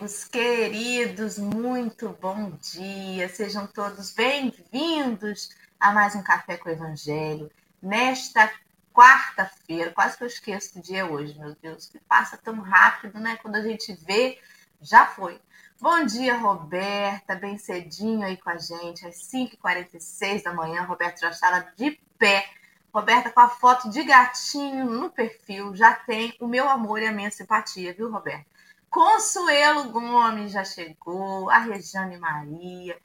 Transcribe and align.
amigos 0.00 0.24
queridos, 0.24 1.38
muito 1.38 2.16
bom 2.22 2.52
dia. 2.52 3.28
Sejam 3.28 3.66
todos 3.66 4.14
bem-vindos 4.14 5.50
a 5.78 5.92
mais 5.92 6.14
um 6.14 6.22
Café 6.22 6.56
com 6.56 6.70
o 6.70 6.72
Evangelho. 6.72 7.50
Nesta 7.82 8.50
quarta-feira, 8.94 9.90
quase 9.90 10.16
que 10.16 10.24
eu 10.24 10.26
esqueço 10.26 10.78
do 10.78 10.82
dia 10.82 11.04
hoje, 11.04 11.38
meu 11.38 11.54
Deus, 11.60 11.86
que 11.86 11.98
passa 11.98 12.38
tão 12.38 12.60
rápido, 12.60 13.20
né? 13.20 13.38
Quando 13.42 13.56
a 13.56 13.62
gente 13.62 13.92
vê, 13.92 14.38
já 14.80 15.06
foi. 15.06 15.38
Bom 15.78 16.02
dia, 16.06 16.34
Roberta, 16.34 17.34
bem 17.34 17.58
cedinho 17.58 18.24
aí 18.24 18.38
com 18.38 18.48
a 18.48 18.56
gente, 18.56 19.06
às 19.06 19.16
5h46 19.30 20.44
da 20.44 20.54
manhã. 20.54 20.82
Roberta 20.82 21.20
já 21.20 21.30
estava 21.30 21.70
de 21.76 22.00
pé 22.18 22.48
Roberta, 22.92 23.30
com 23.30 23.40
a 23.40 23.48
foto 23.48 23.88
de 23.88 24.02
gatinho 24.02 24.84
no 24.86 25.10
perfil, 25.10 25.76
já 25.76 25.94
tem 25.94 26.34
o 26.40 26.48
meu 26.48 26.68
amor 26.68 27.00
e 27.00 27.06
a 27.06 27.12
minha 27.12 27.30
simpatia, 27.30 27.94
viu, 27.94 28.10
Roberta? 28.10 28.46
Consuelo 28.90 29.92
Gomes 29.92 30.50
já 30.50 30.64
chegou, 30.64 31.48
a 31.48 31.58
Regiane 31.58 32.18
Maria, 32.18 33.00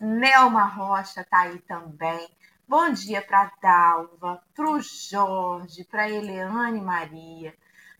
Nelma 0.00 0.62
Rocha 0.62 1.24
tá 1.24 1.40
aí 1.40 1.58
também. 1.58 2.28
Bom 2.68 2.92
dia 2.92 3.20
para 3.20 3.50
Dalva, 3.60 4.40
para 4.54 4.70
o 4.70 4.80
Jorge, 4.80 5.82
para 5.82 6.08
Eliane 6.08 6.80
Maria, 6.80 7.52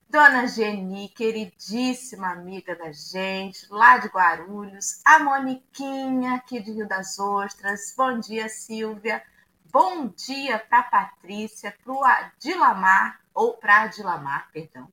Dona 0.09 0.47
Geni, 0.47 1.09
queridíssima 1.09 2.29
amiga 2.29 2.77
da 2.77 2.93
gente, 2.93 3.67
lá 3.69 3.99
de 3.99 4.07
Guarulhos, 4.07 5.03
a 5.05 5.19
Moniquinha, 5.19 6.37
aqui 6.37 6.61
de 6.61 6.71
Rio 6.71 6.87
das 6.87 7.19
Ostras. 7.19 7.93
Bom 7.97 8.21
dia, 8.21 8.49
Silvia. 8.49 9.21
Bom 9.73 10.07
dia 10.07 10.61
para 10.61 10.85
Patrícia, 10.85 11.77
para 11.83 11.93
o 11.93 12.05
Adilamar, 12.05 13.21
ou 13.35 13.55
para 13.55 13.83
Adilamar, 13.83 14.51
perdão, 14.53 14.89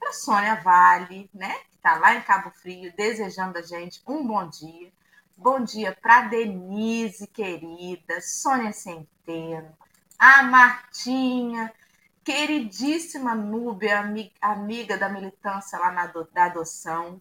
para 0.00 0.10
Sônia 0.14 0.54
Vale, 0.54 1.28
né? 1.34 1.54
Está 1.82 1.98
lá 1.98 2.14
em 2.14 2.22
Cabo 2.22 2.48
Frio, 2.52 2.94
desejando 2.96 3.58
a 3.58 3.62
gente 3.62 4.00
um 4.06 4.24
bom 4.24 4.48
dia. 4.48 4.92
Bom 5.36 5.64
dia 5.64 5.98
para 6.00 6.28
Denise, 6.28 7.26
querida, 7.26 8.20
Sônia 8.20 8.72
Centeno, 8.72 9.76
a 10.16 10.44
Martinha, 10.44 11.74
queridíssima 12.22 13.34
Núbia, 13.34 14.04
amiga 14.40 14.96
da 14.96 15.08
militância 15.08 15.76
lá 15.76 15.90
na 15.90 16.06
da 16.06 16.44
adoção, 16.44 17.20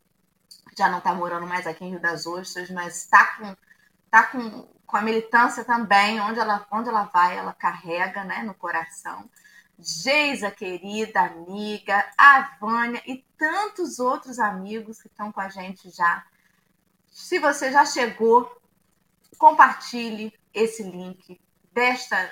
já 0.77 0.87
não 0.87 0.99
está 0.99 1.11
morando 1.11 1.47
mais 1.47 1.65
aqui 1.65 1.83
em 1.83 1.89
Rio 1.89 1.99
das 1.99 2.27
Ostras, 2.27 2.69
mas 2.69 2.97
está 2.97 3.37
com, 3.37 3.55
tá 4.11 4.27
com 4.27 4.67
com 4.91 4.97
a 4.97 5.01
militância 5.01 5.63
também, 5.63 6.19
onde 6.19 6.37
ela, 6.37 6.67
onde 6.69 6.89
ela 6.89 7.03
vai, 7.03 7.37
ela 7.37 7.53
carrega 7.53 8.25
né, 8.25 8.43
no 8.43 8.53
coração. 8.53 9.27
Geisa, 9.81 10.51
querida 10.51 11.21
amiga, 11.21 12.07
a 12.15 12.55
Vânia 12.59 13.01
e 13.07 13.25
tantos 13.35 13.97
outros 13.97 14.37
amigos 14.37 15.01
que 15.01 15.07
estão 15.07 15.31
com 15.31 15.41
a 15.41 15.49
gente 15.49 15.89
já. 15.89 16.23
Se 17.07 17.39
você 17.39 17.71
já 17.71 17.83
chegou, 17.83 18.61
compartilhe 19.39 20.31
esse 20.53 20.83
link 20.83 21.41
desta, 21.73 22.31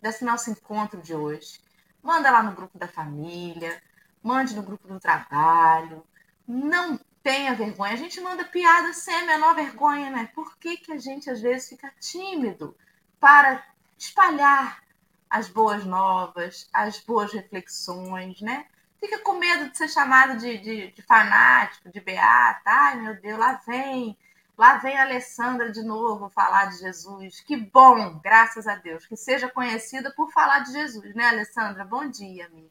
desse 0.00 0.24
nosso 0.26 0.50
encontro 0.50 1.00
de 1.00 1.14
hoje. 1.14 1.58
Manda 2.02 2.30
lá 2.30 2.42
no 2.42 2.52
grupo 2.52 2.78
da 2.78 2.86
família, 2.86 3.82
mande 4.22 4.54
no 4.54 4.62
grupo 4.62 4.86
do 4.86 5.00
trabalho. 5.00 6.04
Não 6.46 7.00
tenha 7.22 7.54
vergonha. 7.54 7.94
A 7.94 7.96
gente 7.96 8.20
manda 8.20 8.44
piada 8.44 8.92
sem 8.92 9.14
a 9.14 9.24
menor 9.24 9.54
vergonha, 9.54 10.10
né? 10.10 10.30
Por 10.34 10.58
que, 10.58 10.76
que 10.76 10.92
a 10.92 10.98
gente 10.98 11.30
às 11.30 11.40
vezes 11.40 11.70
fica 11.70 11.90
tímido 11.98 12.76
para 13.18 13.64
espalhar 13.96 14.82
as 15.30 15.48
boas 15.48 15.84
novas, 15.84 16.68
as 16.72 16.98
boas 16.98 17.32
reflexões, 17.32 18.40
né? 18.40 18.66
Fica 18.98 19.18
com 19.20 19.34
medo 19.34 19.70
de 19.70 19.78
ser 19.78 19.88
chamado 19.88 20.36
de, 20.36 20.58
de, 20.58 20.90
de 20.90 21.02
fanático, 21.02 21.88
de 21.88 22.00
beata. 22.00 22.60
Ai, 22.66 23.00
meu 23.00 23.18
Deus, 23.18 23.38
lá 23.38 23.60
vem, 23.66 24.18
lá 24.58 24.76
vem 24.78 24.98
a 24.98 25.02
Alessandra 25.02 25.70
de 25.70 25.82
novo 25.82 26.28
falar 26.28 26.66
de 26.66 26.78
Jesus. 26.78 27.40
Que 27.40 27.56
bom, 27.56 28.20
graças 28.22 28.66
a 28.66 28.74
Deus, 28.74 29.06
que 29.06 29.16
seja 29.16 29.48
conhecida 29.48 30.12
por 30.14 30.30
falar 30.32 30.58
de 30.58 30.72
Jesus, 30.72 31.14
né, 31.14 31.24
Alessandra? 31.26 31.84
Bom 31.84 32.06
dia, 32.08 32.46
amiga. 32.46 32.68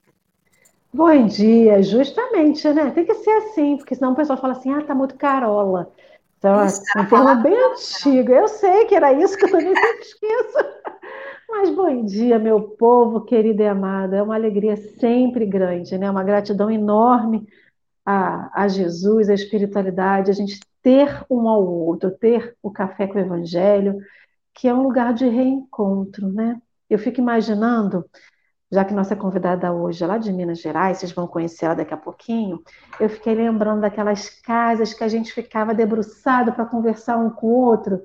Bom 0.94 1.25
dia, 1.28 1.81
justamente, 1.81 2.68
né? 2.74 2.92
Tem 2.92 3.06
que 3.06 3.14
ser 3.14 3.31
assim, 3.31 3.78
porque 3.78 3.96
senão 3.96 4.12
o 4.12 4.16
pessoal 4.16 4.40
fala 4.40 4.53
assim, 4.53 4.74
ah, 4.74 4.84
tá 4.84 4.94
muito 4.94 5.16
carola. 5.16 5.92
Então, 6.38 6.66
isso, 6.66 6.81
é 6.96 7.02
um 7.02 7.06
termo 7.06 7.36
bem 7.36 7.53
antigo. 7.53 8.31
Eu 8.31 8.48
sei 8.48 8.86
que 8.86 8.96
era 8.96 9.14
isso 9.14 9.38
que 9.38 9.46
eu 9.46 9.52
também 9.52 9.75
sempre 9.75 10.02
esqueço. 10.02 10.58
Mas 11.50 11.70
bom 11.76 12.06
dia, 12.06 12.38
meu 12.38 12.62
povo 12.62 13.22
querido 13.22 13.62
e 13.64 13.68
amado. 13.68 14.14
É 14.16 14.22
uma 14.22 14.36
alegria 14.36 14.78
sempre 15.00 15.46
grande, 15.46 15.98
né? 15.98 16.10
Uma 16.10 16.24
gratidão 16.24 16.70
enorme 16.70 17.48
a, 18.06 18.64
a 18.64 18.68
Jesus, 18.68 19.30
a 19.30 19.34
espiritualidade, 19.34 20.32
a 20.32 20.34
gente 20.34 20.60
ter 20.82 21.26
um 21.30 21.50
ao 21.50 21.66
outro, 21.66 22.12
ter 22.12 22.56
o 22.62 22.72
café 22.72 23.08
com 23.08 23.18
o 23.18 23.22
Evangelho, 23.22 23.98
que 24.54 24.68
é 24.68 24.74
um 24.74 24.84
lugar 24.84 25.14
de 25.14 25.28
reencontro, 25.28 26.32
né? 26.32 26.62
Eu 26.90 27.00
fico 27.00 27.20
imaginando 27.20 28.06
já 28.72 28.86
que 28.86 28.94
nossa 28.94 29.16
convidada 29.16 29.74
hoje 29.74 30.04
é 30.04 30.08
lá 30.08 30.18
de 30.20 30.31
Minas 30.31 30.60
Gerais, 30.60 31.00
vocês 31.00 31.12
vão 31.12 31.28
conhecer 31.28 31.66
ela 31.66 31.76
daqui 31.76 31.94
a 31.94 31.98
pouquinho, 31.98 32.62
eu 33.00 33.10
fiquei 33.10 33.34
lembrando 33.34 33.81
daquelas 33.81 34.30
casas 34.30 34.94
que 34.94 35.04
a 35.04 35.08
gente 35.08 35.34
ficava 35.34 35.74
debruçado 35.74 36.54
para 36.54 36.66
conversar 36.66 37.18
um 37.18 37.31
com 37.31 37.48
o 37.48 37.66
outro. 37.66 38.00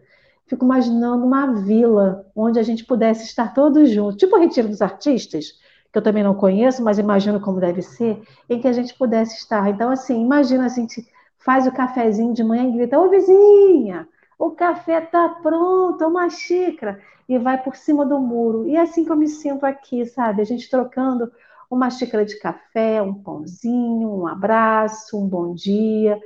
Fico 0.46 0.64
imaginando 0.64 1.24
uma 1.24 1.52
vila 1.52 2.26
onde 2.36 2.58
a 2.58 2.62
gente 2.62 2.84
pudesse 2.84 3.24
estar 3.24 3.54
todos 3.54 3.90
juntos, 3.90 4.16
tipo 4.16 4.36
o 4.36 4.40
Retiro 4.40 4.68
dos 4.68 4.82
Artistas, 4.82 5.52
que 5.90 5.98
eu 5.98 6.02
também 6.02 6.22
não 6.22 6.34
conheço, 6.34 6.82
mas 6.82 6.98
imagino 6.98 7.40
como 7.40 7.60
deve 7.60 7.80
ser, 7.80 8.22
em 8.48 8.60
que 8.60 8.68
a 8.68 8.72
gente 8.72 8.94
pudesse 8.94 9.36
estar. 9.36 9.68
Então, 9.70 9.90
assim, 9.90 10.20
imagina 10.20 10.66
a 10.66 10.68
gente 10.68 11.06
faz 11.38 11.66
o 11.66 11.72
cafezinho 11.72 12.34
de 12.34 12.42
manhã 12.42 12.68
e 12.68 12.72
grita, 12.72 12.98
ô 12.98 13.08
vizinha, 13.08 14.08
o 14.38 14.50
café 14.50 15.02
está 15.02 15.28
pronto, 15.28 16.04
uma 16.06 16.28
xícara 16.28 17.00
e 17.28 17.38
vai 17.38 17.62
por 17.62 17.76
cima 17.76 18.04
do 18.04 18.18
muro. 18.18 18.66
E 18.66 18.76
é 18.76 18.80
assim 18.80 19.04
que 19.04 19.12
eu 19.12 19.16
me 19.16 19.28
sinto 19.28 19.64
aqui, 19.64 20.04
sabe? 20.04 20.42
A 20.42 20.44
gente 20.44 20.68
trocando 20.68 21.30
uma 21.70 21.90
xícara 21.90 22.24
de 22.24 22.38
café, 22.38 23.00
um 23.02 23.14
pãozinho, 23.14 24.08
um 24.08 24.26
abraço, 24.26 25.18
um 25.18 25.28
bom 25.28 25.54
dia. 25.54 26.20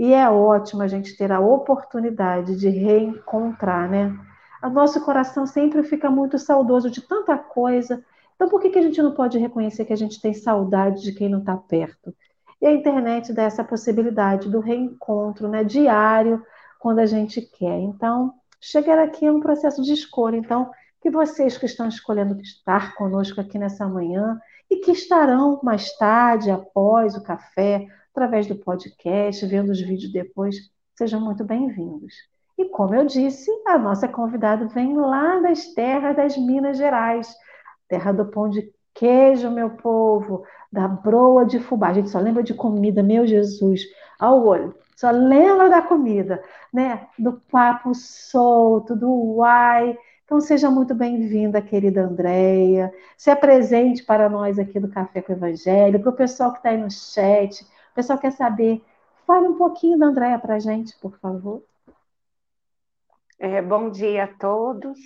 E 0.00 0.14
é 0.14 0.30
ótimo 0.30 0.80
a 0.80 0.88
gente 0.88 1.14
ter 1.14 1.30
a 1.30 1.40
oportunidade 1.40 2.56
de 2.56 2.70
reencontrar, 2.70 3.86
né? 3.86 4.18
O 4.62 4.70
nosso 4.70 5.04
coração 5.04 5.44
sempre 5.44 5.82
fica 5.82 6.08
muito 6.08 6.38
saudoso 6.38 6.90
de 6.90 7.02
tanta 7.02 7.36
coisa. 7.36 8.02
Então, 8.34 8.48
por 8.48 8.62
que, 8.62 8.70
que 8.70 8.78
a 8.78 8.82
gente 8.82 9.02
não 9.02 9.12
pode 9.12 9.36
reconhecer 9.36 9.84
que 9.84 9.92
a 9.92 9.96
gente 9.96 10.18
tem 10.18 10.32
saudade 10.32 11.02
de 11.02 11.12
quem 11.12 11.28
não 11.28 11.40
está 11.40 11.54
perto? 11.54 12.14
E 12.62 12.66
a 12.66 12.72
internet 12.72 13.30
dá 13.34 13.42
essa 13.42 13.62
possibilidade 13.62 14.48
do 14.48 14.60
reencontro 14.60 15.46
né, 15.48 15.62
diário, 15.62 16.42
quando 16.78 17.00
a 17.00 17.06
gente 17.06 17.42
quer. 17.42 17.78
Então, 17.80 18.32
chegar 18.58 18.98
aqui 18.98 19.26
é 19.26 19.30
um 19.30 19.40
processo 19.40 19.82
de 19.82 19.92
escolha. 19.92 20.38
Então, 20.38 20.70
que 21.02 21.10
vocês 21.10 21.58
que 21.58 21.66
estão 21.66 21.86
escolhendo 21.86 22.40
estar 22.40 22.94
conosco 22.94 23.38
aqui 23.38 23.58
nessa 23.58 23.86
manhã 23.86 24.40
e 24.70 24.76
que 24.76 24.92
estarão 24.92 25.60
mais 25.62 25.94
tarde, 25.98 26.50
após 26.50 27.14
o 27.14 27.22
café, 27.22 27.86
através 28.12 28.46
do 28.46 28.56
podcast, 28.56 29.44
vendo 29.46 29.70
os 29.70 29.80
vídeos 29.80 30.12
depois, 30.12 30.56
sejam 30.96 31.20
muito 31.20 31.44
bem-vindos. 31.44 32.14
E 32.58 32.66
como 32.66 32.94
eu 32.94 33.06
disse, 33.06 33.50
a 33.66 33.78
nossa 33.78 34.06
convidada 34.06 34.66
vem 34.66 34.96
lá 34.96 35.40
das 35.40 35.72
terras 35.74 36.16
das 36.16 36.36
Minas 36.36 36.76
Gerais, 36.76 37.34
terra 37.88 38.12
do 38.12 38.26
pão 38.26 38.48
de 38.48 38.70
queijo, 38.94 39.50
meu 39.50 39.70
povo, 39.70 40.44
da 40.70 40.86
broa 40.86 41.46
de 41.46 41.58
fubá. 41.58 41.88
A 41.88 41.94
gente 41.94 42.10
só 42.10 42.18
lembra 42.18 42.42
de 42.42 42.54
comida, 42.54 43.02
meu 43.02 43.26
Jesus, 43.26 43.82
ao 44.18 44.44
olho 44.44 44.74
só 45.00 45.10
lembra 45.10 45.70
da 45.70 45.80
comida, 45.80 46.42
né? 46.70 47.06
Do 47.18 47.40
papo 47.50 47.94
solto, 47.94 48.94
do 48.94 49.10
uai. 49.36 49.96
Então 50.26 50.42
seja 50.42 50.70
muito 50.70 50.94
bem-vinda, 50.94 51.62
querida 51.62 52.02
Andréia. 52.02 52.92
Se 53.16 53.30
apresente 53.30 54.04
para 54.04 54.28
nós 54.28 54.58
aqui 54.58 54.78
do 54.78 54.90
Café 54.90 55.22
com 55.22 55.32
o 55.32 55.36
Evangelho, 55.36 56.00
para 56.00 56.10
o 56.10 56.14
pessoal 56.14 56.52
que 56.52 56.58
está 56.58 56.68
aí 56.68 56.76
no 56.76 56.90
chat. 56.90 57.66
O 57.90 57.94
pessoal 57.94 58.18
quer 58.18 58.32
saber. 58.32 58.82
Fale 59.26 59.48
um 59.48 59.56
pouquinho 59.56 59.98
da 59.98 60.06
Andréia 60.06 60.38
para 60.38 60.54
a 60.54 60.58
gente, 60.58 60.96
por 61.00 61.18
favor. 61.18 61.64
É, 63.38 63.60
bom 63.60 63.90
dia 63.90 64.24
a 64.24 64.28
todos. 64.28 64.98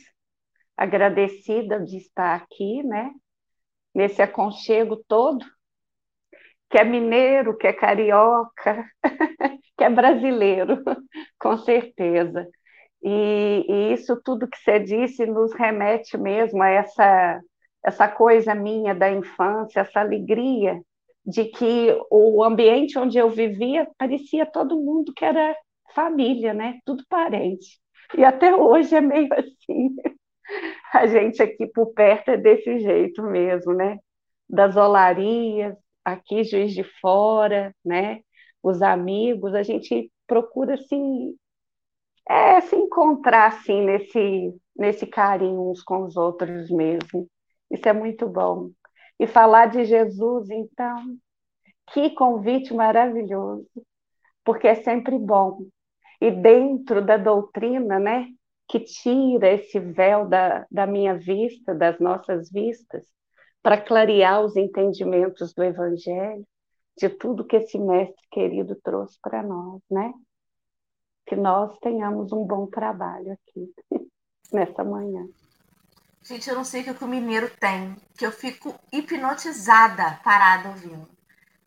Agradecida 0.76 1.80
de 1.80 1.96
estar 1.96 2.34
aqui, 2.34 2.82
né? 2.82 3.12
Nesse 3.94 4.20
aconchego 4.22 4.96
todo 4.96 5.44
que 6.74 6.78
é 6.78 6.84
mineiro, 6.84 7.56
que 7.56 7.68
é 7.68 7.72
carioca, 7.72 8.84
que 9.78 9.84
é 9.84 9.88
brasileiro, 9.88 10.82
com 11.38 11.56
certeza. 11.58 12.48
E, 13.00 13.64
e, 13.68 13.92
isso 13.92 14.20
tudo 14.24 14.48
que 14.48 14.58
você 14.58 14.80
disse 14.80 15.24
nos 15.24 15.52
remete 15.52 16.18
mesmo 16.18 16.60
a 16.60 16.68
essa, 16.68 17.40
essa 17.84 18.08
coisa 18.08 18.56
minha 18.56 18.92
da 18.92 19.08
infância, 19.08 19.80
essa 19.80 20.00
alegria 20.00 20.80
de 21.24 21.46
que 21.46 21.96
o 22.10 22.44
ambiente 22.44 22.98
onde 22.98 23.18
eu 23.18 23.30
vivia 23.30 23.88
parecia 23.98 24.46
todo 24.46 24.80
mundo 24.80 25.12
que 25.14 25.24
era 25.24 25.56
família, 25.94 26.52
né? 26.54 26.80
Tudo 26.84 27.04
parente. 27.08 27.80
E 28.16 28.24
até 28.24 28.54
hoje 28.54 28.94
é 28.94 29.00
meio 29.00 29.28
assim. 29.34 29.96
A 30.92 31.06
gente 31.06 31.42
aqui 31.42 31.66
por 31.66 31.92
perto 31.94 32.30
é 32.30 32.36
desse 32.36 32.80
jeito 32.80 33.22
mesmo, 33.22 33.72
né? 33.74 33.98
Das 34.48 34.76
olarias, 34.76 35.74
aqui 36.04 36.44
Juiz 36.44 36.72
de 36.74 36.84
Fora, 37.00 37.74
né? 37.84 38.20
os 38.64 38.80
amigos, 38.80 39.54
a 39.54 39.62
gente 39.62 40.10
procura 40.26 40.78
se, 40.78 40.96
é, 42.26 42.60
se 42.62 42.74
encontrar 42.74 43.48
assim, 43.48 43.82
nesse, 43.84 44.54
nesse 44.74 45.06
carinho 45.06 45.70
uns 45.70 45.82
com 45.82 46.04
os 46.04 46.16
outros 46.16 46.70
mesmo. 46.70 47.28
Isso 47.70 47.86
é 47.86 47.92
muito 47.92 48.26
bom. 48.26 48.70
E 49.18 49.26
falar 49.26 49.66
de 49.66 49.84
Jesus, 49.84 50.50
então, 50.50 51.16
que 51.92 52.10
convite 52.10 52.74
maravilhoso, 52.74 53.68
porque 54.44 54.66
é 54.66 54.74
sempre 54.74 55.18
bom. 55.18 55.66
E 56.20 56.30
dentro 56.30 57.04
da 57.04 57.16
doutrina, 57.16 57.98
né, 57.98 58.28
que 58.68 58.80
tira 58.80 59.48
esse 59.48 59.78
véu 59.78 60.26
da, 60.28 60.66
da 60.70 60.86
minha 60.86 61.14
vista, 61.14 61.74
das 61.74 61.98
nossas 62.00 62.50
vistas, 62.50 63.06
para 63.62 63.80
clarear 63.80 64.42
os 64.42 64.56
entendimentos 64.56 65.54
do 65.54 65.62
Evangelho, 65.62 66.46
de 66.96 67.08
tudo 67.08 67.46
que 67.46 67.56
esse 67.56 67.78
mestre 67.78 68.22
querido 68.30 68.76
trouxe 68.76 69.18
para 69.20 69.42
nós, 69.42 69.82
né? 69.90 70.12
Que 71.26 71.34
nós 71.34 71.76
tenhamos 71.78 72.32
um 72.32 72.44
bom 72.44 72.66
trabalho 72.66 73.32
aqui 73.32 73.72
nessa 74.52 74.84
manhã. 74.84 75.26
Gente, 76.24 76.48
eu 76.48 76.56
não 76.56 76.64
sei 76.64 76.80
o 76.80 76.94
que 76.94 77.04
o 77.04 77.06
mineiro 77.08 77.50
tem, 77.60 77.94
que 78.16 78.24
eu 78.24 78.32
fico 78.32 78.74
hipnotizada 78.90 80.18
parada 80.24 80.70
ouvindo. 80.70 81.06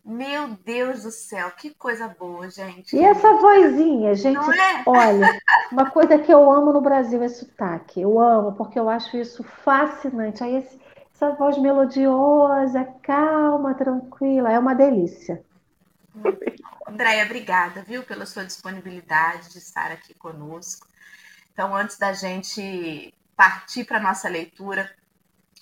Meu 0.03 0.47
Deus 0.65 1.03
do 1.03 1.11
céu, 1.11 1.51
que 1.51 1.75
coisa 1.75 2.07
boa, 2.07 2.49
gente. 2.49 2.95
E 2.95 3.03
essa 3.03 3.33
vozinha, 3.33 4.15
gente, 4.15 4.49
é? 4.59 4.83
olha, 4.87 5.39
uma 5.71 5.91
coisa 5.91 6.17
que 6.17 6.33
eu 6.33 6.51
amo 6.51 6.73
no 6.73 6.81
Brasil 6.81 7.21
é 7.21 7.29
sotaque. 7.29 8.01
Eu 8.01 8.19
amo, 8.19 8.53
porque 8.53 8.79
eu 8.79 8.89
acho 8.89 9.15
isso 9.17 9.43
fascinante. 9.43 10.43
Aí 10.43 10.55
esse, 10.55 10.79
essa 11.13 11.31
voz 11.33 11.57
melodiosa, 11.59 12.83
calma, 13.03 13.75
tranquila, 13.75 14.51
é 14.51 14.57
uma 14.57 14.73
delícia. 14.73 15.43
Andréia, 16.87 17.25
obrigada, 17.25 17.83
viu, 17.83 18.01
pela 18.01 18.25
sua 18.25 18.43
disponibilidade 18.43 19.49
de 19.49 19.59
estar 19.59 19.91
aqui 19.91 20.15
conosco. 20.15 20.87
Então, 21.53 21.75
antes 21.75 21.97
da 21.97 22.13
gente 22.13 23.13
partir 23.37 23.85
para 23.85 23.97
a 23.97 24.01
nossa 24.01 24.27
leitura, 24.27 24.91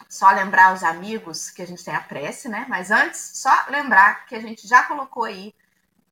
só 0.10 0.32
lembrar 0.32 0.68
aos 0.68 0.82
amigos 0.82 1.52
que 1.52 1.62
a 1.62 1.68
gente 1.68 1.84
tem 1.84 1.94
a 1.94 2.00
prece, 2.00 2.48
né? 2.48 2.66
Mas 2.70 2.90
antes, 2.90 3.20
só 3.36 3.52
lembrar 3.70 4.26
que 4.26 4.34
a 4.34 4.40
gente 4.40 4.66
já 4.66 4.84
colocou 4.84 5.26
aí 5.26 5.54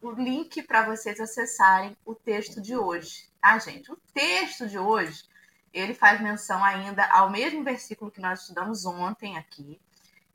o 0.01 0.11
link 0.11 0.61
para 0.63 0.83
vocês 0.83 1.19
acessarem 1.21 1.95
o 2.05 2.13
texto 2.13 2.61
de 2.61 2.75
hoje, 2.75 3.29
tá, 3.41 3.57
gente? 3.57 3.89
O 3.89 3.95
texto 4.13 4.67
de 4.67 4.77
hoje, 4.77 5.23
ele 5.71 5.93
faz 5.93 6.19
menção 6.19 6.61
ainda 6.61 7.05
ao 7.05 7.29
mesmo 7.29 7.63
versículo 7.63 8.11
que 8.11 8.19
nós 8.19 8.41
estudamos 8.41 8.85
ontem 8.85 9.37
aqui, 9.37 9.79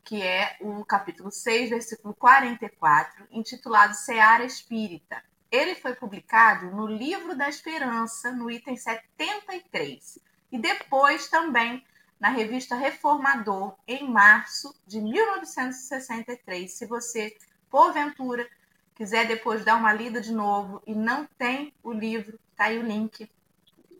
que 0.03 0.23
é 0.23 0.57
o 0.61 0.83
capítulo 0.87 1.31
6, 1.31 1.69
versículo 1.69 2.15
44, 2.15 3.29
intitulado 3.31 3.95
Seara 3.95 4.45
Espírita. 4.45 5.23
Ele 5.51 5.75
foi 5.75 5.95
publicado 5.95 6.71
no 6.71 6.87
Livro 6.87 7.37
da 7.37 7.51
Esperança, 7.51 8.33
no 8.33 8.51
item 8.51 8.77
73, 8.77 10.19
e 10.51 10.59
depois 10.59 11.29
também 11.29 11.85
na 12.19 12.29
revista 12.29 12.75
Reformador, 12.75 13.75
em 13.87 14.09
março 14.09 14.75
de 14.87 15.01
1963. 15.01 16.71
Se 16.73 16.87
você, 16.87 17.37
porventura, 17.71 18.49
quiser 18.95 19.27
depois 19.27 19.65
dar 19.65 19.77
uma 19.77 19.93
lida 19.93 20.21
de 20.21 20.33
novo 20.33 20.83
e 20.87 20.95
não 20.95 21.27
tem 21.39 21.73
o 21.83 21.93
livro, 21.93 22.39
tá 22.57 22.65
aí 22.65 22.79
o 22.79 22.83
link 22.83 23.31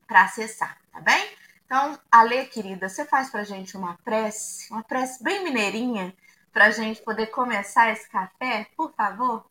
para 0.07 0.25
acessar, 0.25 0.79
tá 0.93 1.01
bem? 1.01 1.29
Então, 1.65 1.99
Ale, 2.11 2.47
querida, 2.47 2.89
você 2.89 3.05
faz 3.05 3.31
para 3.31 3.45
gente 3.45 3.77
uma 3.77 3.97
prece, 4.03 4.73
uma 4.73 4.83
prece 4.83 5.23
bem 5.23 5.45
mineirinha, 5.45 6.15
para 6.53 6.71
gente 6.71 7.03
poder 7.03 7.27
começar 7.27 7.93
esse 7.93 8.09
café, 8.09 8.67
por 8.77 8.93
favor? 8.95 9.45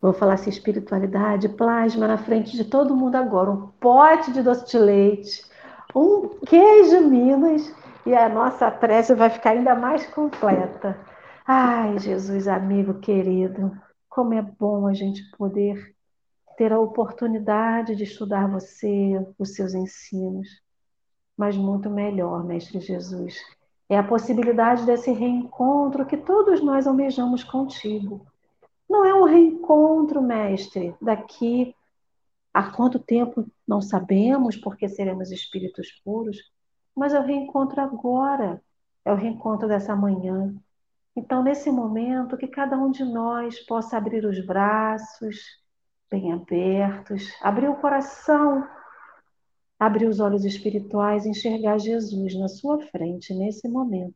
Vou 0.00 0.12
falar 0.12 0.34
assim, 0.34 0.50
espiritualidade, 0.50 1.48
plasma 1.48 2.06
na 2.06 2.18
frente 2.18 2.54
de 2.56 2.64
todo 2.64 2.96
mundo 2.96 3.14
agora, 3.14 3.50
um 3.50 3.68
pote 3.68 4.32
de 4.32 4.42
doce 4.42 4.70
de 4.70 4.76
leite, 4.76 5.42
um 5.94 6.28
queijo 6.40 7.08
Minas 7.08 7.72
e 8.04 8.14
a 8.14 8.28
nossa 8.28 8.70
prece 8.70 9.14
vai 9.14 9.30
ficar 9.30 9.50
ainda 9.50 9.74
mais 9.74 10.06
completa. 10.06 10.98
Ai, 11.46 11.98
Jesus, 11.98 12.48
amigo 12.48 12.94
querido, 12.94 13.70
como 14.08 14.34
é 14.34 14.42
bom 14.42 14.86
a 14.86 14.94
gente 14.94 15.22
poder 15.36 15.94
ter 16.56 16.72
a 16.72 16.80
oportunidade 16.80 17.94
de 17.94 18.04
estudar 18.04 18.48
você, 18.48 19.24
os 19.38 19.54
seus 19.54 19.74
ensinos, 19.74 20.48
mas 21.36 21.56
muito 21.56 21.90
melhor, 21.90 22.44
Mestre 22.44 22.80
Jesus, 22.80 23.36
é 23.88 23.98
a 23.98 24.04
possibilidade 24.04 24.86
desse 24.86 25.10
reencontro 25.12 26.06
que 26.06 26.16
todos 26.16 26.62
nós 26.62 26.86
almejamos 26.86 27.44
contigo. 27.44 28.24
Não 28.88 29.04
é 29.04 29.14
um 29.14 29.24
reencontro, 29.24 30.22
Mestre, 30.22 30.94
daqui 31.00 31.74
a 32.54 32.70
quanto 32.70 33.00
tempo 33.00 33.44
não 33.66 33.80
sabemos, 33.82 34.56
porque 34.56 34.88
seremos 34.88 35.32
espíritos 35.32 35.90
puros, 36.04 36.38
mas 36.94 37.12
o 37.12 37.20
reencontro 37.20 37.80
agora, 37.80 38.62
é 39.04 39.12
o 39.12 39.16
reencontro 39.16 39.66
dessa 39.66 39.96
manhã. 39.96 40.54
Então, 41.16 41.42
nesse 41.42 41.70
momento, 41.70 42.36
que 42.36 42.46
cada 42.46 42.76
um 42.76 42.92
de 42.92 43.04
nós 43.04 43.58
possa 43.60 43.96
abrir 43.96 44.24
os 44.24 44.44
braços 44.46 45.36
bem 46.08 46.32
abertos, 46.32 47.28
abrir 47.42 47.68
o 47.68 47.76
coração, 47.76 48.64
abrir 49.78 50.06
os 50.06 50.20
olhos 50.20 50.44
espirituais, 50.44 51.26
enxergar 51.26 51.78
Jesus 51.78 52.38
na 52.38 52.46
sua 52.46 52.80
frente 52.86 53.34
nesse 53.34 53.68
momento. 53.68 54.14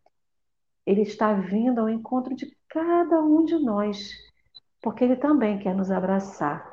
Ele 0.87 1.02
está 1.02 1.35
vindo 1.35 1.81
ao 1.81 1.88
encontro 1.88 2.37
de 2.37 2.56
cada 2.69 3.20
um 3.20 3.44
de 3.44 3.58
nós, 3.58 4.12
porque 4.81 5.02
ele 5.02 5.17
também 5.17 5.58
quer 5.58 5.75
nos 5.75 5.90
abraçar. 5.90 6.67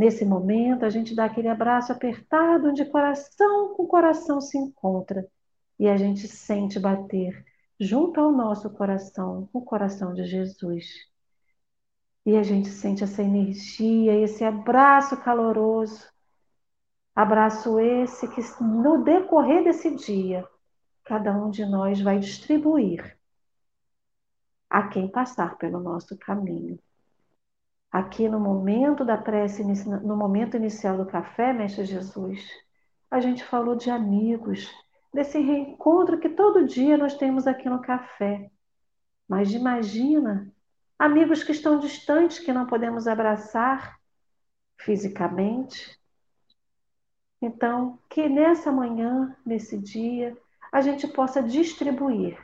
Nesse 0.00 0.24
momento, 0.24 0.86
a 0.86 0.88
gente 0.88 1.14
dá 1.14 1.26
aquele 1.26 1.48
abraço 1.48 1.92
apertado, 1.92 2.70
onde 2.70 2.86
coração 2.86 3.74
com 3.74 3.86
coração 3.86 4.40
se 4.40 4.56
encontra 4.56 5.28
e 5.78 5.86
a 5.86 5.94
gente 5.94 6.26
sente 6.26 6.80
bater 6.80 7.44
junto 7.78 8.18
ao 8.18 8.32
nosso 8.32 8.70
coração, 8.70 9.46
o 9.52 9.60
coração 9.60 10.14
de 10.14 10.24
Jesus. 10.24 10.86
E 12.24 12.34
a 12.34 12.42
gente 12.42 12.70
sente 12.70 13.04
essa 13.04 13.22
energia, 13.22 14.14
esse 14.14 14.42
abraço 14.42 15.18
caloroso, 15.18 16.08
abraço 17.14 17.78
esse 17.78 18.26
que 18.26 18.40
no 18.64 19.04
decorrer 19.04 19.64
desse 19.64 19.94
dia, 19.96 20.48
cada 21.04 21.30
um 21.36 21.50
de 21.50 21.66
nós 21.66 22.00
vai 22.00 22.18
distribuir 22.18 23.18
a 24.70 24.88
quem 24.88 25.08
passar 25.10 25.58
pelo 25.58 25.78
nosso 25.78 26.16
caminho. 26.16 26.78
Aqui 27.90 28.28
no 28.28 28.38
momento 28.38 29.04
da 29.04 29.16
prece, 29.16 29.64
no 29.64 30.16
momento 30.16 30.56
inicial 30.56 30.96
do 30.96 31.06
café, 31.06 31.52
Mestre 31.52 31.84
Jesus, 31.84 32.46
a 33.10 33.18
gente 33.18 33.42
falou 33.42 33.74
de 33.74 33.90
amigos, 33.90 34.70
desse 35.12 35.40
reencontro 35.40 36.20
que 36.20 36.28
todo 36.28 36.66
dia 36.66 36.96
nós 36.96 37.14
temos 37.14 37.46
aqui 37.46 37.68
no 37.68 37.80
café. 37.80 38.48
Mas 39.28 39.52
imagina 39.52 40.52
amigos 40.98 41.42
que 41.42 41.52
estão 41.52 41.78
distantes, 41.80 42.38
que 42.38 42.52
não 42.52 42.66
podemos 42.66 43.08
abraçar 43.08 43.98
fisicamente. 44.78 45.98
Então, 47.42 47.98
que 48.08 48.28
nessa 48.28 48.70
manhã, 48.70 49.36
nesse 49.44 49.78
dia, 49.78 50.36
a 50.70 50.80
gente 50.80 51.08
possa 51.08 51.42
distribuir. 51.42 52.38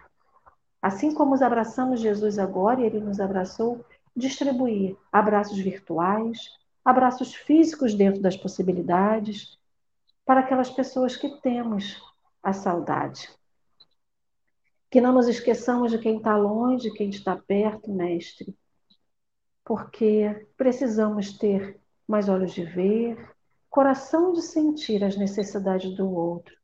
Assim 0.83 1.15
como 1.15 1.35
os 1.35 1.43
abraçamos 1.43 2.01
Jesus 2.01 2.39
agora 2.39 2.81
e 2.81 2.85
ele 2.85 3.01
nos 3.01 3.21
abraçou, 3.21 3.85
distribuir 4.17 4.97
abraços 5.13 5.59
virtuais, 5.59 6.39
abraços 6.85 7.35
físicos 7.35 7.95
dentro 7.95 8.23
das 8.23 8.37
possibilidades, 8.37 9.59
para 10.25 10.41
aquelas 10.41 10.71
pessoas 10.71 11.17
que 11.17 11.41
temos 11.41 12.01
a 12.43 12.53
saudade. 12.53 13.29
Que 14.91 15.01
não 15.01 15.13
nos 15.13 15.29
esqueçamos 15.29 15.93
de 15.93 15.99
quem 15.99 16.17
está 16.17 16.37
longe, 16.37 16.91
quem 16.93 17.11
está 17.11 17.37
perto, 17.37 17.93
mestre, 17.93 18.57
porque 19.65 20.47
precisamos 20.57 21.37
ter 21.37 21.79
mais 22.07 22.29
olhos 22.29 22.53
de 22.53 22.65
ver, 22.65 23.35
coração 23.69 24.33
de 24.33 24.43
sentir 24.43 25.05
as 25.05 25.17
necessidades 25.17 25.95
do 25.97 26.09
outro. 26.09 26.57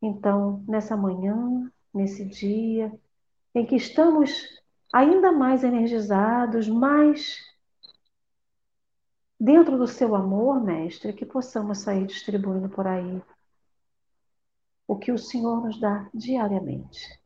Então, 0.00 0.64
nessa 0.66 0.96
manhã, 0.96 1.70
nesse 1.92 2.24
dia, 2.24 2.92
em 3.54 3.66
que 3.66 3.76
estamos 3.76 4.62
ainda 4.94 5.32
mais 5.32 5.64
energizados, 5.64 6.68
mais 6.68 7.40
dentro 9.40 9.76
do 9.76 9.88
seu 9.88 10.14
amor, 10.14 10.62
mestre, 10.62 11.12
que 11.12 11.26
possamos 11.26 11.78
sair 11.78 12.06
distribuindo 12.06 12.68
por 12.68 12.86
aí 12.86 13.20
o 14.86 14.96
que 14.96 15.10
o 15.10 15.18
Senhor 15.18 15.64
nos 15.64 15.80
dá 15.80 16.08
diariamente. 16.14 17.20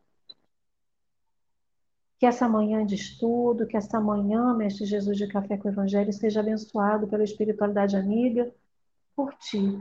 Que 2.18 2.24
essa 2.24 2.48
manhã 2.48 2.86
de 2.86 2.94
estudo, 2.94 3.66
que 3.66 3.76
essa 3.76 4.00
manhã, 4.00 4.54
Mestre 4.54 4.86
Jesus 4.86 5.18
de 5.18 5.28
Café 5.28 5.58
com 5.58 5.68
o 5.68 5.70
Evangelho, 5.70 6.12
seja 6.12 6.40
abençoado 6.40 7.06
pela 7.06 7.22
espiritualidade 7.22 7.96
amiga, 7.96 8.50
por 9.14 9.34
ti. 9.34 9.78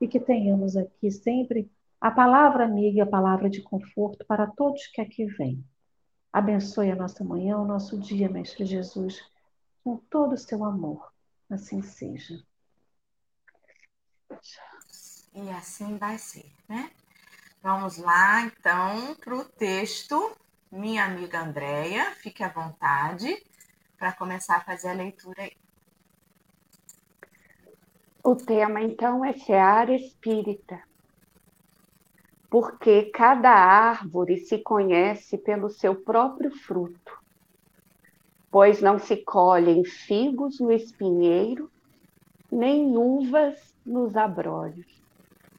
E 0.00 0.08
que 0.08 0.18
tenhamos 0.18 0.78
aqui 0.78 1.10
sempre 1.10 1.70
a 2.00 2.10
palavra 2.10 2.64
amiga 2.64 3.02
a 3.02 3.06
palavra 3.06 3.50
de 3.50 3.60
conforto 3.60 4.24
para 4.24 4.46
todos 4.46 4.86
que 4.86 5.02
aqui 5.02 5.26
vêm. 5.26 5.62
Abençoe 6.32 6.90
a 6.90 6.96
nossa 6.96 7.24
manhã, 7.24 7.58
o 7.58 7.66
nosso 7.66 7.98
dia, 7.98 8.28
Mestre 8.28 8.64
Jesus. 8.64 9.20
com 9.82 9.96
todo 9.96 10.34
o 10.34 10.38
seu 10.38 10.64
amor. 10.64 11.12
Assim 11.48 11.82
seja. 11.82 12.42
E 15.34 15.50
assim 15.50 15.96
vai 15.96 16.18
ser, 16.18 16.52
né? 16.68 16.90
Vamos 17.62 17.98
lá, 17.98 18.42
então, 18.42 19.14
para 19.16 19.36
o 19.36 19.44
texto. 19.44 20.36
Minha 20.70 21.04
amiga 21.04 21.40
Andréia, 21.40 22.12
fique 22.12 22.44
à 22.44 22.48
vontade 22.48 23.44
para 23.98 24.12
começar 24.12 24.56
a 24.56 24.64
fazer 24.64 24.90
a 24.90 24.94
leitura 24.94 25.42
aí. 25.42 25.56
O 28.22 28.36
tema, 28.36 28.80
então, 28.80 29.24
é 29.24 29.32
seara 29.32 29.92
espírita. 29.92 30.80
Porque 32.50 33.04
cada 33.04 33.50
árvore 33.50 34.38
se 34.38 34.58
conhece 34.58 35.38
pelo 35.38 35.70
seu 35.70 35.94
próprio 35.94 36.50
fruto. 36.50 37.16
Pois 38.50 38.82
não 38.82 38.98
se 38.98 39.16
colhem 39.18 39.84
figos 39.84 40.58
no 40.58 40.72
espinheiro, 40.72 41.70
nem 42.50 42.96
uvas 42.96 43.72
nos 43.86 44.16
abrolhos. 44.16 45.00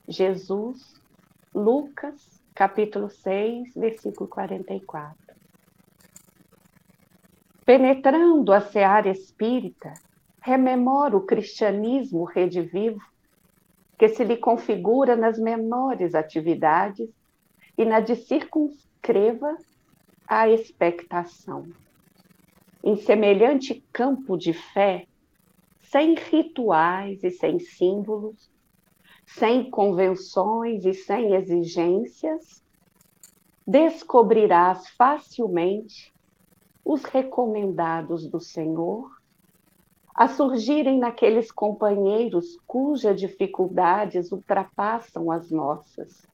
Jesus, 0.06 1.02
Lucas, 1.56 2.44
capítulo 2.54 3.10
6, 3.10 3.74
versículo 3.74 4.28
44. 4.28 5.16
Penetrando 7.66 8.52
a 8.52 8.60
seara 8.60 9.10
espírita, 9.10 9.94
rememora 10.42 11.16
o 11.16 11.26
cristianismo 11.26 12.26
redivivo, 12.26 13.02
que 14.02 14.10
se 14.10 14.24
lhe 14.24 14.36
configura 14.36 15.16
nas 15.16 15.38
menores 15.38 16.16
atividades 16.16 17.08
e 17.78 17.86
na 17.86 18.00
de 18.00 18.16
circunscreva 18.16 19.56
a 20.28 20.50
expectação. 20.50 21.68
Em 22.84 22.96
semelhante 22.96 23.86
campo 23.94 24.36
de 24.36 24.54
fé, 24.54 25.06
sem 25.84 26.16
rituais 26.16 27.24
e 27.24 27.30
sem 27.30 27.60
símbolos, 27.60 28.50
sem 29.24 29.70
convenções 29.70 30.84
e 30.84 30.96
sem 30.96 31.36
exigências, 31.36 32.64
descobrirás 33.68 34.90
facilmente 34.98 36.12
os 36.84 37.04
recomendados 37.04 38.28
do 38.28 38.40
Senhor 38.40 39.21
a 40.14 40.28
surgirem 40.28 41.00
naqueles 41.00 41.52
companheiros 41.52 42.58
cujas 42.68 43.20
dificuldades 43.20 44.32
ultrapassam 44.32 45.32
as 45.32 45.50
nossas. 45.50 46.26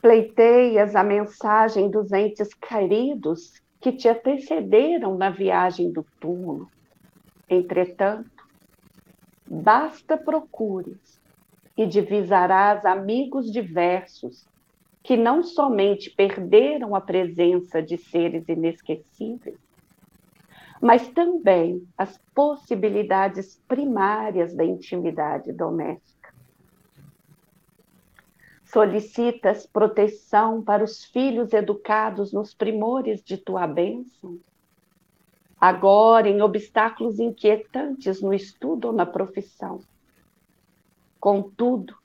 Pleiteias 0.00 0.94
a 0.94 1.02
mensagem 1.02 1.90
dos 1.90 2.12
entes 2.12 2.54
queridos 2.54 3.60
que 3.80 3.92
te 3.92 4.08
antecederam 4.08 5.16
na 5.16 5.30
viagem 5.30 5.90
do 5.90 6.04
túmulo 6.20 6.68
Entretanto, 7.48 8.44
basta 9.46 10.16
procures 10.16 11.20
e 11.76 11.86
divisarás 11.86 12.84
amigos 12.84 13.52
diversos 13.52 14.48
que 15.02 15.16
não 15.16 15.44
somente 15.44 16.10
perderam 16.10 16.96
a 16.96 17.00
presença 17.00 17.80
de 17.80 17.96
seres 17.96 18.48
inesquecíveis, 18.48 19.60
mas 20.80 21.08
também 21.08 21.86
as 21.96 22.18
possibilidades 22.34 23.60
primárias 23.66 24.54
da 24.54 24.64
intimidade 24.64 25.52
doméstica. 25.52 26.34
Solicitas 28.64 29.66
proteção 29.66 30.62
para 30.62 30.84
os 30.84 31.04
filhos 31.04 31.52
educados 31.52 32.32
nos 32.32 32.52
primores 32.52 33.22
de 33.22 33.36
tua 33.36 33.66
bênção? 33.66 34.38
agora 35.60 36.28
em 36.28 36.42
obstáculos 36.42 37.18
inquietantes 37.18 38.20
no 38.20 38.32
estudo 38.32 38.88
ou 38.88 38.92
na 38.92 39.06
profissão. 39.06 39.80
Contudo, 41.18 41.96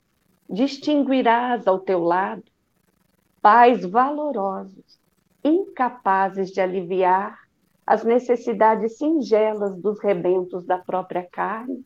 distinguirás 0.48 1.66
ao 1.66 1.78
teu 1.78 2.02
lado 2.02 2.44
pais 3.40 3.84
valorosos, 3.84 4.98
incapazes 5.44 6.50
de 6.50 6.60
aliviar 6.60 7.41
as 7.92 8.04
necessidades 8.04 8.96
singelas 8.96 9.76
dos 9.76 10.00
rebentos 10.00 10.64
da 10.64 10.78
própria 10.78 11.28
carne, 11.30 11.84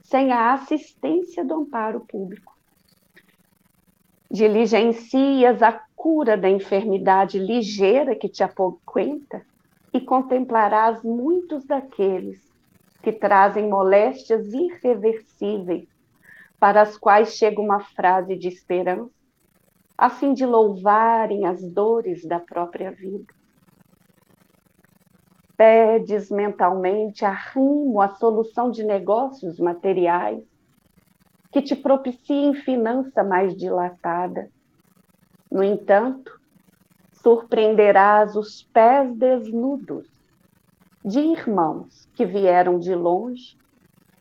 sem 0.00 0.32
a 0.32 0.54
assistência 0.54 1.44
do 1.44 1.52
amparo 1.52 2.00
público. 2.00 2.56
Diligencias 4.30 5.62
a 5.62 5.84
cura 5.94 6.34
da 6.34 6.48
enfermidade 6.48 7.38
ligeira 7.38 8.16
que 8.16 8.26
te 8.26 8.42
apoquenta 8.42 9.44
e 9.92 10.00
contemplarás 10.00 11.02
muitos 11.02 11.66
daqueles 11.66 12.40
que 13.02 13.12
trazem 13.12 13.68
moléstias 13.68 14.50
irreversíveis, 14.50 15.86
para 16.58 16.80
as 16.80 16.96
quais 16.96 17.36
chega 17.36 17.60
uma 17.60 17.80
frase 17.80 18.34
de 18.34 18.48
esperança, 18.48 19.12
a 19.98 20.08
fim 20.08 20.32
de 20.32 20.46
louvarem 20.46 21.44
as 21.44 21.62
dores 21.62 22.24
da 22.24 22.40
própria 22.40 22.90
vida. 22.90 23.33
Pedes 25.56 26.30
mentalmente 26.30 27.24
arrimo 27.24 28.00
à 28.00 28.08
solução 28.08 28.70
de 28.70 28.82
negócios 28.82 29.58
materiais 29.58 30.44
que 31.52 31.62
te 31.62 31.76
propiciem 31.76 32.54
finança 32.54 33.22
mais 33.22 33.56
dilatada. 33.56 34.50
No 35.50 35.62
entanto, 35.62 36.40
surpreenderás 37.12 38.34
os 38.34 38.64
pés 38.64 39.14
desnudos 39.14 40.08
de 41.04 41.20
irmãos 41.20 42.08
que 42.14 42.26
vieram 42.26 42.78
de 42.78 42.94
longe 42.94 43.56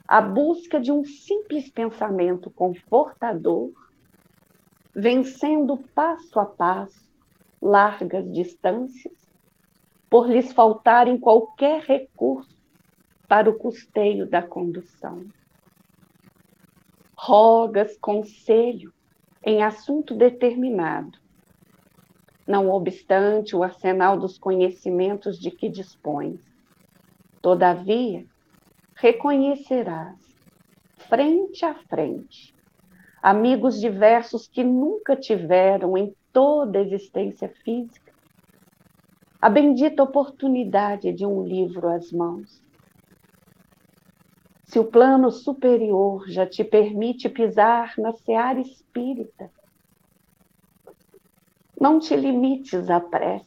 à 0.08 0.22
busca 0.22 0.80
de 0.80 0.92
um 0.92 1.04
simples 1.04 1.70
pensamento 1.72 2.52
confortador, 2.52 3.72
vencendo 4.94 5.78
passo 5.96 6.40
a 6.40 6.46
passo 6.46 7.10
largas 7.62 8.32
distâncias, 8.32 9.23
por 10.14 10.30
lhes 10.30 10.54
faltarem 10.54 11.18
qualquer 11.18 11.82
recurso 11.82 12.56
para 13.28 13.50
o 13.50 13.58
custeio 13.58 14.30
da 14.30 14.44
condução. 14.44 15.26
Rogas 17.18 17.98
conselho 17.98 18.94
em 19.44 19.64
assunto 19.64 20.14
determinado, 20.14 21.18
não 22.46 22.70
obstante 22.70 23.56
o 23.56 23.64
arsenal 23.64 24.16
dos 24.16 24.38
conhecimentos 24.38 25.40
de 25.40 25.50
que 25.50 25.68
dispões. 25.68 26.42
Todavia, 27.42 28.24
reconhecerás, 28.94 30.20
frente 31.10 31.66
a 31.66 31.74
frente, 31.74 32.54
amigos 33.20 33.80
diversos 33.80 34.48
que 34.48 34.64
nunca 34.64 35.16
tiveram 35.16 35.98
em 35.98 36.16
toda 36.32 36.78
a 36.78 36.84
existência 36.84 37.50
física 37.64 38.03
a 39.44 39.50
bendita 39.50 40.02
oportunidade 40.02 41.12
de 41.12 41.26
um 41.26 41.44
livro 41.44 41.90
às 41.90 42.14
mãos. 42.14 42.64
Se 44.64 44.80
o 44.80 44.86
plano 44.86 45.30
superior 45.32 46.30
já 46.30 46.48
te 46.48 46.64
permite 46.64 47.28
pisar 47.28 47.94
na 47.98 48.14
seara 48.14 48.62
espírita, 48.62 49.52
não 51.78 52.00
te 52.00 52.16
limites 52.16 52.90
à 52.90 53.02
prece. 53.02 53.46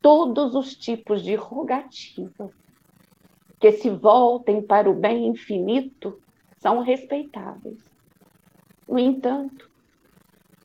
Todos 0.00 0.54
os 0.54 0.76
tipos 0.76 1.20
de 1.20 1.34
rogativa 1.34 2.52
que 3.58 3.72
se 3.72 3.90
voltem 3.90 4.62
para 4.62 4.88
o 4.88 4.94
bem 4.94 5.26
infinito 5.26 6.22
são 6.58 6.82
respeitáveis. 6.82 7.84
No 8.88 8.96
entanto, 8.96 9.68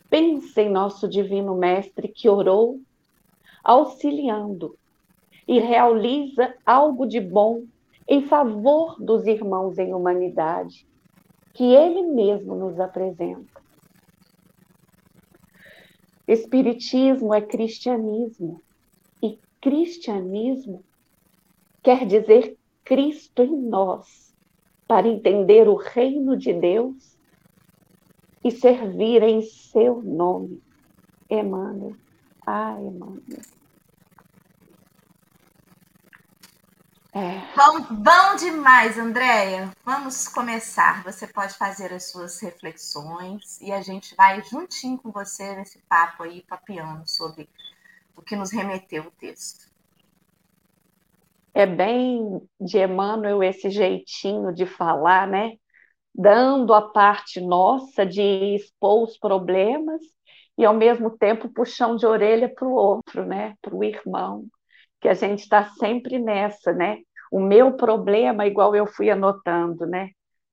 pense 0.08 0.62
em 0.62 0.70
nosso 0.70 1.10
Divino 1.10 1.56
Mestre 1.56 2.10
que 2.10 2.30
orou, 2.30 2.80
auxiliando 3.70 4.76
e 5.48 5.60
realiza 5.60 6.56
algo 6.66 7.06
de 7.06 7.20
bom 7.20 7.66
em 8.08 8.26
favor 8.26 9.00
dos 9.00 9.28
irmãos 9.28 9.78
em 9.78 9.94
humanidade, 9.94 10.88
que 11.54 11.66
ele 11.66 12.02
mesmo 12.02 12.56
nos 12.56 12.80
apresenta. 12.80 13.62
Espiritismo 16.28 17.32
é 17.32 17.42
cristianismo. 17.42 18.60
E 19.22 19.38
cristianismo 19.62 20.84
quer 21.84 22.08
dizer 22.08 22.58
Cristo 22.84 23.44
em 23.44 23.56
nós, 23.56 24.36
para 24.88 25.08
entender 25.08 25.70
o 25.70 25.76
reino 25.76 26.36
de 26.36 26.54
Deus 26.54 27.16
e 28.44 28.50
servir 28.50 29.22
em 29.22 29.44
seu 29.44 30.02
nome. 30.02 30.60
Emmanuel. 31.30 31.96
Ah, 32.44 32.76
Emmanuel. 32.82 33.59
É. 37.20 37.42
Bom, 37.54 37.82
bom 37.96 38.36
demais, 38.38 38.98
Andréia. 38.98 39.70
Vamos 39.84 40.30
começar. 40.30 41.04
Você 41.04 41.28
pode 41.28 41.54
fazer 41.58 41.92
as 41.92 42.10
suas 42.10 42.40
reflexões 42.40 43.60
e 43.60 43.74
a 43.74 43.82
gente 43.82 44.16
vai 44.16 44.42
juntinho 44.44 44.98
com 44.98 45.12
você 45.12 45.54
nesse 45.58 45.80
papo 45.80 46.24
aí, 46.24 46.44
papiando 46.48 47.06
sobre 47.10 47.50
o 48.16 48.22
que 48.22 48.38
nos 48.38 48.52
remeteu 48.54 49.04
o 49.04 49.12
texto. 49.12 49.68
é 51.54 51.66
bem 51.66 52.42
de 52.60 52.78
Emmanuel 52.80 53.44
esse 53.44 53.70
jeitinho 53.70 54.54
de 54.54 54.66
falar, 54.66 55.28
né? 55.28 55.54
Dando 56.16 56.74
a 56.74 56.82
parte 56.92 57.42
nossa 57.42 58.06
de 58.06 58.22
expor 58.56 59.04
os 59.04 59.18
problemas 59.18 60.02
e 60.58 60.66
ao 60.66 60.74
mesmo 60.74 61.18
tempo 61.18 61.50
puxão 61.50 61.96
de 61.96 62.06
orelha 62.06 62.50
para 62.54 62.68
o 62.68 62.74
outro, 62.74 63.26
né? 63.26 63.56
Para 63.62 63.76
o 63.76 63.84
irmão, 63.84 64.46
que 65.02 65.08
a 65.10 65.14
gente 65.14 65.42
está 65.42 65.66
sempre 65.80 66.20
nessa, 66.20 66.74
né? 66.74 67.00
O 67.32 67.40
meu 67.40 67.74
problema, 67.78 68.48
igual 68.48 68.76
eu 68.76 68.88
fui 68.88 69.10
anotando, 69.10 69.86
né? 69.86 70.10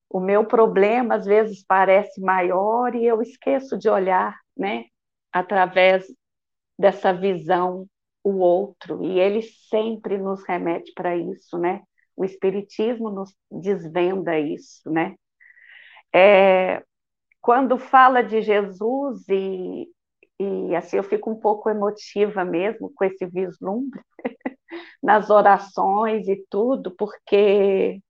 O 0.09 0.19
meu 0.19 0.45
problema 0.45 1.15
às 1.15 1.25
vezes 1.25 1.63
parece 1.67 2.21
maior 2.21 2.95
e 2.95 3.05
eu 3.05 3.21
esqueço 3.21 3.77
de 3.77 3.89
olhar, 3.89 4.37
né? 4.55 4.85
Através 5.31 6.05
dessa 6.77 7.13
visão 7.13 7.87
o 8.23 8.39
outro, 8.39 9.03
e 9.05 9.19
ele 9.19 9.41
sempre 9.41 10.17
nos 10.17 10.43
remete 10.47 10.91
para 10.93 11.15
isso, 11.17 11.57
né? 11.57 11.81
O 12.15 12.25
Espiritismo 12.25 13.09
nos 13.09 13.33
desvenda 13.51 14.37
isso, 14.39 14.89
né? 14.91 15.15
É, 16.13 16.83
quando 17.41 17.77
fala 17.77 18.23
de 18.23 18.41
Jesus, 18.41 19.27
e, 19.29 19.89
e 20.39 20.75
assim 20.75 20.97
eu 20.97 21.03
fico 21.03 21.31
um 21.31 21.39
pouco 21.39 21.69
emotiva 21.69 22.45
mesmo 22.45 22.91
com 22.95 23.05
esse 23.05 23.25
vislumbre 23.27 24.01
nas 25.01 25.29
orações 25.29 26.27
e 26.27 26.45
tudo, 26.49 26.91
porque 26.91 28.01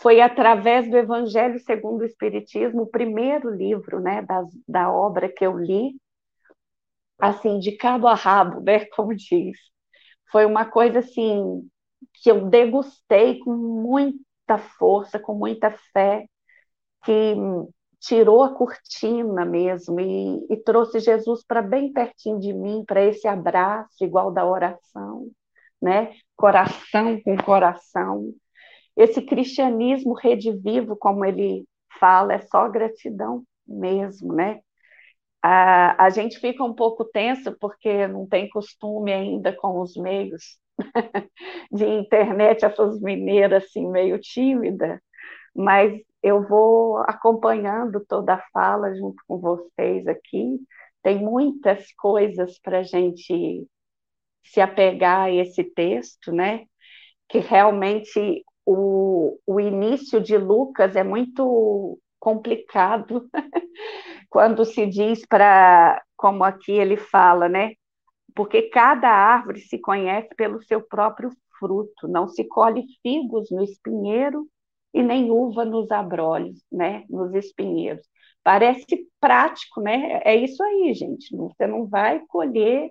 foi 0.00 0.20
através 0.20 0.90
do 0.90 0.96
Evangelho 0.96 1.58
segundo 1.60 2.02
o 2.02 2.06
Espiritismo, 2.06 2.82
o 2.82 2.90
primeiro 2.90 3.50
livro 3.50 4.00
né, 4.00 4.22
das, 4.22 4.48
da 4.66 4.90
obra 4.92 5.28
que 5.28 5.44
eu 5.44 5.58
li, 5.58 5.94
assim, 7.18 7.58
de 7.58 7.72
cabo 7.76 8.06
a 8.08 8.14
rabo, 8.14 8.60
né, 8.60 8.84
como 8.96 9.14
diz. 9.14 9.58
Foi 10.30 10.46
uma 10.46 10.64
coisa 10.64 11.00
assim 11.00 11.68
que 12.14 12.30
eu 12.30 12.48
degustei 12.48 13.38
com 13.40 13.54
muita 13.54 14.58
força, 14.78 15.18
com 15.18 15.34
muita 15.34 15.70
fé, 15.92 16.26
que 17.04 17.34
tirou 18.00 18.42
a 18.42 18.54
cortina 18.54 19.44
mesmo 19.44 20.00
e, 20.00 20.46
e 20.50 20.56
trouxe 20.56 21.00
Jesus 21.00 21.44
para 21.46 21.62
bem 21.62 21.92
pertinho 21.92 22.40
de 22.40 22.52
mim, 22.52 22.84
para 22.86 23.04
esse 23.04 23.28
abraço 23.28 24.04
igual 24.04 24.32
da 24.32 24.46
oração, 24.46 25.30
né? 25.80 26.12
Coração 26.36 27.20
com 27.22 27.36
coração. 27.36 28.32
Esse 28.96 29.22
cristianismo 29.22 30.14
redivivo, 30.14 30.96
como 30.96 31.24
ele 31.24 31.64
fala, 31.98 32.34
é 32.34 32.40
só 32.40 32.68
gratidão 32.68 33.44
mesmo, 33.66 34.34
né? 34.34 34.60
a, 35.42 36.04
a 36.06 36.10
gente 36.10 36.38
fica 36.38 36.62
um 36.64 36.74
pouco 36.74 37.04
tenso 37.04 37.56
porque 37.58 38.06
não 38.06 38.26
tem 38.26 38.48
costume 38.48 39.12
ainda 39.12 39.52
com 39.54 39.80
os 39.80 39.96
meios 39.96 40.58
de 41.72 41.84
internet, 41.86 42.64
essas 42.64 43.00
mineiras 43.00 43.64
assim, 43.64 43.86
meio 43.90 44.18
tímida, 44.18 45.02
mas 45.54 46.00
eu 46.22 46.46
vou 46.46 46.98
acompanhando 46.98 48.04
toda 48.06 48.34
a 48.34 48.42
fala 48.52 48.94
junto 48.94 49.22
com 49.26 49.38
vocês 49.38 50.06
aqui. 50.06 50.58
Tem 51.02 51.18
muitas 51.18 51.92
coisas 51.94 52.58
para 52.60 52.80
a 52.80 52.82
gente 52.82 53.66
se 54.44 54.60
apegar 54.60 55.22
a 55.22 55.30
esse 55.32 55.64
texto, 55.64 56.32
né? 56.32 56.64
Que 57.28 57.38
realmente 57.38 58.44
o, 58.66 59.38
o 59.46 59.60
início 59.60 60.20
de 60.20 60.36
Lucas 60.36 60.96
é 60.96 61.04
muito 61.04 61.98
complicado 62.18 63.28
quando 64.28 64.64
se 64.64 64.86
diz 64.86 65.24
para, 65.26 66.02
como 66.16 66.44
aqui 66.44 66.72
ele 66.72 66.96
fala, 66.96 67.48
né? 67.48 67.72
Porque 68.34 68.62
cada 68.62 69.08
árvore 69.08 69.60
se 69.60 69.78
conhece 69.78 70.28
pelo 70.36 70.62
seu 70.62 70.80
próprio 70.82 71.30
fruto, 71.58 72.08
não 72.08 72.28
se 72.28 72.44
colhe 72.44 72.84
figos 73.02 73.50
no 73.50 73.62
espinheiro 73.62 74.46
e 74.94 75.02
nem 75.02 75.30
uva 75.30 75.64
nos 75.64 75.90
abrolhos, 75.90 76.62
né? 76.70 77.04
Nos 77.08 77.34
espinheiros. 77.34 78.06
Parece 78.42 79.06
prático, 79.20 79.80
né? 79.80 80.20
É 80.24 80.34
isso 80.34 80.62
aí, 80.62 80.94
gente. 80.94 81.36
Você 81.36 81.66
não 81.66 81.86
vai 81.86 82.20
colher 82.26 82.90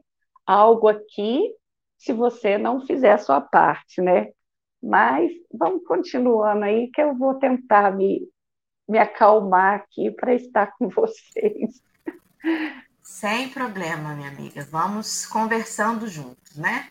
algo 0.49 0.88
aqui 0.88 1.53
se 1.95 2.12
você 2.12 2.57
não 2.57 2.81
fizer 2.85 3.12
a 3.12 3.17
sua 3.19 3.39
parte, 3.39 4.01
né? 4.01 4.29
Mas 4.81 5.31
vamos 5.53 5.83
continuando 5.85 6.63
aí, 6.63 6.89
que 6.91 7.01
eu 7.01 7.15
vou 7.15 7.35
tentar 7.35 7.95
me 7.95 8.27
me 8.88 8.97
acalmar 8.97 9.75
aqui 9.75 10.09
para 10.09 10.33
estar 10.33 10.73
com 10.75 10.89
vocês. 10.89 11.83
Sem 13.03 13.49
problema, 13.49 14.15
minha 14.15 14.29
amiga. 14.29 14.67
Vamos 14.71 15.27
conversando 15.27 16.07
juntos, 16.07 16.55
né? 16.55 16.89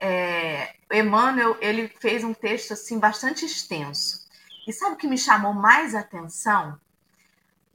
É, 0.00 0.72
Emmanuel 0.92 1.56
ele 1.60 1.88
fez 1.88 2.22
um 2.22 2.32
texto 2.32 2.72
assim 2.72 3.00
bastante 3.00 3.44
extenso. 3.44 4.24
E 4.68 4.72
sabe 4.72 4.94
o 4.94 4.96
que 4.96 5.08
me 5.08 5.18
chamou 5.18 5.52
mais 5.52 5.96
atenção? 5.96 6.78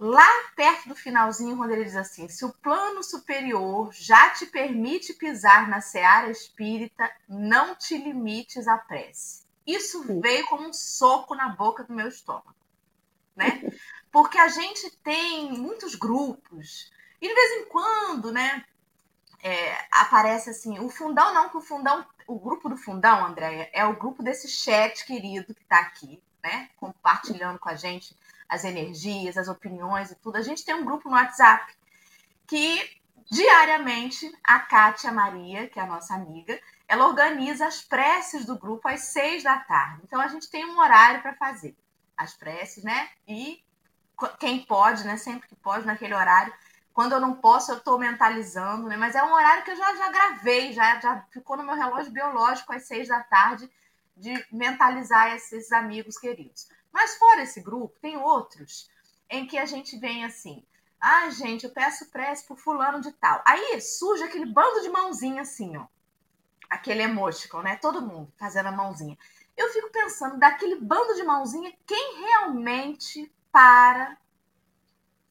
Lá 0.03 0.27
perto 0.55 0.89
do 0.89 0.95
finalzinho, 0.95 1.55
quando 1.55 1.71
ele 1.71 1.85
diz 1.85 1.95
assim: 1.95 2.27
se 2.27 2.43
o 2.43 2.51
plano 2.51 3.03
superior 3.03 3.93
já 3.93 4.31
te 4.31 4.47
permite 4.47 5.13
pisar 5.13 5.69
na 5.69 5.79
seara 5.79 6.31
espírita, 6.31 7.09
não 7.29 7.75
te 7.75 7.95
limites 7.97 8.67
à 8.67 8.77
prece. 8.79 9.43
Isso 9.65 10.03
veio 10.19 10.45
como 10.47 10.67
um 10.67 10.73
soco 10.73 11.35
na 11.35 11.49
boca 11.49 11.83
do 11.83 11.93
meu 11.93 12.07
estômago 12.07 12.55
né? 13.35 13.61
Porque 14.11 14.37
a 14.37 14.47
gente 14.47 14.89
tem 14.97 15.51
muitos 15.53 15.95
grupos 15.95 16.91
e 17.21 17.27
de 17.27 17.33
vez 17.33 17.61
em 17.61 17.69
quando, 17.69 18.31
né? 18.31 18.65
É, 19.43 19.87
aparece 19.91 20.51
assim, 20.51 20.77
o 20.79 20.89
fundão 20.89 21.33
não, 21.33 21.49
que 21.49 21.57
o 21.57 21.61
fundão, 21.61 22.05
o 22.27 22.37
grupo 22.37 22.69
do 22.69 22.77
fundão, 22.77 23.25
Andréia, 23.25 23.69
é 23.73 23.83
o 23.83 23.95
grupo 23.95 24.21
desse 24.21 24.47
chat 24.47 25.03
querido 25.03 25.55
que 25.55 25.63
está 25.63 25.79
aqui, 25.79 26.21
né? 26.43 26.69
Compartilhando 26.77 27.57
com 27.57 27.69
a 27.69 27.75
gente 27.75 28.15
as 28.51 28.65
energias, 28.65 29.37
as 29.37 29.47
opiniões 29.47 30.11
e 30.11 30.15
tudo. 30.15 30.35
A 30.35 30.41
gente 30.41 30.65
tem 30.65 30.75
um 30.75 30.83
grupo 30.83 31.09
no 31.09 31.15
WhatsApp 31.15 31.73
que 32.45 33.01
diariamente 33.31 34.29
a 34.43 34.59
Kátia 34.59 35.09
Maria, 35.09 35.69
que 35.69 35.79
é 35.79 35.83
a 35.83 35.87
nossa 35.87 36.13
amiga, 36.13 36.59
ela 36.85 37.07
organiza 37.07 37.65
as 37.65 37.81
preces 37.81 38.45
do 38.45 38.59
grupo 38.59 38.89
às 38.89 39.03
seis 39.03 39.41
da 39.41 39.57
tarde. 39.57 40.01
Então 40.03 40.19
a 40.19 40.27
gente 40.27 40.51
tem 40.51 40.65
um 40.65 40.77
horário 40.77 41.21
para 41.21 41.33
fazer 41.33 41.73
as 42.17 42.33
preces, 42.33 42.83
né? 42.83 43.09
E 43.25 43.63
quem 44.37 44.65
pode, 44.65 45.05
né? 45.05 45.15
Sempre 45.15 45.47
que 45.47 45.55
pode, 45.55 45.85
naquele 45.85 46.13
horário. 46.13 46.53
Quando 46.93 47.13
eu 47.13 47.21
não 47.21 47.35
posso, 47.35 47.71
eu 47.71 47.77
estou 47.77 47.97
mentalizando, 47.97 48.89
né? 48.89 48.97
Mas 48.97 49.15
é 49.15 49.23
um 49.23 49.31
horário 49.31 49.63
que 49.63 49.71
eu 49.71 49.77
já, 49.77 49.95
já 49.95 50.11
gravei, 50.11 50.73
já, 50.73 50.99
já 50.99 51.25
ficou 51.31 51.55
no 51.55 51.63
meu 51.63 51.75
relógio 51.75 52.11
biológico 52.11 52.73
às 52.73 52.85
seis 52.85 53.07
da 53.07 53.23
tarde, 53.23 53.71
de 54.17 54.45
mentalizar 54.51 55.33
esses 55.33 55.71
amigos 55.71 56.17
queridos. 56.17 56.67
Mas 56.91 57.17
fora 57.17 57.43
esse 57.43 57.61
grupo, 57.61 57.99
tem 58.01 58.17
outros 58.17 58.89
em 59.29 59.47
que 59.47 59.57
a 59.57 59.65
gente 59.65 59.97
vem 59.97 60.25
assim. 60.25 60.65
Ah, 60.99 61.29
gente, 61.29 61.65
eu 61.65 61.71
peço 61.71 62.09
prece 62.11 62.45
pro 62.45 62.55
fulano 62.55 63.01
de 63.01 63.11
tal. 63.13 63.41
Aí 63.45 63.79
surge 63.81 64.23
aquele 64.23 64.45
bando 64.45 64.81
de 64.81 64.89
mãozinha 64.89 65.41
assim, 65.41 65.77
ó. 65.77 65.87
Aquele 66.69 67.01
emoticon, 67.01 67.61
né? 67.61 67.75
Todo 67.77 68.01
mundo 68.01 68.31
fazendo 68.37 68.67
a 68.67 68.71
mãozinha 68.71 69.17
eu 69.61 69.69
fico 69.69 69.89
pensando, 69.91 70.37
daquele 70.37 70.75
bando 70.75 71.15
de 71.15 71.23
mãozinha, 71.23 71.73
quem 71.85 72.19
realmente 72.21 73.31
para 73.51 74.17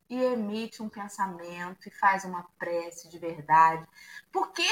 e 0.08 0.22
emite 0.22 0.82
um 0.82 0.88
pensamento 0.88 1.88
e 1.88 1.90
faz 1.90 2.24
uma 2.24 2.42
prece 2.58 3.08
de 3.08 3.18
verdade? 3.18 3.86
Porque 4.32 4.66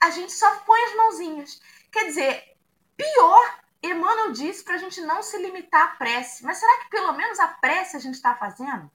a 0.00 0.10
gente 0.10 0.32
só 0.32 0.60
põe 0.60 0.82
as 0.84 0.96
mãozinhas. 0.96 1.60
Quer 1.92 2.06
dizer, 2.06 2.56
pior, 2.96 3.60
Emmanuel 3.90 4.32
disse 4.32 4.62
para 4.64 4.74
a 4.74 4.78
gente 4.78 5.00
não 5.00 5.22
se 5.22 5.38
limitar 5.38 5.82
à 5.82 5.88
prece. 5.96 6.44
Mas 6.44 6.58
será 6.58 6.78
que 6.78 6.90
pelo 6.90 7.12
menos 7.12 7.38
a 7.38 7.48
prece 7.48 7.96
a 7.96 8.00
gente 8.00 8.14
está 8.14 8.34
fazendo? 8.34 8.90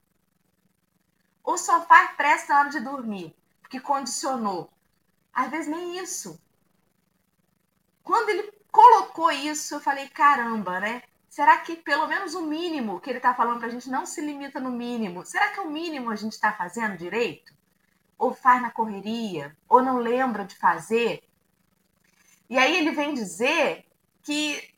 Ou 1.42 1.58
só 1.58 1.84
faz 1.86 2.12
prece 2.12 2.48
na 2.48 2.60
hora 2.60 2.70
de 2.70 2.80
dormir? 2.80 3.34
Porque 3.60 3.80
condicionou. 3.80 4.70
Às 5.32 5.50
vezes 5.50 5.68
nem 5.68 5.98
isso. 5.98 6.40
Quando 8.02 8.28
ele 8.28 8.52
colocou 8.70 9.30
isso, 9.30 9.74
eu 9.74 9.80
falei, 9.80 10.08
caramba, 10.08 10.80
né? 10.80 11.02
Será 11.28 11.56
que 11.58 11.76
pelo 11.76 12.06
menos 12.06 12.34
o 12.34 12.42
mínimo 12.42 13.00
que 13.00 13.08
ele 13.08 13.18
está 13.18 13.34
falando 13.34 13.58
para 13.58 13.68
a 13.68 13.70
gente 13.70 13.88
não 13.88 14.04
se 14.04 14.20
limita 14.20 14.60
no 14.60 14.70
mínimo? 14.70 15.24
Será 15.24 15.48
que 15.48 15.60
o 15.60 15.70
mínimo 15.70 16.10
a 16.10 16.16
gente 16.16 16.32
está 16.32 16.52
fazendo 16.52 16.96
direito? 16.96 17.54
Ou 18.18 18.34
faz 18.34 18.60
na 18.60 18.70
correria? 18.70 19.56
Ou 19.68 19.82
não 19.82 19.96
lembra 19.96 20.44
de 20.44 20.54
fazer? 20.54 21.22
E 22.50 22.58
aí 22.58 22.76
ele 22.76 22.90
vem 22.90 23.14
dizer 23.14 23.86
que 24.22 24.71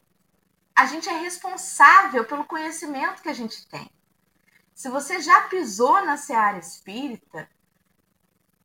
a 0.75 0.87
gente 0.87 1.09
é 1.09 1.19
responsável 1.19 2.25
pelo 2.25 2.45
conhecimento 2.45 3.23
que 3.23 3.29
a 3.29 3.35
gente 3.35 3.67
tem. 3.69 3.91
Se 4.75 4.89
você 4.89 5.21
já 5.21 5.43
pisou 5.43 6.05
na 6.05 6.17
seara 6.17 6.59
espírita, 6.59 7.49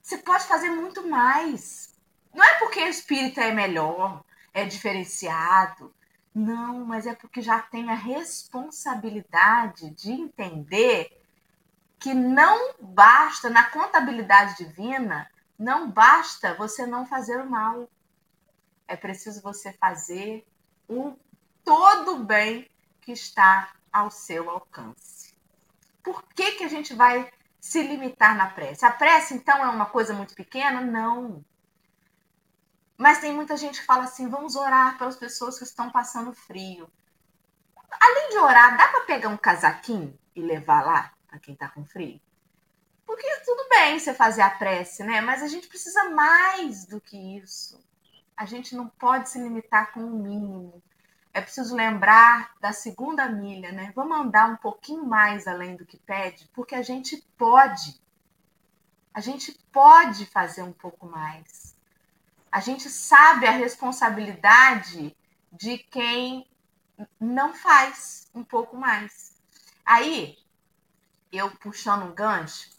você 0.02 0.18
pode 0.18 0.46
fazer 0.46 0.72
muito 0.72 1.08
mais. 1.08 1.94
Não 2.34 2.44
é 2.44 2.58
porque 2.58 2.82
o 2.82 2.88
espírita 2.88 3.42
é 3.42 3.54
melhor, 3.54 4.24
é 4.54 4.66
diferenciado. 4.66 5.94
Não, 6.34 6.84
mas 6.84 7.06
é 7.06 7.14
porque 7.14 7.42
já 7.42 7.62
tem 7.62 7.90
a 7.90 7.96
responsabilidade 7.96 9.92
de 9.92 10.12
entender 10.12 11.16
que 12.00 12.14
não 12.14 12.74
basta, 12.80 13.50
na 13.50 13.70
contabilidade 13.70 14.58
divina, 14.58 15.30
não 15.58 15.92
basta 15.92 16.56
você 16.56 16.88
não 16.88 17.06
fazer 17.06 17.40
o 17.42 17.50
mal. 17.50 17.90
É 18.88 18.96
preciso 18.96 19.42
você 19.42 19.74
fazer 19.74 20.48
o 20.88 21.16
todo 21.64 22.16
o 22.16 22.24
bem 22.24 22.70
que 23.02 23.12
está 23.12 23.74
ao 23.92 24.12
seu 24.12 24.50
alcance. 24.50 25.34
Por 26.04 26.24
que, 26.34 26.54
que 26.54 26.64
a 26.64 26.68
gente 26.68 26.94
vai 26.94 27.32
se 27.60 27.82
limitar 27.82 28.36
na 28.36 28.48
prece? 28.48 28.86
A 28.86 28.92
prece, 28.92 29.34
então, 29.34 29.64
é 29.64 29.68
uma 29.68 29.86
coisa 29.86 30.14
muito 30.14 30.34
pequena? 30.34 30.82
Não. 30.82 31.44
Mas 32.98 33.20
tem 33.20 33.34
muita 33.34 33.56
gente 33.56 33.80
que 33.80 33.86
fala 33.86 34.04
assim: 34.04 34.28
vamos 34.28 34.56
orar 34.56 34.98
pelas 34.98 35.16
pessoas 35.16 35.58
que 35.58 35.64
estão 35.64 35.90
passando 35.90 36.34
frio. 36.34 36.90
Além 38.00 38.30
de 38.30 38.38
orar, 38.38 38.78
dá 38.78 38.88
para 38.90 39.06
pegar 39.06 39.30
um 39.30 39.38
casaquinho 39.38 40.18
e 40.36 40.42
levar 40.42 40.86
lá 40.86 41.14
para 41.28 41.40
quem 41.40 41.54
está 41.54 41.70
com 41.70 41.86
frio? 41.86 42.20
Porque 43.06 43.28
tudo 43.44 43.68
bem 43.70 43.98
você 43.98 44.14
fazer 44.14 44.42
a 44.42 44.50
prece, 44.50 45.04
né? 45.04 45.22
Mas 45.22 45.42
a 45.42 45.48
gente 45.48 45.68
precisa 45.68 46.10
mais 46.10 46.86
do 46.86 47.02
que 47.02 47.38
isso. 47.38 47.84
A 48.38 48.46
gente 48.46 48.76
não 48.76 48.88
pode 48.88 49.30
se 49.30 49.40
limitar 49.40 49.92
com 49.92 50.02
o 50.02 50.22
mínimo. 50.22 50.84
É 51.34 51.42
preciso 51.42 51.76
lembrar 51.76 52.56
da 52.60 52.74
segunda 52.74 53.28
milha, 53.30 53.72
né? 53.72 53.92
Vamos 53.96 54.18
andar 54.18 54.50
um 54.50 54.58
pouquinho 54.58 55.06
mais 55.06 55.48
além 55.48 55.76
do 55.76 55.86
que 55.86 55.98
pede, 55.98 56.50
porque 56.54 56.76
a 56.76 56.82
gente 56.82 57.18
pode. 57.38 58.02
A 59.14 59.22
gente 59.22 59.52
pode 59.72 60.26
fazer 60.26 60.64
um 60.64 60.74
pouco 60.74 61.06
mais. 61.06 61.78
A 62.52 62.60
gente 62.60 62.90
sabe 62.90 63.46
a 63.46 63.52
responsabilidade 63.52 65.16
de 65.52 65.78
quem 65.78 66.48
não 67.20 67.54
faz 67.54 68.28
um 68.34 68.44
pouco 68.44 68.76
mais. 68.76 69.36
Aí, 69.86 70.38
eu 71.32 71.52
puxando 71.52 72.04
um 72.04 72.14
gancho, 72.14 72.70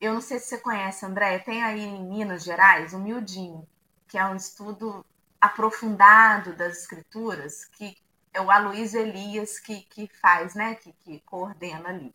eu 0.00 0.14
não 0.14 0.20
sei 0.20 0.38
se 0.38 0.46
você 0.46 0.58
conhece, 0.58 1.04
André, 1.04 1.38
tem 1.40 1.62
aí 1.62 1.80
em 1.80 2.04
Minas 2.04 2.42
Gerais 2.42 2.94
o 2.94 2.98
Mildinho, 2.98 3.66
que 4.08 4.16
é 4.16 4.26
um 4.26 4.36
estudo 4.36 5.04
aprofundado 5.40 6.52
das 6.54 6.78
escrituras, 6.78 7.64
que 7.64 7.96
é 8.32 8.40
o 8.40 8.50
Aloysio 8.50 9.00
Elias 9.00 9.58
que, 9.58 9.80
que 9.82 10.08
faz, 10.20 10.54
né, 10.54 10.74
que, 10.74 10.92
que 10.92 11.20
coordena 11.20 11.88
ali. 11.88 12.14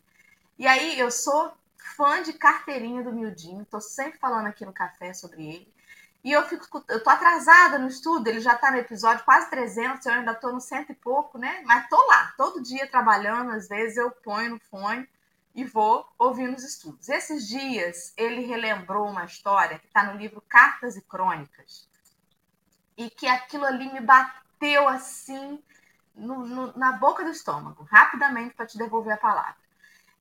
E 0.58 0.66
aí 0.66 0.98
eu 0.98 1.10
sou 1.10 1.52
fã 1.96 2.22
de 2.22 2.32
carteirinha 2.32 3.02
do 3.02 3.12
Mildinho, 3.12 3.62
estou 3.62 3.80
sempre 3.80 4.18
falando 4.18 4.46
aqui 4.46 4.64
no 4.64 4.72
café 4.72 5.12
sobre 5.12 5.46
ele. 5.46 5.74
E 6.24 6.32
eu 6.32 6.42
fico, 6.48 6.84
eu 6.88 7.02
tô 7.02 7.10
atrasada 7.10 7.78
no 7.78 7.86
estudo, 7.86 8.26
ele 8.26 8.40
já 8.40 8.54
está 8.54 8.70
no 8.70 8.78
episódio 8.78 9.24
quase 9.24 9.48
300, 9.48 10.04
eu 10.06 10.12
ainda 10.12 10.32
estou 10.32 10.52
no 10.52 10.60
cento 10.60 10.90
e 10.90 10.94
pouco, 10.94 11.38
né? 11.38 11.62
Mas 11.64 11.88
tô 11.88 12.04
lá, 12.06 12.34
todo 12.36 12.62
dia 12.62 12.86
trabalhando, 12.88 13.52
às 13.52 13.68
vezes 13.68 13.96
eu 13.96 14.10
ponho 14.10 14.50
no 14.50 14.58
fone 14.58 15.08
e 15.54 15.64
vou 15.64 16.06
ouvindo 16.18 16.56
os 16.56 16.64
estudos. 16.64 17.08
Esses 17.08 17.46
dias 17.46 18.12
ele 18.16 18.44
relembrou 18.44 19.08
uma 19.08 19.24
história 19.24 19.78
que 19.78 19.86
está 19.86 20.02
no 20.02 20.18
livro 20.18 20.42
Cartas 20.48 20.96
e 20.96 21.02
Crônicas 21.02 21.88
e 22.96 23.10
que 23.10 23.26
aquilo 23.26 23.64
ali 23.64 23.92
me 23.92 24.00
bateu 24.00 24.88
assim 24.88 25.62
no, 26.14 26.46
no, 26.46 26.76
na 26.76 26.92
boca 26.92 27.22
do 27.22 27.30
estômago, 27.30 27.86
rapidamente 27.90 28.54
para 28.54 28.66
te 28.66 28.78
devolver 28.78 29.14
a 29.14 29.18
palavra. 29.18 29.56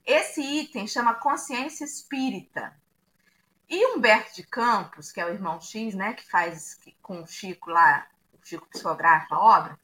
Esse 0.06 0.42
item 0.42 0.86
chama 0.88 1.16
consciência 1.16 1.86
espírita. 1.86 2.76
E 3.68 3.96
Humberto 3.96 4.36
de 4.36 4.44
Campos, 4.44 5.12
que 5.12 5.20
é 5.20 5.26
o 5.26 5.34
irmão 5.34 5.60
X, 5.60 5.96
né, 5.96 6.14
que 6.14 6.30
faz 6.30 6.80
com 7.02 7.24
o 7.24 7.28
Chico 7.28 7.72
lá, 7.72 8.06
o 8.34 8.46
Chico 8.46 8.68
psicografa 8.68 9.34
a 9.34 9.40
obra, 9.40 9.80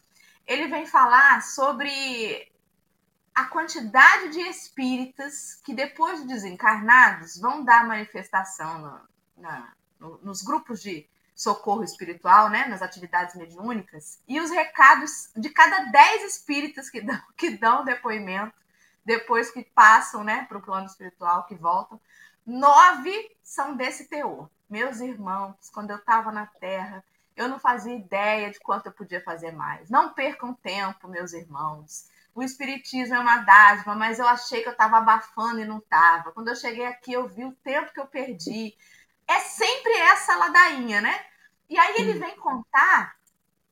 ele 0.45 0.67
vem 0.67 0.85
falar 0.85 1.41
sobre 1.41 2.51
a 3.33 3.45
quantidade 3.45 4.29
de 4.29 4.41
espíritas 4.41 5.59
que, 5.63 5.73
depois 5.73 6.21
de 6.21 6.27
desencarnados, 6.27 7.39
vão 7.39 7.63
dar 7.63 7.87
manifestação 7.87 8.79
na, 8.79 9.01
na, 9.37 9.73
no, 9.99 10.17
nos 10.19 10.41
grupos 10.43 10.81
de 10.81 11.07
socorro 11.41 11.83
espiritual, 11.83 12.49
né, 12.49 12.65
nas 12.65 12.81
atividades 12.81 13.35
mediúnicas, 13.35 14.19
e 14.27 14.39
os 14.39 14.51
recados 14.51 15.29
de 15.35 15.49
cada 15.49 15.85
dez 15.91 16.23
espíritas 16.23 16.89
que 16.89 17.01
dão, 17.01 17.21
que 17.37 17.51
dão 17.57 17.83
depoimento 17.83 18.53
depois 19.03 19.49
que 19.49 19.63
passam 19.63 20.23
né, 20.23 20.45
para 20.47 20.57
o 20.57 20.61
plano 20.61 20.85
espiritual, 20.85 21.45
que 21.45 21.55
voltam, 21.55 21.99
nove 22.45 23.35
são 23.41 23.75
desse 23.75 24.07
teor. 24.07 24.49
Meus 24.69 24.99
irmãos, 24.99 25.55
quando 25.73 25.89
eu 25.89 25.97
estava 25.97 26.31
na 26.31 26.45
Terra, 26.45 27.03
eu 27.35 27.47
não 27.47 27.59
fazia 27.59 27.95
ideia 27.95 28.51
de 28.51 28.59
quanto 28.59 28.85
eu 28.85 28.91
podia 28.91 29.21
fazer 29.21 29.51
mais. 29.51 29.89
Não 29.89 30.13
percam 30.13 30.53
tempo, 30.53 31.07
meus 31.07 31.33
irmãos 31.33 32.09
o 32.33 32.41
espiritismo 32.41 33.15
é 33.15 33.19
uma 33.19 33.39
dádiva, 33.39 33.93
mas 33.93 34.17
eu 34.17 34.25
achei 34.25 34.61
que 34.61 34.67
eu 34.69 34.71
estava 34.71 34.97
abafando 34.97 35.59
e 35.59 35.65
não 35.65 35.79
estava. 35.79 36.31
Quando 36.31 36.47
eu 36.47 36.55
cheguei 36.55 36.85
aqui, 36.85 37.11
eu 37.11 37.27
vi 37.27 37.43
o 37.43 37.51
tempo 37.51 37.91
que 37.91 37.99
eu 37.99 38.05
perdi. 38.05 38.73
É 39.27 39.39
sempre 39.39 39.91
essa 39.93 40.37
ladainha, 40.37 41.01
né? 41.01 41.25
E 41.71 41.79
aí 41.79 41.95
ele 41.99 42.19
vem 42.19 42.35
contar 42.35 43.15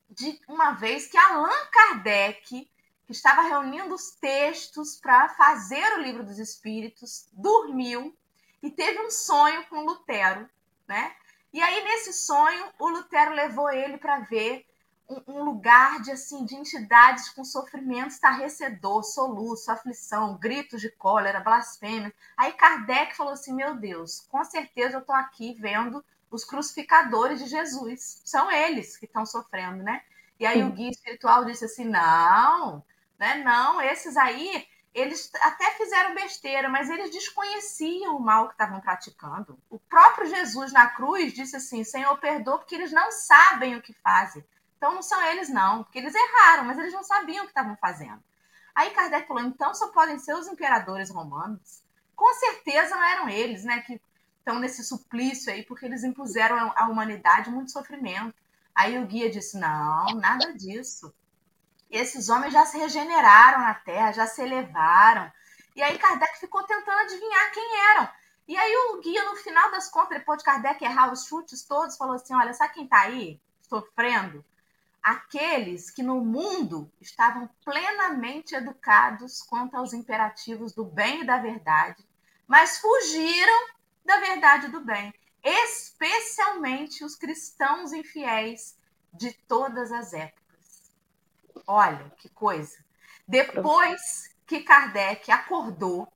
de 0.10 0.40
uma 0.48 0.72
vez 0.72 1.08
que 1.08 1.18
Allan 1.18 1.66
Kardec, 1.70 2.72
que 3.06 3.12
estava 3.12 3.42
reunindo 3.42 3.94
os 3.94 4.12
textos 4.12 4.96
para 4.96 5.28
fazer 5.28 5.84
o 5.96 6.02
livro 6.02 6.24
dos 6.24 6.40
espíritos, 6.40 7.28
dormiu 7.34 8.18
e 8.64 8.72
teve 8.72 9.02
um 9.02 9.12
sonho 9.12 9.68
com 9.68 9.84
Lutero, 9.84 10.50
né? 10.88 11.14
E 11.52 11.62
aí 11.62 11.84
nesse 11.84 12.14
sonho 12.14 12.68
o 12.80 12.88
Lutero 12.88 13.34
levou 13.34 13.70
ele 13.70 13.98
para 13.98 14.22
ver 14.22 14.66
um, 15.28 15.44
lugar 15.44 16.02
de 16.02 16.12
assim 16.12 16.46
de 16.46 16.56
entidades 16.56 17.28
com 17.32 17.44
sofrimento 17.44 18.12
estarrecedor, 18.12 19.04
soluço, 19.04 19.70
aflição, 19.70 20.38
gritos 20.38 20.80
de 20.80 20.90
cólera, 20.90 21.42
blasfêmia. 21.42 22.14
Aí 22.38 22.54
Kardec 22.54 23.14
falou 23.18 23.34
assim: 23.34 23.54
Meu 23.54 23.76
Deus, 23.76 24.22
com 24.30 24.42
certeza 24.46 24.96
eu 24.96 25.02
estou 25.02 25.16
aqui 25.16 25.54
vendo 25.60 26.02
os 26.32 26.44
crucificadores 26.44 27.40
de 27.40 27.48
Jesus. 27.48 28.22
São 28.24 28.52
eles 28.52 28.98
que 28.98 29.06
estão 29.06 29.26
sofrendo, 29.26 29.84
né? 29.84 30.02
E 30.40 30.46
aí 30.46 30.64
o 30.64 30.72
guia 30.72 30.90
espiritual 30.90 31.46
disse 31.46 31.66
assim: 31.66 31.86
Não, 31.86 32.84
né? 33.18 33.44
Não, 33.44 33.82
esses 33.82 34.16
aí 34.16 34.68
eles 34.94 35.32
até 35.42 35.72
fizeram 35.72 36.16
besteira, 36.16 36.68
mas 36.68 36.90
eles 36.90 37.12
desconheciam 37.12 38.16
o 38.16 38.20
mal 38.20 38.48
que 38.48 38.54
estavam 38.54 38.82
praticando. 38.82 39.58
O 39.70 39.80
próprio 39.80 40.28
Jesus 40.28 40.72
na 40.72 40.90
cruz 40.90 41.34
disse 41.34 41.56
assim: 41.56 41.84
Senhor, 41.84 42.18
perdoa, 42.18 42.58
porque 42.58 42.76
eles 42.76 42.92
não 42.92 43.12
sabem 43.12 43.76
o 43.76 43.82
que 43.82 43.94
fazem. 43.94 44.44
Então 44.78 44.96
não 44.96 45.02
são 45.02 45.22
eles, 45.26 45.50
não, 45.50 45.84
porque 45.84 46.00
eles 46.00 46.16
erraram, 46.16 46.64
mas 46.64 46.78
eles 46.78 46.94
não 46.94 47.04
sabiam 47.04 47.44
o 47.44 47.48
que 47.48 47.52
estavam 47.52 47.76
fazendo. 47.76 48.24
Aí 48.74 48.92
Kardec 48.92 49.28
falou: 49.28 49.44
então 49.44 49.74
só 49.76 49.90
podem 49.90 50.18
ser 50.18 50.34
os 50.34 50.48
imperadores 50.48 51.10
romanos? 51.10 51.84
Com 52.16 52.34
certeza 52.36 52.96
não 52.96 53.04
eram 53.04 53.30
eles, 53.30 53.64
né? 53.64 53.82
Que 53.82 54.02
estão 54.50 54.60
nesse 54.60 54.84
suplício 54.84 55.52
aí, 55.54 55.64
porque 55.64 55.86
eles 55.86 56.04
impuseram 56.04 56.74
à 56.76 56.88
humanidade 56.88 57.52
muito 57.52 57.72
sofrimento. 57.72 58.34
Aí 58.74 58.98
o 58.98 59.06
guia 59.06 59.30
disse: 59.30 59.58
não, 59.58 60.08
nada 60.16 60.54
disso. 60.54 61.14
Esses 61.90 62.30
homens 62.30 62.54
já 62.54 62.66
se 62.66 62.78
regeneraram 62.78 63.60
na 63.60 63.74
Terra, 63.76 64.12
já 64.12 64.28
se 64.28 64.42
elevaram. 64.42 65.32
E 65.76 65.82
aí 65.82 65.98
Kardec 65.98 66.40
ficou 66.40 66.64
tentando 66.64 67.00
adivinhar 67.00 67.52
quem 67.52 67.80
eram. 67.92 68.10
E 68.48 68.58
aí 68.58 68.76
o 68.76 69.00
guia, 69.00 69.24
no 69.26 69.36
final 69.36 69.72
das 69.72 69.90
contas, 69.90 70.18
depois 70.18 70.40
de 70.40 70.46
Kardec 70.46 70.84
errar 70.84 71.12
os 71.14 71.26
chutes 71.26 71.64
todos, 71.64 71.98
falou 71.98 72.16
assim: 72.16 72.34
olha, 72.34 72.54
sabe 72.54 72.74
quem 72.74 72.84
está 72.86 73.02
aí 73.02 73.40
sofrendo? 73.62 74.44
aqueles 75.02 75.90
que 75.90 76.04
no 76.04 76.20
mundo 76.20 76.92
estavam 77.00 77.50
plenamente 77.64 78.54
educados 78.54 79.42
quanto 79.42 79.78
aos 79.78 79.94
imperativos 79.94 80.74
do 80.74 80.84
bem 80.84 81.22
e 81.22 81.26
da 81.26 81.38
verdade, 81.38 82.06
mas 82.46 82.80
fugiram 82.80 83.79
da 84.10 84.18
verdade 84.18 84.70
do 84.70 84.82
bem, 84.82 85.14
especialmente 85.44 87.06
os 87.06 87.16
cristãos 87.16 87.94
infiéis 87.94 88.76
de 89.14 89.32
todas 89.48 89.92
as 89.92 90.14
épocas. 90.14 90.92
Olha 91.68 92.12
que 92.18 92.28
coisa. 92.28 92.76
Depois 93.28 94.36
que 94.48 94.62
Kardec 94.62 95.32
acordou, 95.32 96.12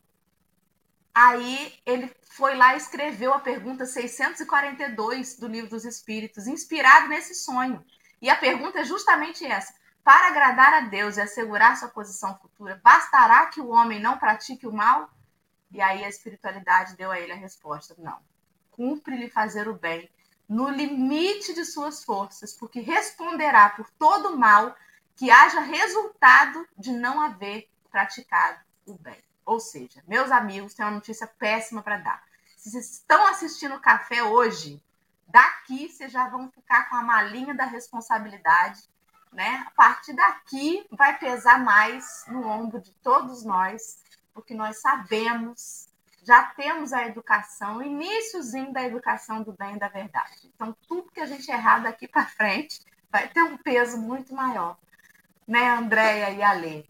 aí 1.13 1.79
ele 1.85 2.11
foi 2.23 2.55
lá 2.55 2.73
e 2.73 2.77
escreveu 2.77 3.31
a 3.31 3.39
pergunta 3.39 3.85
642 3.85 5.37
do 5.37 5.47
Livro 5.47 5.69
dos 5.69 5.85
Espíritos, 5.85 6.47
inspirado 6.47 7.09
nesse 7.09 7.35
sonho. 7.35 7.85
E 8.19 8.27
a 8.27 8.35
pergunta 8.35 8.79
é 8.79 8.83
justamente 8.83 9.45
essa: 9.45 9.71
para 10.03 10.29
agradar 10.29 10.73
a 10.73 10.79
Deus 10.79 11.17
e 11.17 11.21
assegurar 11.21 11.77
sua 11.77 11.89
posição 11.89 12.35
futura, 12.39 12.81
bastará 12.83 13.45
que 13.45 13.61
o 13.61 13.69
homem 13.69 13.99
não 13.99 14.17
pratique 14.17 14.65
o 14.65 14.73
mal? 14.73 15.12
E 15.73 15.81
aí 15.81 16.03
a 16.03 16.09
espiritualidade 16.09 16.95
deu 16.95 17.11
a 17.11 17.19
ele 17.19 17.33
a 17.33 17.35
resposta: 17.35 17.95
não. 17.97 18.19
Cumpre-lhe 18.71 19.29
fazer 19.29 19.67
o 19.67 19.73
bem 19.73 20.09
no 20.47 20.69
limite 20.69 21.53
de 21.53 21.65
suas 21.65 22.03
forças, 22.03 22.53
porque 22.53 22.79
responderá 22.79 23.69
por 23.69 23.89
todo 23.91 24.37
mal 24.37 24.75
que 25.15 25.29
haja 25.29 25.59
resultado 25.59 26.65
de 26.77 26.91
não 26.91 27.19
haver 27.19 27.69
praticado 27.91 28.59
o 28.85 28.93
bem. 28.93 29.21
Ou 29.45 29.59
seja, 29.59 30.01
meus 30.07 30.31
amigos, 30.31 30.73
tem 30.73 30.85
uma 30.85 30.91
notícia 30.91 31.27
péssima 31.27 31.81
para 31.81 31.97
dar. 31.97 32.23
Se 32.57 32.71
vocês 32.71 32.91
estão 32.91 33.25
assistindo 33.27 33.75
o 33.75 33.81
café 33.81 34.23
hoje, 34.23 34.81
Daqui 35.33 35.89
vocês 35.89 36.11
já 36.11 36.29
vão 36.29 36.47
ficar 36.51 36.87
com 36.89 36.95
a 36.95 37.01
malinha 37.01 37.55
da 37.55 37.65
responsabilidade, 37.65 38.83
né? 39.31 39.65
A 39.65 39.71
partir 39.71 40.13
daqui 40.13 40.85
vai 40.91 41.17
pesar 41.17 41.59
mais 41.59 42.23
no 42.27 42.45
ombro 42.47 42.79
de 42.79 42.91
todos 43.01 43.43
nós, 43.43 44.02
porque 44.33 44.53
nós 44.53 44.81
sabemos, 44.81 45.87
já 46.23 46.43
temos 46.55 46.93
a 46.93 47.05
educação, 47.05 47.77
o 47.77 47.83
iníciozinho 47.83 48.73
da 48.73 48.83
educação 48.83 49.43
do 49.43 49.53
bem 49.53 49.75
e 49.75 49.79
da 49.79 49.87
verdade. 49.87 50.51
Então, 50.55 50.75
tudo 50.87 51.11
que 51.11 51.19
a 51.19 51.25
gente 51.25 51.49
errar 51.49 51.79
daqui 51.79 52.07
para 52.07 52.25
frente 52.25 52.79
vai 53.11 53.27
ter 53.27 53.43
um 53.43 53.57
peso 53.57 53.97
muito 53.97 54.33
maior. 54.33 54.77
né, 55.47 55.69
Andréia 55.69 56.31
e 56.31 56.41
Alê? 56.41 56.85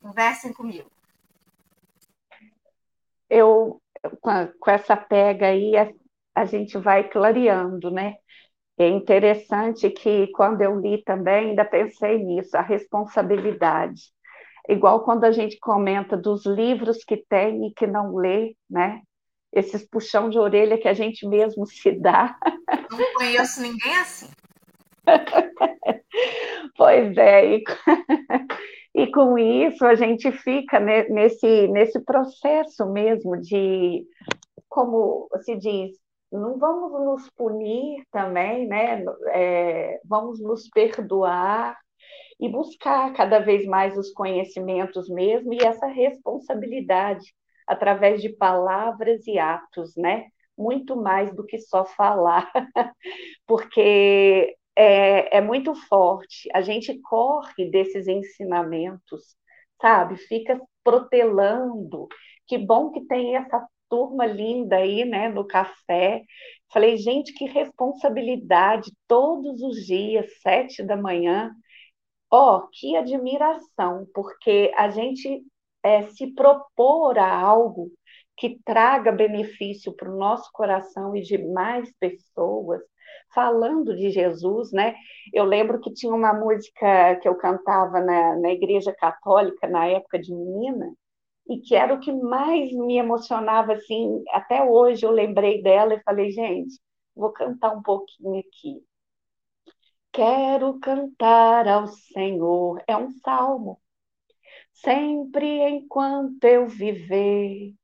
Conversem 0.00 0.52
comigo. 0.52 0.90
Eu, 3.28 3.80
com 4.20 4.70
essa 4.70 4.96
pega 4.96 5.46
aí, 5.46 5.76
a, 5.76 5.90
a 6.34 6.44
gente 6.44 6.76
vai 6.76 7.08
clareando, 7.08 7.90
né? 7.90 8.16
É 8.76 8.88
interessante 8.88 9.88
que 9.90 10.28
quando 10.28 10.62
eu 10.62 10.78
li 10.78 11.02
também, 11.02 11.50
ainda 11.50 11.64
pensei 11.64 12.18
nisso, 12.18 12.56
a 12.56 12.62
responsabilidade. 12.62 14.12
Igual 14.68 15.04
quando 15.04 15.24
a 15.24 15.32
gente 15.32 15.58
comenta 15.58 16.16
dos 16.16 16.46
livros 16.46 17.04
que 17.04 17.16
tem 17.16 17.66
e 17.66 17.74
que 17.74 17.86
não 17.86 18.14
lê, 18.14 18.54
né? 18.70 19.02
Esses 19.52 19.86
puxão 19.88 20.30
de 20.30 20.38
orelha 20.38 20.78
que 20.78 20.88
a 20.88 20.94
gente 20.94 21.26
mesmo 21.26 21.66
se 21.66 21.90
dá. 21.92 22.36
Não 22.90 23.14
conheço 23.14 23.60
ninguém 23.60 23.96
assim. 23.96 24.28
pois 26.76 27.16
é, 27.16 27.56
e, 27.56 27.64
e, 28.94 29.10
com 29.10 29.36
isso 29.36 29.84
a 29.84 29.94
gente 29.94 30.30
fica 30.30 30.78
nesse, 30.78 31.66
nesse 31.68 32.00
processo 32.00 32.86
mesmo 32.90 33.36
de, 33.40 34.06
como 34.68 35.28
se 35.42 35.56
diz, 35.56 35.90
não 36.30 36.58
vamos 36.58 36.92
nos 36.92 37.30
punir 37.36 38.04
também, 38.10 38.66
né? 38.66 39.04
É, 39.28 40.00
vamos 40.04 40.40
nos 40.40 40.68
perdoar 40.68 41.76
e 42.40 42.48
buscar 42.48 43.12
cada 43.14 43.38
vez 43.38 43.64
mais 43.66 43.96
os 43.96 44.10
conhecimentos 44.12 45.08
mesmo 45.08 45.52
e 45.54 45.58
essa 45.64 45.86
responsabilidade 45.86 47.32
através 47.66 48.20
de 48.20 48.28
palavras 48.30 49.26
e 49.26 49.38
atos, 49.38 49.94
né? 49.96 50.26
Muito 50.56 50.96
mais 50.96 51.34
do 51.34 51.44
que 51.44 51.58
só 51.58 51.84
falar, 51.84 52.50
porque 53.46 54.56
é, 54.76 55.38
é 55.38 55.40
muito 55.40 55.74
forte. 55.74 56.48
A 56.54 56.60
gente 56.60 56.98
corre 57.02 57.70
desses 57.70 58.08
ensinamentos, 58.08 59.36
sabe? 59.80 60.16
Fica 60.16 60.60
protelando. 60.84 62.08
Que 62.46 62.58
bom 62.58 62.90
que 62.90 63.06
tem 63.06 63.36
essa 63.36 63.66
turma 63.88 64.24
linda 64.26 64.76
aí, 64.76 65.04
né, 65.04 65.28
no 65.28 65.46
café. 65.46 66.22
Falei, 66.72 66.96
gente, 66.96 67.34
que 67.34 67.44
responsabilidade, 67.44 68.90
todos 69.06 69.60
os 69.62 69.84
dias, 69.86 70.26
sete 70.40 70.82
da 70.82 70.96
manhã. 70.96 71.52
Ó, 72.32 72.56
oh, 72.56 72.68
que 72.68 72.96
admiração, 72.96 74.06
porque 74.14 74.72
a 74.76 74.88
gente 74.90 75.44
é, 75.82 76.06
se 76.08 76.28
propor 76.34 77.18
a 77.18 77.30
algo 77.30 77.90
que 78.36 78.58
traga 78.64 79.12
benefício 79.12 79.94
para 79.94 80.10
o 80.10 80.16
nosso 80.18 80.50
coração 80.52 81.14
e 81.14 81.20
de 81.22 81.38
mais 81.38 81.92
pessoas, 81.98 82.80
falando 83.34 83.94
de 83.94 84.10
Jesus, 84.10 84.72
né? 84.72 84.94
Eu 85.32 85.44
lembro 85.44 85.80
que 85.80 85.92
tinha 85.92 86.14
uma 86.14 86.32
música 86.32 87.16
que 87.16 87.28
eu 87.28 87.36
cantava 87.36 88.00
na, 88.00 88.36
na 88.38 88.50
igreja 88.50 88.94
católica 88.94 89.68
na 89.68 89.86
época 89.86 90.18
de 90.18 90.34
menina, 90.34 90.90
e 91.48 91.58
que 91.60 91.74
era 91.74 91.92
o 91.94 92.00
que 92.00 92.12
mais 92.12 92.72
me 92.72 92.96
emocionava, 92.96 93.74
assim, 93.74 94.22
até 94.30 94.62
hoje 94.64 95.04
eu 95.04 95.10
lembrei 95.10 95.62
dela 95.62 95.94
e 95.94 96.02
falei, 96.02 96.30
gente, 96.30 96.80
vou 97.14 97.30
cantar 97.32 97.76
um 97.76 97.82
pouquinho 97.82 98.40
aqui. 98.40 98.82
Quero 100.12 100.78
cantar 100.80 101.66
ao 101.66 101.86
Senhor, 101.86 102.82
é 102.86 102.96
um 102.96 103.10
salmo. 103.24 103.80
Sempre 104.72 105.46
enquanto 105.68 106.44
eu 106.44 106.68
viver, 106.68 107.74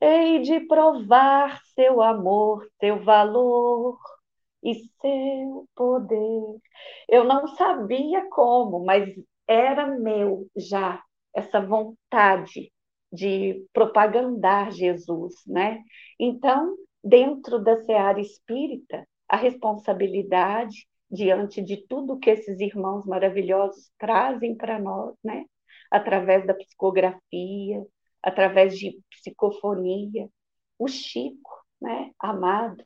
hei 0.00 0.40
de 0.40 0.60
provar 0.66 1.60
seu 1.74 2.02
amor, 2.02 2.66
seu 2.80 3.02
valor 3.04 3.98
e 4.62 4.74
seu 5.00 5.68
poder. 5.74 6.60
Eu 7.08 7.24
não 7.24 7.46
sabia 7.48 8.28
como, 8.30 8.84
mas 8.84 9.08
era 9.46 9.86
meu 9.86 10.46
já 10.56 11.02
essa 11.34 11.60
vontade 11.60 12.72
de 13.12 13.64
propagandar 13.72 14.70
Jesus, 14.72 15.34
né? 15.46 15.82
Então, 16.20 16.76
dentro 17.02 17.58
da 17.58 17.76
seara 17.84 18.20
espírita, 18.20 19.06
a 19.28 19.36
responsabilidade 19.36 20.86
diante 21.10 21.62
de 21.62 21.76
tudo 21.86 22.18
que 22.18 22.30
esses 22.30 22.60
irmãos 22.60 23.04
maravilhosos 23.06 23.90
trazem 23.98 24.54
para 24.56 24.78
nós, 24.78 25.14
né? 25.24 25.44
Através 25.90 26.46
da 26.46 26.54
psicografia, 26.54 27.84
através 28.22 28.78
de 28.78 29.00
psicofonia, 29.10 30.28
o 30.78 30.86
Chico, 30.88 31.64
né? 31.80 32.10
Amado, 32.18 32.84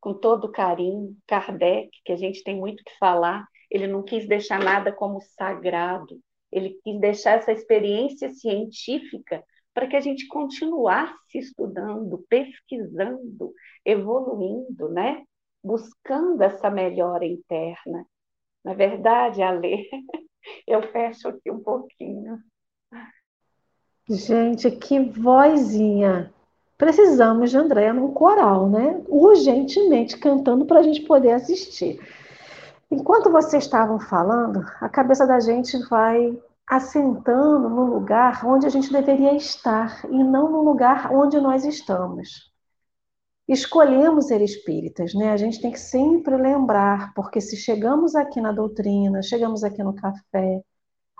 com 0.00 0.14
todo 0.14 0.52
carinho, 0.52 1.16
Kardec, 1.26 1.90
que 2.04 2.12
a 2.12 2.16
gente 2.16 2.42
tem 2.44 2.56
muito 2.56 2.84
que 2.84 2.96
falar, 2.98 3.46
ele 3.70 3.86
não 3.86 4.02
quis 4.02 4.28
deixar 4.28 4.62
nada 4.62 4.92
como 4.92 5.20
sagrado, 5.20 6.20
ele 6.52 6.78
quis 6.84 7.00
deixar 7.00 7.38
essa 7.38 7.52
experiência 7.52 8.30
científica 8.30 9.42
para 9.72 9.88
que 9.88 9.96
a 9.96 10.00
gente 10.00 10.28
continuasse 10.28 11.38
estudando, 11.38 12.24
pesquisando, 12.28 13.52
evoluindo, 13.84 14.88
né? 14.90 15.24
Buscando 15.64 16.42
essa 16.42 16.70
melhora 16.70 17.24
interna. 17.24 18.06
Na 18.62 18.74
verdade, 18.74 19.42
Ale, 19.42 19.88
eu 20.68 20.82
fecho 20.92 21.28
aqui 21.28 21.50
um 21.50 21.60
pouquinho. 21.60 22.38
Gente, 24.08 24.70
que 24.70 25.00
vozinha! 25.00 26.32
Precisamos 26.76 27.50
de 27.50 27.56
Andréa 27.56 27.94
num 27.94 28.12
coral, 28.12 28.68
né? 28.68 29.02
Urgentemente 29.08 30.18
cantando 30.18 30.66
para 30.66 30.80
a 30.80 30.82
gente 30.82 31.02
poder 31.02 31.32
assistir. 31.32 32.00
Enquanto 32.90 33.30
vocês 33.30 33.64
estavam 33.64 33.98
falando, 33.98 34.64
a 34.80 34.88
cabeça 34.88 35.26
da 35.26 35.40
gente 35.40 35.78
vai 35.88 36.38
assentando 36.66 37.68
no 37.68 37.86
lugar 37.86 38.44
onde 38.44 38.66
a 38.66 38.70
gente 38.70 38.92
deveria 38.92 39.34
estar 39.34 40.04
e 40.06 40.22
não 40.22 40.50
no 40.50 40.62
lugar 40.62 41.12
onde 41.12 41.40
nós 41.40 41.64
estamos. 41.64 42.53
Escolhemos 43.46 44.26
ser 44.26 44.40
espíritas, 44.40 45.12
né? 45.14 45.30
A 45.30 45.36
gente 45.36 45.60
tem 45.60 45.70
que 45.70 45.80
sempre 45.80 46.36
lembrar, 46.36 47.12
porque 47.14 47.40
se 47.40 47.56
chegamos 47.56 48.14
aqui 48.14 48.40
na 48.40 48.52
doutrina, 48.52 49.22
chegamos 49.22 49.62
aqui 49.62 49.82
no 49.82 49.94
café, 49.94 50.62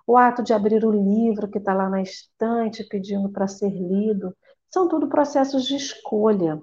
o 0.06 0.16
ato 0.16 0.42
de 0.42 0.52
abrir 0.52 0.84
o 0.84 0.90
livro 0.90 1.50
que 1.50 1.58
está 1.58 1.74
lá 1.74 1.88
na 1.88 2.02
estante 2.02 2.84
pedindo 2.84 3.30
para 3.30 3.46
ser 3.46 3.70
lido, 3.70 4.34
são 4.70 4.88
tudo 4.88 5.08
processos 5.08 5.66
de 5.66 5.76
escolha. 5.76 6.60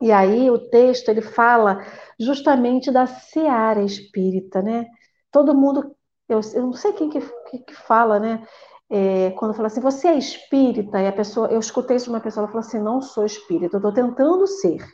E 0.00 0.12
aí 0.12 0.50
o 0.50 0.58
texto 0.58 1.08
ele 1.08 1.22
fala 1.22 1.80
justamente 2.18 2.90
da 2.90 3.06
seara 3.06 3.82
espírita, 3.82 4.60
né? 4.62 4.86
Todo 5.30 5.54
mundo, 5.54 5.94
eu, 6.28 6.40
eu 6.54 6.62
não 6.62 6.72
sei 6.72 6.92
quem 6.92 7.08
que, 7.08 7.20
que, 7.50 7.58
que 7.60 7.74
fala, 7.74 8.20
né? 8.20 8.46
É, 8.90 9.30
quando 9.32 9.54
fala 9.54 9.66
assim, 9.66 9.80
você 9.80 10.08
é 10.08 10.18
espírita, 10.18 11.00
e 11.00 11.06
a 11.06 11.12
pessoa, 11.12 11.48
eu 11.48 11.58
escutei 11.58 11.96
isso 11.96 12.06
de 12.06 12.10
uma 12.10 12.20
pessoa, 12.20 12.44
ela 12.44 12.52
falou 12.52 12.66
assim, 12.66 12.78
não 12.78 13.00
sou 13.00 13.24
espírita, 13.24 13.76
eu 13.76 13.78
estou 13.78 13.92
tentando 13.92 14.46
ser. 14.46 14.84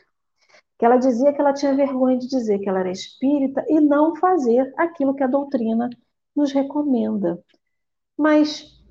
Que 0.79 0.85
ela 0.85 0.97
dizia 0.97 1.33
que 1.33 1.39
ela 1.39 1.53
tinha 1.53 1.75
vergonha 1.75 2.17
de 2.17 2.27
dizer 2.27 2.59
que 2.59 2.67
ela 2.67 2.79
era 2.79 2.91
espírita 2.91 3.63
e 3.67 3.79
não 3.79 4.15
fazer 4.15 4.73
aquilo 4.77 5.13
que 5.13 5.23
a 5.23 5.27
doutrina 5.27 5.89
nos 6.35 6.51
recomenda. 6.51 7.39
Mas 8.17 8.81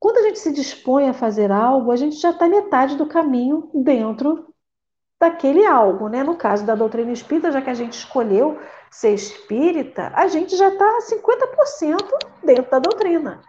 quando 0.00 0.18
a 0.18 0.22
gente 0.22 0.38
se 0.38 0.52
dispõe 0.52 1.08
a 1.08 1.14
fazer 1.14 1.50
algo, 1.50 1.90
a 1.90 1.96
gente 1.96 2.16
já 2.16 2.30
está 2.30 2.48
metade 2.48 2.96
do 2.96 3.06
caminho 3.06 3.68
dentro 3.74 4.54
daquele 5.20 5.66
algo, 5.66 6.08
né? 6.08 6.22
No 6.22 6.36
caso 6.36 6.64
da 6.64 6.76
doutrina 6.76 7.10
espírita, 7.10 7.50
já 7.50 7.60
que 7.60 7.70
a 7.70 7.74
gente 7.74 7.94
escolheu 7.94 8.58
ser 8.90 9.12
espírita, 9.14 10.12
a 10.14 10.28
gente 10.28 10.56
já 10.56 10.68
está 10.68 10.98
50% 11.00 11.98
dentro 12.44 12.70
da 12.70 12.78
doutrina. 12.78 13.42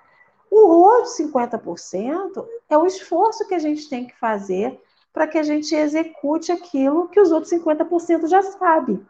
O 0.51 0.67
outro 0.67 1.11
50% 1.11 2.45
é 2.69 2.77
o 2.77 2.85
esforço 2.85 3.47
que 3.47 3.53
a 3.53 3.59
gente 3.59 3.89
tem 3.89 4.05
que 4.07 4.17
fazer 4.17 4.79
para 5.13 5.27
que 5.27 5.37
a 5.37 5.43
gente 5.43 5.73
execute 5.75 6.51
aquilo 6.51 7.07
que 7.09 7.19
os 7.19 7.31
outros 7.31 7.51
50% 7.51 8.27
já 8.27 8.41
sabe. 8.41 9.03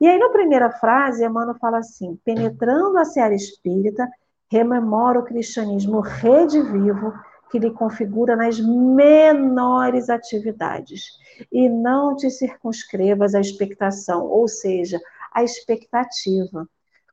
E 0.00 0.06
aí, 0.06 0.18
na 0.18 0.28
primeira 0.30 0.70
frase, 0.70 1.24
Emmanuel 1.24 1.56
fala 1.58 1.78
assim: 1.78 2.18
penetrando 2.24 2.98
a 2.98 3.04
seara 3.04 3.34
espírita, 3.34 4.08
rememora 4.50 5.20
o 5.20 5.24
cristianismo 5.24 6.00
redivivo 6.00 7.12
que 7.50 7.58
lhe 7.58 7.70
configura 7.70 8.36
nas 8.36 8.60
menores 8.60 10.10
atividades 10.10 11.04
e 11.50 11.68
não 11.68 12.14
te 12.14 12.30
circunscrevas 12.30 13.34
à 13.34 13.40
expectação, 13.40 14.26
ou 14.26 14.46
seja, 14.46 15.00
à 15.32 15.42
expectativa. 15.42 16.68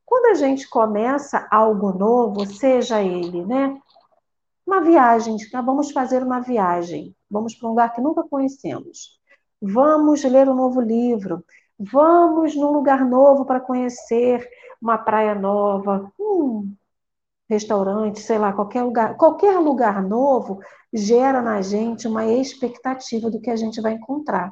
Quando 0.05 0.27
a 0.27 0.33
gente 0.35 0.69
começa 0.69 1.47
algo 1.51 1.91
novo, 1.91 2.45
seja 2.45 3.01
ele, 3.01 3.45
né? 3.45 3.79
Uma 4.65 4.81
viagem, 4.81 5.37
ah, 5.53 5.61
vamos 5.61 5.91
fazer 5.91 6.23
uma 6.23 6.39
viagem, 6.39 7.15
vamos 7.29 7.55
para 7.55 7.67
um 7.67 7.71
lugar 7.71 7.93
que 7.93 8.01
nunca 8.01 8.23
conhecemos. 8.23 9.19
Vamos 9.61 10.23
ler 10.23 10.49
um 10.49 10.55
novo 10.55 10.81
livro, 10.81 11.43
vamos 11.77 12.55
num 12.55 12.71
lugar 12.71 13.05
novo 13.05 13.45
para 13.45 13.59
conhecer 13.59 14.47
uma 14.81 14.97
praia 14.97 15.35
nova, 15.35 16.11
um 16.19 16.73
restaurante, 17.49 18.19
sei 18.19 18.37
lá, 18.37 18.53
qualquer 18.53 18.83
lugar, 18.83 19.15
qualquer 19.17 19.59
lugar 19.59 20.01
novo 20.01 20.59
gera 20.91 21.41
na 21.41 21.61
gente 21.61 22.07
uma 22.07 22.25
expectativa 22.25 23.29
do 23.29 23.39
que 23.39 23.49
a 23.49 23.55
gente 23.55 23.81
vai 23.81 23.93
encontrar. 23.93 24.51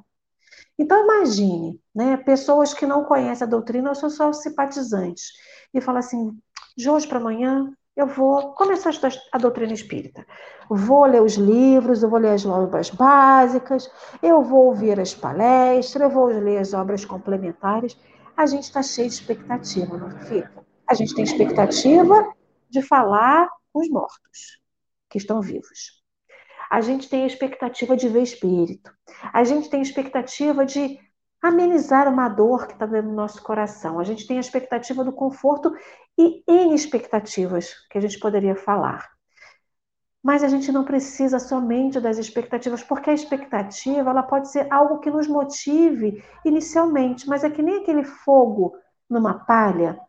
Então 0.77 1.03
imagine, 1.03 1.79
né, 1.93 2.17
pessoas 2.17 2.73
que 2.73 2.85
não 2.85 3.03
conhecem 3.05 3.45
a 3.45 3.49
doutrina 3.49 3.89
ou 3.89 3.95
são 3.95 4.09
só 4.09 4.33
simpatizantes 4.33 5.31
e 5.73 5.79
fala 5.79 5.99
assim: 5.99 6.37
de 6.75 6.89
hoje 6.89 7.07
para 7.07 7.19
amanhã, 7.19 7.71
eu 7.95 8.07
vou 8.07 8.53
começar 8.55 8.89
a 8.89 8.91
estudar 8.91 9.15
a 9.31 9.37
doutrina 9.37 9.71
espírita. 9.71 10.25
Vou 10.69 11.05
ler 11.05 11.21
os 11.21 11.35
livros, 11.35 12.01
eu 12.01 12.09
vou 12.09 12.19
ler 12.19 12.31
as 12.31 12.45
obras 12.45 12.89
básicas, 12.89 13.89
eu 14.21 14.41
vou 14.41 14.65
ouvir 14.67 14.99
as 14.99 15.13
palestras, 15.13 16.01
eu 16.01 16.09
vou 16.09 16.25
ler 16.25 16.57
as 16.57 16.73
obras 16.73 17.05
complementares. 17.05 17.95
A 18.35 18.47
gente 18.47 18.63
está 18.63 18.81
cheio 18.81 19.07
de 19.07 19.13
expectativa, 19.13 19.95
não 19.95 20.09
fica? 20.21 20.65
A 20.87 20.95
gente 20.95 21.13
tem 21.13 21.23
expectativa 21.23 22.33
de 22.67 22.81
falar 22.81 23.47
com 23.71 23.79
os 23.79 23.89
mortos, 23.89 24.59
que 25.09 25.19
estão 25.19 25.39
vivos. 25.39 26.02
A 26.73 26.81
gente 26.81 27.07
tem 27.07 27.21
a 27.21 27.27
expectativa 27.27 27.95
de 27.95 28.07
ver 28.07 28.23
espírito. 28.23 28.91
A 29.31 29.43
gente 29.43 29.69
tem 29.69 29.79
a 29.79 29.83
expectativa 29.83 30.65
de 30.65 30.99
amenizar 31.39 32.11
uma 32.11 32.27
dor 32.27 32.65
que 32.65 32.73
está 32.73 32.87
dentro 32.87 33.11
do 33.11 33.15
nosso 33.15 33.43
coração. 33.43 33.99
A 33.99 34.03
gente 34.03 34.25
tem 34.25 34.37
a 34.37 34.39
expectativa 34.39 35.03
do 35.03 35.11
conforto 35.11 35.71
e 36.17 36.43
em 36.47 36.73
expectativas 36.73 37.75
que 37.91 37.97
a 37.99 38.01
gente 38.01 38.17
poderia 38.17 38.55
falar. 38.55 39.07
Mas 40.23 40.43
a 40.43 40.47
gente 40.47 40.71
não 40.71 40.83
precisa 40.83 41.37
somente 41.37 41.99
das 41.99 42.17
expectativas, 42.17 42.81
porque 42.81 43.11
a 43.11 43.13
expectativa 43.13 44.09
ela 44.09 44.23
pode 44.23 44.49
ser 44.49 44.65
algo 44.73 44.97
que 44.97 45.11
nos 45.11 45.27
motive 45.27 46.23
inicialmente, 46.43 47.29
mas 47.29 47.43
é 47.43 47.51
que 47.51 47.61
nem 47.61 47.83
aquele 47.83 48.03
fogo 48.03 48.75
numa 49.07 49.45
palha. 49.45 49.99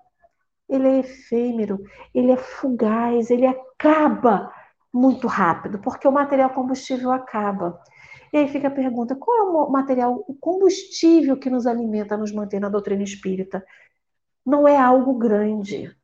Ele 0.67 0.89
é 0.89 0.99
efêmero, 1.01 1.79
ele 2.15 2.33
é 2.33 2.39
fugaz, 2.39 3.31
ele 3.31 3.47
acaba 3.47 4.51
muito 4.95 5.27
rápido, 5.27 5.81
porque 5.81 6.07
o 6.07 6.13
material 6.13 6.51
combustível 6.51 7.11
acaba. 7.11 7.81
E 8.33 8.39
aí 8.39 8.49
fica 8.49 8.69
a 8.69 8.71
pergunta: 8.71 9.17
qual 9.17 9.37
é 9.37 9.43
o 9.43 9.71
material, 9.71 10.25
o 10.29 10.35
combustível 10.35 11.37
que 11.37 11.51
nos 11.51 11.67
alimenta, 11.67 12.17
nos 12.17 12.33
mantém 12.33 12.61
na 12.61 12.69
doutrina 12.69 13.03
espírita? 13.03 13.65
Não 14.47 14.69
é 14.69 14.77
algo 14.79 15.15
grande, 15.15 15.95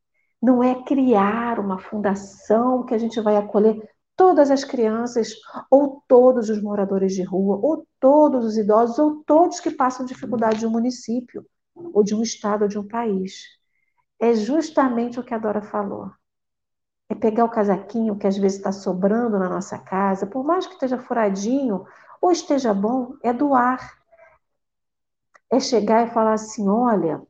não 0.42 0.62
é 0.62 0.82
criar 0.84 1.60
uma 1.60 1.78
fundação 1.78 2.84
que 2.84 2.94
a 2.94 2.98
gente 2.98 3.20
vai 3.20 3.36
acolher 3.36 3.80
todas 4.16 4.50
as 4.50 4.64
crianças, 4.64 5.34
ou 5.70 6.02
todos 6.08 6.50
os 6.50 6.60
moradores 6.60 7.14
de 7.14 7.22
rua, 7.22 7.58
ou 7.62 7.86
todos 8.00 8.44
os 8.44 8.56
idosos, 8.58 8.98
ou 8.98 9.22
todos 9.24 9.60
que 9.60 9.70
passam 9.70 10.04
dificuldade 10.04 10.60
de 10.60 10.66
um 10.66 10.70
município, 10.70 11.46
ou 11.74 12.02
de 12.02 12.14
um 12.14 12.22
estado, 12.22 12.62
ou 12.62 12.68
de 12.68 12.78
um 12.78 12.86
país. 12.86 13.44
É 14.20 14.34
justamente 14.34 15.18
o 15.20 15.24
que 15.24 15.32
a 15.32 15.38
Dora 15.38 15.62
falou. 15.62 16.10
É 17.10 17.14
pegar 17.14 17.44
o 17.44 17.50
casaquinho 17.50 18.16
que 18.16 18.26
às 18.26 18.38
vezes 18.38 18.56
está 18.56 18.72
sobrando 18.72 19.38
na 19.38 19.50
nossa 19.50 19.78
casa, 19.78 20.26
por 20.26 20.42
mais 20.42 20.66
que 20.66 20.72
esteja 20.74 20.98
furadinho, 20.98 21.84
ou 22.22 22.32
esteja 22.32 22.72
bom, 22.72 23.14
é 23.22 23.32
doar. 23.34 23.98
É 25.52 25.60
chegar 25.60 26.06
e 26.08 26.10
falar 26.10 26.32
assim: 26.32 26.66
olha, 26.68 27.22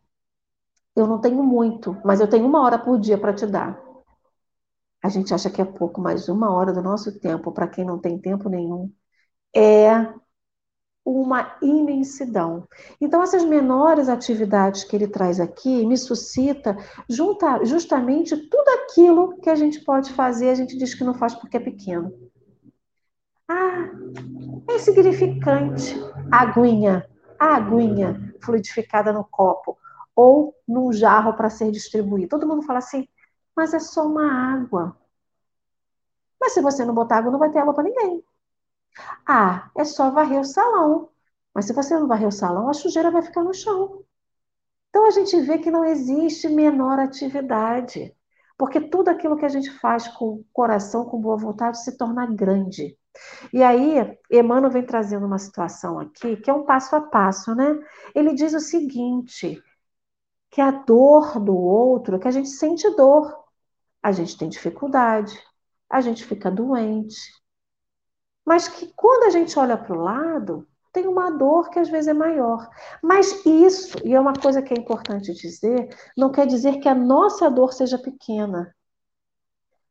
eu 0.94 1.04
não 1.04 1.20
tenho 1.20 1.42
muito, 1.42 1.96
mas 2.04 2.20
eu 2.20 2.30
tenho 2.30 2.46
uma 2.46 2.60
hora 2.62 2.78
por 2.78 2.96
dia 3.00 3.18
para 3.18 3.34
te 3.34 3.44
dar. 3.44 3.76
A 5.02 5.08
gente 5.08 5.32
acha 5.34 5.50
que 5.50 5.60
é 5.62 5.64
pouco, 5.64 6.00
mas 6.00 6.28
uma 6.28 6.52
hora 6.54 6.72
do 6.72 6.82
nosso 6.82 7.18
tempo, 7.20 7.52
para 7.52 7.68
quem 7.68 7.84
não 7.84 7.98
tem 7.98 8.18
tempo 8.18 8.48
nenhum, 8.48 8.92
é 9.56 9.90
uma 11.10 11.56
imensidão. 11.62 12.66
Então, 13.00 13.22
essas 13.22 13.44
menores 13.44 14.08
atividades 14.08 14.84
que 14.84 14.94
ele 14.94 15.08
traz 15.08 15.40
aqui 15.40 15.86
me 15.86 15.96
suscita 15.96 16.76
junta, 17.08 17.64
justamente 17.64 18.36
tudo 18.36 18.68
aquilo 18.68 19.38
que 19.40 19.50
a 19.50 19.54
gente 19.54 19.80
pode 19.84 20.12
fazer, 20.12 20.50
a 20.50 20.54
gente 20.54 20.76
diz 20.76 20.94
que 20.94 21.04
não 21.04 21.14
faz 21.14 21.34
porque 21.34 21.56
é 21.56 21.60
pequeno. 21.60 22.12
Ah, 23.48 23.90
é 24.68 24.76
insignificante. 24.76 25.96
Aguinha, 26.30 27.08
aguinha 27.38 28.34
fluidificada 28.40 29.12
no 29.12 29.24
copo 29.24 29.76
ou 30.14 30.54
num 30.68 30.92
jarro 30.92 31.32
para 31.32 31.50
ser 31.50 31.70
distribuído. 31.70 32.28
Todo 32.28 32.46
mundo 32.46 32.62
fala 32.62 32.78
assim, 32.78 33.08
mas 33.56 33.74
é 33.74 33.78
só 33.78 34.06
uma 34.06 34.30
água. 34.54 34.96
Mas 36.40 36.52
se 36.52 36.62
você 36.62 36.84
não 36.84 36.94
botar 36.94 37.18
água, 37.18 37.30
não 37.30 37.38
vai 37.38 37.50
ter 37.50 37.58
água 37.58 37.74
para 37.74 37.84
ninguém. 37.84 38.24
Ah, 39.26 39.70
é 39.76 39.84
só 39.84 40.10
varrer 40.10 40.40
o 40.40 40.44
salão. 40.44 41.10
Mas 41.54 41.66
se 41.66 41.72
você 41.72 41.98
não 41.98 42.06
varrer 42.06 42.28
o 42.28 42.32
salão, 42.32 42.68
a 42.68 42.74
sujeira 42.74 43.10
vai 43.10 43.22
ficar 43.22 43.42
no 43.42 43.54
chão. 43.54 44.04
Então 44.88 45.06
a 45.06 45.10
gente 45.10 45.40
vê 45.40 45.58
que 45.58 45.70
não 45.70 45.84
existe 45.84 46.48
menor 46.48 46.98
atividade. 46.98 48.14
Porque 48.58 48.80
tudo 48.80 49.08
aquilo 49.08 49.36
que 49.36 49.46
a 49.46 49.48
gente 49.48 49.70
faz 49.70 50.06
com 50.08 50.44
coração, 50.52 51.04
com 51.06 51.20
boa 51.20 51.36
vontade, 51.36 51.82
se 51.82 51.96
torna 51.96 52.26
grande. 52.26 52.96
E 53.52 53.62
aí, 53.62 54.16
Emmanuel 54.30 54.70
vem 54.70 54.84
trazendo 54.84 55.26
uma 55.26 55.38
situação 55.38 55.98
aqui 55.98 56.36
que 56.36 56.50
é 56.50 56.52
um 56.52 56.64
passo 56.64 56.94
a 56.94 57.00
passo, 57.00 57.54
né? 57.54 57.78
Ele 58.14 58.34
diz 58.34 58.52
o 58.54 58.60
seguinte: 58.60 59.62
que 60.50 60.60
a 60.60 60.70
dor 60.70 61.40
do 61.40 61.56
outro, 61.56 62.18
que 62.18 62.28
a 62.28 62.30
gente 62.30 62.48
sente 62.48 62.88
dor, 62.96 63.34
a 64.02 64.12
gente 64.12 64.36
tem 64.36 64.48
dificuldade, 64.48 65.40
a 65.88 66.00
gente 66.00 66.24
fica 66.24 66.50
doente, 66.50 67.18
mas 68.44 68.68
que 68.68 68.92
quando 68.94 69.24
a 69.24 69.30
gente 69.30 69.58
olha 69.58 69.76
para 69.76 69.96
o 69.96 70.02
lado, 70.02 70.66
tem 70.92 71.06
uma 71.06 71.30
dor 71.30 71.70
que 71.70 71.78
às 71.78 71.88
vezes 71.88 72.08
é 72.08 72.14
maior. 72.14 72.68
Mas 73.02 73.44
isso, 73.44 73.98
e 74.04 74.14
é 74.14 74.20
uma 74.20 74.32
coisa 74.32 74.62
que 74.62 74.74
é 74.74 74.78
importante 74.78 75.32
dizer, 75.32 75.88
não 76.16 76.32
quer 76.32 76.46
dizer 76.46 76.78
que 76.78 76.88
a 76.88 76.94
nossa 76.94 77.50
dor 77.50 77.72
seja 77.72 77.98
pequena. 77.98 78.74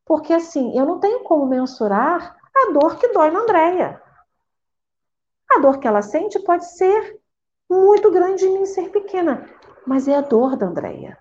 Porque 0.05 0.33
assim, 0.33 0.75
eu 0.75 0.87
não 0.87 0.99
tenho 0.99 1.23
como 1.23 1.45
mensurar 1.45 2.35
a 2.55 2.71
dor 2.71 2.97
que 2.97 3.09
dói 3.09 3.29
na 3.29 3.41
Andréia. 3.41 4.01
A 5.51 5.59
dor 5.59 5.79
que 5.79 5.87
ela 5.87 6.01
sente 6.01 6.39
pode 6.39 6.65
ser 6.65 7.19
muito 7.69 8.09
grande 8.11 8.45
em 8.45 8.53
mim 8.53 8.65
ser 8.65 8.89
pequena, 8.89 9.47
mas 9.85 10.07
é 10.07 10.15
a 10.15 10.21
dor 10.21 10.57
da 10.57 10.65
Andréia. 10.65 11.17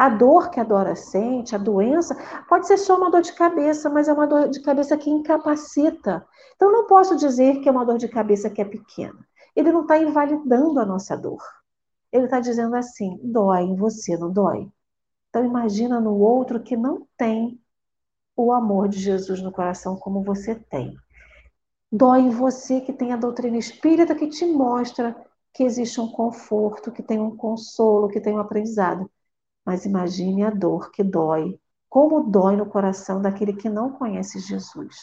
A 0.00 0.08
dor 0.08 0.48
que 0.48 0.58
a 0.58 0.64
Dora 0.64 0.96
sente, 0.96 1.54
a 1.54 1.58
doença, 1.58 2.16
pode 2.48 2.66
ser 2.66 2.78
só 2.78 2.96
uma 2.96 3.10
dor 3.10 3.20
de 3.20 3.34
cabeça, 3.34 3.90
mas 3.90 4.08
é 4.08 4.12
uma 4.14 4.26
dor 4.26 4.48
de 4.48 4.62
cabeça 4.62 4.96
que 4.96 5.10
incapacita. 5.10 6.26
Então, 6.56 6.72
não 6.72 6.86
posso 6.86 7.16
dizer 7.16 7.60
que 7.60 7.68
é 7.68 7.70
uma 7.70 7.84
dor 7.84 7.98
de 7.98 8.08
cabeça 8.08 8.48
que 8.48 8.62
é 8.62 8.64
pequena. 8.64 9.18
Ele 9.54 9.70
não 9.70 9.82
está 9.82 9.98
invalidando 9.98 10.80
a 10.80 10.86
nossa 10.86 11.14
dor. 11.14 11.42
Ele 12.10 12.24
está 12.24 12.40
dizendo 12.40 12.74
assim: 12.76 13.20
dói 13.22 13.60
em 13.64 13.76
você, 13.76 14.16
não 14.16 14.32
dói? 14.32 14.72
Então, 15.28 15.44
imagina 15.44 16.00
no 16.00 16.16
outro 16.18 16.62
que 16.62 16.78
não 16.78 17.06
tem 17.14 17.60
o 18.34 18.54
amor 18.54 18.88
de 18.88 18.98
Jesus 18.98 19.42
no 19.42 19.52
coração 19.52 19.96
como 19.96 20.22
você 20.22 20.54
tem. 20.54 20.96
Dói 21.92 22.20
em 22.20 22.30
você 22.30 22.80
que 22.80 22.94
tem 22.94 23.12
a 23.12 23.18
doutrina 23.18 23.58
espírita 23.58 24.14
que 24.14 24.28
te 24.28 24.46
mostra 24.46 25.14
que 25.52 25.62
existe 25.62 26.00
um 26.00 26.08
conforto, 26.10 26.90
que 26.90 27.02
tem 27.02 27.20
um 27.20 27.36
consolo, 27.36 28.08
que 28.08 28.18
tem 28.18 28.32
um 28.32 28.38
aprendizado. 28.38 29.10
Mas 29.64 29.84
imagine 29.84 30.44
a 30.44 30.50
dor 30.50 30.90
que 30.90 31.02
dói, 31.02 31.58
como 31.88 32.30
dói 32.30 32.56
no 32.56 32.66
coração 32.66 33.20
daquele 33.20 33.52
que 33.52 33.68
não 33.68 33.92
conhece 33.92 34.38
Jesus. 34.40 34.96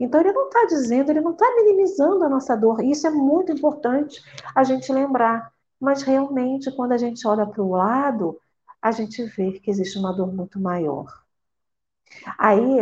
Então 0.00 0.20
ele 0.20 0.32
não 0.32 0.46
está 0.46 0.64
dizendo, 0.66 1.10
ele 1.10 1.20
não 1.20 1.32
está 1.32 1.46
minimizando 1.56 2.24
a 2.24 2.28
nossa 2.28 2.56
dor. 2.56 2.82
Isso 2.84 3.06
é 3.06 3.10
muito 3.10 3.52
importante 3.52 4.20
a 4.54 4.62
gente 4.64 4.92
lembrar. 4.92 5.52
Mas 5.80 6.02
realmente, 6.02 6.74
quando 6.74 6.92
a 6.92 6.98
gente 6.98 7.26
olha 7.26 7.46
para 7.46 7.62
o 7.62 7.70
lado, 7.70 8.40
a 8.80 8.90
gente 8.92 9.22
vê 9.24 9.52
que 9.60 9.70
existe 9.70 9.98
uma 9.98 10.12
dor 10.12 10.32
muito 10.32 10.60
maior. 10.60 11.06
Aí 12.38 12.80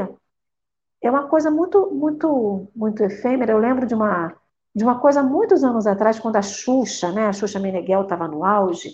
é 1.03 1.11
uma 1.11 1.29
coisa 1.29 1.51
muito, 1.51 1.91
muito, 1.93 2.69
muito 2.75 3.03
efêmera. 3.03 3.53
Eu 3.53 3.59
lembro 3.59 3.87
de 3.87 3.95
uma, 3.95 4.35
de 4.75 4.85
uma 4.85 5.01
coisa 5.01 5.23
muitos 5.23 5.65
anos 5.65 5.87
atrás, 5.87 6.19
quando 6.19 6.37
a 6.37 6.43
Xuxa, 6.43 7.13
né, 7.13 7.27
a 7.27 7.33
Xuxa 7.33 7.59
Meneghel 7.61 8.03
estava 8.03 8.29
no 8.29 8.45
auge. 8.45 8.91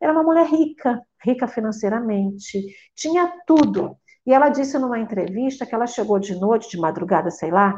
Era 0.00 0.12
uma 0.12 0.22
mulher 0.22 0.46
rica, 0.46 1.00
rica 1.22 1.46
financeiramente, 1.48 2.64
tinha 2.94 3.32
tudo. 3.46 3.96
E 4.26 4.32
ela 4.32 4.48
disse 4.48 4.78
numa 4.78 4.98
entrevista 4.98 5.66
que 5.66 5.74
ela 5.74 5.86
chegou 5.86 6.18
de 6.18 6.34
noite, 6.38 6.70
de 6.70 6.78
madrugada, 6.78 7.30
sei 7.30 7.50
lá, 7.50 7.74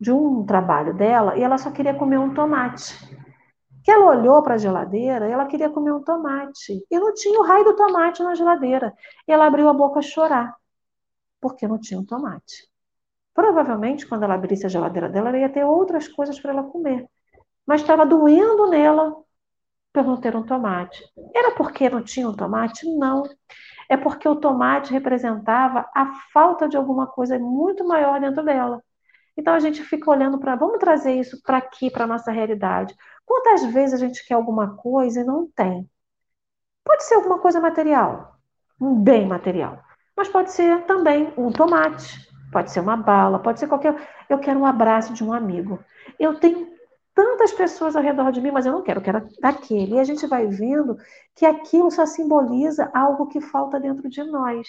de 0.00 0.12
um 0.12 0.44
trabalho 0.44 0.94
dela, 0.94 1.36
e 1.36 1.42
ela 1.42 1.58
só 1.58 1.70
queria 1.70 1.94
comer 1.94 2.18
um 2.18 2.32
tomate. 2.32 2.94
Que 3.82 3.90
ela 3.90 4.06
olhou 4.06 4.42
para 4.42 4.54
a 4.54 4.58
geladeira 4.58 5.28
e 5.28 5.32
ela 5.32 5.46
queria 5.46 5.70
comer 5.70 5.92
um 5.92 6.02
tomate. 6.02 6.84
E 6.90 6.98
não 6.98 7.14
tinha 7.14 7.38
o 7.38 7.44
raio 7.44 7.64
do 7.64 7.76
tomate 7.76 8.22
na 8.22 8.34
geladeira. 8.34 8.92
E 9.28 9.32
ela 9.32 9.46
abriu 9.46 9.68
a 9.68 9.72
boca 9.72 10.00
a 10.00 10.02
chorar 10.02 10.56
porque 11.40 11.68
não 11.68 11.78
tinha 11.78 12.00
um 12.00 12.04
tomate. 12.04 12.68
Provavelmente, 13.34 14.06
quando 14.06 14.24
ela 14.24 14.34
abrisse 14.34 14.66
a 14.66 14.68
geladeira 14.68 15.08
dela, 15.08 15.28
ela 15.28 15.38
ia 15.38 15.48
ter 15.48 15.64
outras 15.64 16.08
coisas 16.08 16.40
para 16.40 16.52
ela 16.52 16.64
comer. 16.64 17.06
Mas 17.66 17.82
estava 17.82 18.06
doendo 18.06 18.68
nela 18.68 19.14
por 19.96 20.04
não 20.04 20.20
ter 20.20 20.36
um 20.36 20.42
tomate. 20.42 21.02
Era 21.34 21.52
porque 21.52 21.88
não 21.88 22.02
tinha 22.02 22.28
um 22.28 22.34
tomate? 22.34 22.86
Não. 22.98 23.22
É 23.88 23.96
porque 23.96 24.28
o 24.28 24.36
tomate 24.36 24.92
representava 24.92 25.88
a 25.94 26.12
falta 26.32 26.68
de 26.68 26.76
alguma 26.76 27.06
coisa 27.06 27.38
muito 27.38 27.86
maior 27.86 28.20
dentro 28.20 28.44
dela. 28.44 28.82
Então 29.36 29.54
a 29.54 29.58
gente 29.60 29.82
fica 29.82 30.10
olhando 30.10 30.38
para, 30.38 30.54
vamos 30.54 30.78
trazer 30.78 31.12
isso 31.12 31.40
para 31.42 31.58
aqui, 31.58 31.90
para 31.90 32.06
nossa 32.06 32.30
realidade. 32.30 32.94
Quantas 33.24 33.64
vezes 33.72 33.94
a 33.94 34.06
gente 34.06 34.26
quer 34.26 34.34
alguma 34.34 34.76
coisa 34.76 35.20
e 35.20 35.24
não 35.24 35.48
tem? 35.50 35.88
Pode 36.84 37.04
ser 37.04 37.14
alguma 37.14 37.38
coisa 37.38 37.58
material, 37.58 38.36
um 38.80 38.94
bem 38.94 39.26
material. 39.26 39.80
Mas 40.16 40.28
pode 40.28 40.52
ser 40.52 40.82
também 40.84 41.32
um 41.36 41.50
tomate, 41.50 42.18
pode 42.52 42.70
ser 42.70 42.80
uma 42.80 42.96
bala, 42.96 43.38
pode 43.38 43.60
ser 43.60 43.66
qualquer. 43.66 43.94
Eu 44.28 44.38
quero 44.38 44.60
um 44.60 44.66
abraço 44.66 45.14
de 45.14 45.24
um 45.24 45.32
amigo. 45.32 45.78
Eu 46.18 46.38
tenho 46.38 46.75
tantas 47.16 47.50
pessoas 47.54 47.96
ao 47.96 48.02
redor 48.02 48.30
de 48.30 48.42
mim, 48.42 48.50
mas 48.50 48.66
eu 48.66 48.72
não 48.72 48.82
quero, 48.82 49.00
eu 49.00 49.04
quero 49.04 49.26
daquele. 49.40 49.94
E 49.94 49.98
a 49.98 50.04
gente 50.04 50.26
vai 50.26 50.46
vendo 50.46 50.98
que 51.34 51.46
aquilo 51.46 51.90
só 51.90 52.04
simboliza 52.04 52.90
algo 52.94 53.26
que 53.26 53.40
falta 53.40 53.80
dentro 53.80 54.06
de 54.10 54.22
nós. 54.22 54.68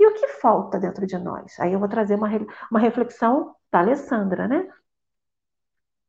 E 0.00 0.06
o 0.06 0.14
que 0.14 0.26
falta 0.28 0.78
dentro 0.78 1.06
de 1.06 1.18
nós? 1.18 1.60
Aí 1.60 1.74
eu 1.74 1.78
vou 1.78 1.88
trazer 1.88 2.14
uma, 2.14 2.28
uma 2.70 2.80
reflexão 2.80 3.54
da 3.70 3.80
Alessandra, 3.80 4.48
né? 4.48 4.66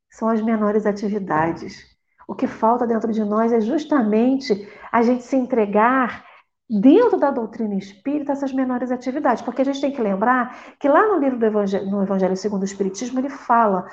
São 0.09 0.29
as 0.29 0.41
menores 0.41 0.85
atividades. 0.85 1.83
O 2.25 2.33
que 2.33 2.47
falta 2.47 2.87
dentro 2.87 3.11
de 3.11 3.23
nós 3.25 3.51
é 3.51 3.59
justamente 3.59 4.71
a 4.89 5.01
gente 5.03 5.23
se 5.23 5.35
entregar 5.35 6.25
dentro 6.69 7.19
da 7.19 7.31
doutrina 7.31 7.75
espírita 7.75 8.31
essas 8.31 8.53
menores 8.53 8.91
atividades, 8.91 9.43
porque 9.43 9.61
a 9.61 9.65
gente 9.65 9.81
tem 9.81 9.91
que 9.91 10.01
lembrar 10.01 10.77
que 10.79 10.87
lá 10.87 11.05
no 11.05 11.19
livro 11.19 11.37
do 11.37 11.45
Evangelho, 11.45 11.85
no 11.91 12.01
Evangelho 12.01 12.35
segundo 12.37 12.61
o 12.61 12.65
Espiritismo 12.65 13.19
ele 13.19 13.29
fala 13.29 13.85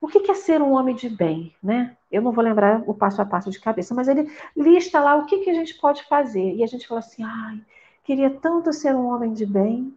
o 0.00 0.08
que 0.08 0.30
é 0.30 0.34
ser 0.34 0.62
um 0.62 0.72
homem 0.72 0.94
de 0.94 1.08
bem, 1.10 1.54
né? 1.62 1.96
Eu 2.10 2.22
não 2.22 2.32
vou 2.32 2.42
lembrar 2.42 2.82
o 2.88 2.94
passo 2.94 3.20
a 3.20 3.26
passo 3.26 3.50
de 3.50 3.60
cabeça, 3.60 3.94
mas 3.94 4.08
ele 4.08 4.32
lista 4.56 4.98
lá 4.98 5.14
o 5.16 5.26
que, 5.26 5.48
a 5.48 5.54
gente 5.54 5.74
pode 5.74 6.02
fazer. 6.04 6.54
E 6.54 6.64
a 6.64 6.66
gente 6.66 6.88
fala 6.88 7.00
assim, 7.00 7.22
ai, 7.22 7.60
queria 8.02 8.30
tanto 8.30 8.72
ser 8.72 8.94
um 8.94 9.08
homem 9.08 9.34
de 9.34 9.44
bem. 9.44 9.94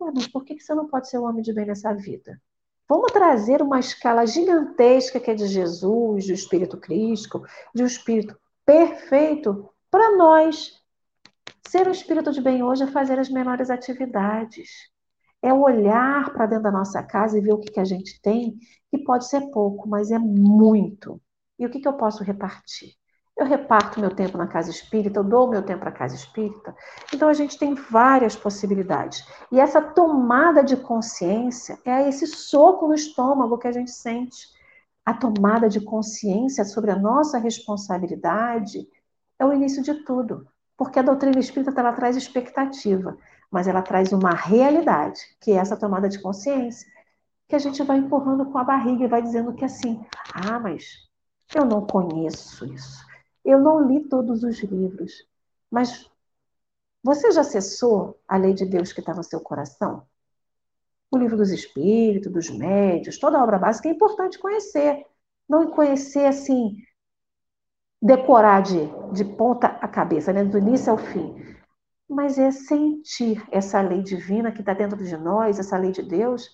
mas 0.00 0.26
por 0.26 0.44
que, 0.44 0.54
que 0.54 0.62
você 0.62 0.74
não 0.74 0.88
pode 0.88 1.08
ser 1.08 1.18
um 1.18 1.24
homem 1.24 1.42
de 1.42 1.52
bem 1.52 1.66
nessa 1.66 1.92
vida? 1.92 2.40
Vamos 2.88 3.12
trazer 3.12 3.60
uma 3.60 3.78
escala 3.78 4.26
gigantesca 4.26 5.20
que 5.20 5.30
é 5.30 5.34
de 5.34 5.46
Jesus, 5.46 6.26
do 6.26 6.32
Espírito 6.32 6.78
Cristo, 6.78 7.44
de 7.74 7.82
um 7.82 7.86
Espírito 7.86 8.34
perfeito 8.64 9.68
para 9.90 10.16
nós. 10.16 10.82
Ser 11.68 11.86
um 11.86 11.92
Espírito 11.92 12.32
de 12.32 12.40
bem 12.40 12.62
hoje 12.62 12.84
é 12.84 12.86
fazer 12.86 13.18
as 13.18 13.28
menores 13.28 13.68
atividades. 13.68 14.90
É 15.42 15.52
olhar 15.52 16.32
para 16.32 16.46
dentro 16.46 16.64
da 16.64 16.72
nossa 16.72 17.02
casa 17.02 17.38
e 17.38 17.40
ver 17.40 17.52
o 17.52 17.58
que, 17.58 17.72
que 17.72 17.80
a 17.80 17.84
gente 17.84 18.20
tem, 18.20 18.58
que 18.90 18.98
pode 18.98 19.28
ser 19.28 19.50
pouco, 19.50 19.88
mas 19.88 20.10
é 20.10 20.18
muito. 20.18 21.20
E 21.58 21.66
o 21.66 21.70
que, 21.70 21.80
que 21.80 21.88
eu 21.88 21.92
posso 21.94 22.24
repartir? 22.24 22.98
Eu 23.38 23.46
reparto 23.46 24.00
meu 24.00 24.10
tempo 24.10 24.36
na 24.36 24.48
casa 24.48 24.68
espírita, 24.68 25.20
eu 25.20 25.24
dou 25.24 25.48
meu 25.48 25.62
tempo 25.62 25.80
para 25.80 25.90
a 25.90 25.92
casa 25.92 26.16
espírita. 26.16 26.74
Então 27.14 27.28
a 27.28 27.32
gente 27.32 27.56
tem 27.56 27.72
várias 27.72 28.34
possibilidades. 28.34 29.24
E 29.52 29.60
essa 29.60 29.80
tomada 29.80 30.64
de 30.64 30.76
consciência 30.76 31.78
é 31.84 32.08
esse 32.08 32.26
soco 32.26 32.88
no 32.88 32.94
estômago 32.94 33.56
que 33.56 33.68
a 33.68 33.72
gente 33.72 33.92
sente. 33.92 34.48
A 35.06 35.14
tomada 35.14 35.68
de 35.68 35.80
consciência 35.80 36.64
sobre 36.64 36.90
a 36.90 36.96
nossa 36.96 37.38
responsabilidade 37.38 38.88
é 39.38 39.46
o 39.46 39.52
início 39.52 39.84
de 39.84 39.94
tudo. 40.04 40.48
Porque 40.76 40.98
a 40.98 41.02
doutrina 41.02 41.38
espírita 41.38 41.72
ela 41.78 41.92
traz 41.92 42.16
expectativa, 42.16 43.16
mas 43.50 43.66
ela 43.66 43.82
traz 43.82 44.12
uma 44.12 44.30
realidade, 44.30 45.20
que 45.40 45.52
é 45.52 45.56
essa 45.56 45.76
tomada 45.76 46.08
de 46.08 46.20
consciência, 46.20 46.86
que 47.48 47.56
a 47.56 47.58
gente 47.58 47.82
vai 47.82 47.98
empurrando 47.98 48.46
com 48.46 48.58
a 48.58 48.64
barriga 48.64 49.04
e 49.04 49.08
vai 49.08 49.22
dizendo 49.22 49.54
que 49.54 49.64
assim, 49.64 50.04
ah, 50.34 50.58
mas 50.58 51.08
eu 51.54 51.64
não 51.64 51.86
conheço 51.86 52.66
isso. 52.66 53.06
Eu 53.44 53.58
não 53.58 53.80
li 53.80 54.06
todos 54.08 54.42
os 54.42 54.62
livros, 54.62 55.26
mas 55.70 56.10
você 57.02 57.30
já 57.30 57.40
acessou 57.40 58.20
a 58.28 58.36
lei 58.36 58.52
de 58.52 58.66
Deus 58.66 58.92
que 58.92 59.00
está 59.00 59.14
no 59.14 59.22
seu 59.24 59.40
coração? 59.40 60.06
O 61.10 61.16
livro 61.16 61.38
dos 61.38 61.50
Espíritos, 61.50 62.30
dos 62.30 62.50
Médios, 62.50 63.18
toda 63.18 63.38
a 63.38 63.42
obra 63.42 63.58
básica 63.58 63.88
é 63.88 63.92
importante 63.92 64.38
conhecer. 64.38 65.06
Não 65.48 65.70
conhecer 65.70 66.26
assim, 66.26 66.76
decorar 68.02 68.60
de, 68.60 68.86
de 69.12 69.24
ponta 69.24 69.68
a 69.68 69.88
cabeça, 69.88 70.32
né? 70.32 70.44
do 70.44 70.58
início 70.58 70.92
ao 70.92 70.98
fim. 70.98 71.34
Mas 72.08 72.38
é 72.38 72.50
sentir 72.50 73.46
essa 73.50 73.80
lei 73.80 74.02
divina 74.02 74.50
que 74.50 74.60
está 74.60 74.72
dentro 74.72 74.96
de 74.96 75.16
nós, 75.16 75.58
essa 75.58 75.76
lei 75.76 75.92
de 75.92 76.02
Deus, 76.02 76.48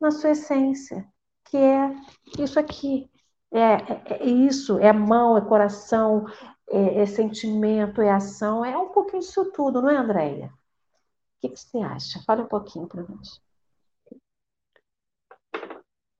na 0.00 0.10
sua 0.10 0.30
essência, 0.30 1.06
que 1.44 1.56
é 1.56 1.94
isso 2.38 2.58
aqui. 2.58 3.08
É, 3.52 3.58
é, 3.58 4.02
é, 4.06 4.24
isso, 4.26 4.78
é 4.78 4.92
mão, 4.92 5.38
é 5.38 5.40
coração, 5.40 6.26
é, 6.68 7.02
é, 7.02 7.06
sentimento, 7.06 8.02
é 8.02 8.10
ação, 8.10 8.64
é 8.64 8.76
um 8.76 8.88
pouquinho 8.88 9.20
disso 9.20 9.52
tudo, 9.52 9.80
não 9.80 9.90
é, 9.90 9.96
Andréia? 9.96 10.48
O 10.48 11.40
que, 11.40 11.50
que 11.50 11.60
você 11.60 11.78
acha? 11.78 12.22
Fala 12.24 12.42
um 12.42 12.48
pouquinho 12.48 12.88
para 12.88 13.02
nós. 13.02 13.40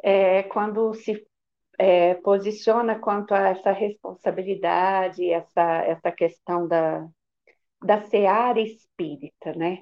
É, 0.03 0.45
quando 0.45 0.95
se 0.95 1.26
é, 1.78 2.14
posiciona 2.14 2.99
quanto 2.99 3.34
a 3.34 3.49
essa 3.49 3.72
responsabilidade, 3.72 5.28
essa, 5.28 5.62
essa 5.84 6.12
questão 6.12 6.66
da, 6.68 7.07
da 7.87 8.03
seara 8.03 8.61
espírita, 8.61 9.55
né? 9.55 9.80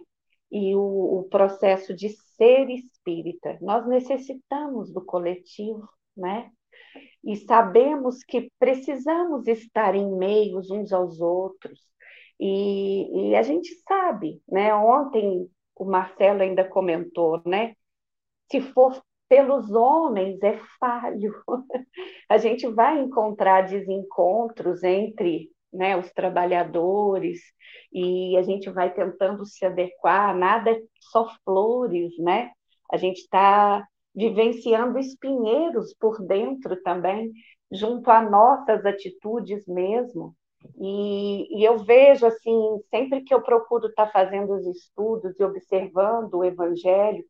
E 0.50 0.74
o, 0.76 1.20
o 1.20 1.24
processo 1.24 1.94
de 1.94 2.10
ser 2.36 2.68
espírita. 2.70 3.58
Nós 3.60 3.86
necessitamos 3.86 4.92
do 4.92 5.04
coletivo, 5.04 5.88
né? 6.16 6.50
e 7.24 7.36
sabemos 7.36 8.22
que 8.22 8.50
precisamos 8.58 9.46
estar 9.48 9.94
em 9.94 10.14
meios 10.16 10.70
uns 10.70 10.92
aos 10.92 11.20
outros. 11.20 11.80
E, 12.38 13.30
e, 13.30 13.36
a 13.36 13.42
gente 13.42 13.74
sabe, 13.88 14.42
né? 14.48 14.74
Ontem 14.74 15.48
o 15.74 15.84
Marcelo 15.84 16.42
ainda 16.42 16.64
comentou, 16.64 17.40
né? 17.46 17.74
Se 18.50 18.60
for 18.60 19.02
pelos 19.28 19.70
homens 19.72 20.42
é 20.42 20.58
falho. 20.78 21.32
a 22.28 22.36
gente 22.36 22.66
vai 22.68 23.00
encontrar 23.00 23.62
desencontros 23.62 24.82
entre 24.82 25.50
né, 25.74 25.96
os 25.96 26.10
trabalhadores 26.12 27.40
e 27.92 28.36
a 28.36 28.42
gente 28.42 28.70
vai 28.70 28.92
tentando 28.92 29.44
se 29.44 29.64
adequar, 29.64 30.36
nada 30.36 30.70
é 30.70 30.80
só 31.00 31.28
flores, 31.44 32.12
né? 32.18 32.50
A 32.90 32.96
gente 32.96 33.18
está 33.18 33.86
vivenciando 34.14 34.98
espinheiros 34.98 35.94
por 35.94 36.24
dentro 36.24 36.80
também, 36.82 37.32
junto 37.72 38.10
a 38.10 38.22
nossas 38.22 38.84
atitudes 38.86 39.66
mesmo. 39.66 40.34
E, 40.78 41.60
e, 41.60 41.64
eu 41.64 41.78
vejo, 41.78 42.26
assim, 42.26 42.58
sempre 42.90 43.22
que 43.22 43.34
eu 43.34 43.42
procuro 43.42 43.88
estar 43.88 44.10
fazendo 44.10 44.54
os 44.54 44.66
estudos 44.66 45.38
e 45.38 45.44
observando 45.44 46.34
o 46.34 46.44
Evangelho, 46.44 47.24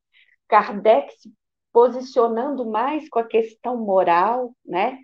Kardec 0.48 1.12
se 1.18 1.32
posicionando 1.72 2.64
mais 2.64 3.08
com 3.08 3.18
a 3.18 3.24
questão 3.24 3.76
moral, 3.76 4.54
né? 4.64 4.98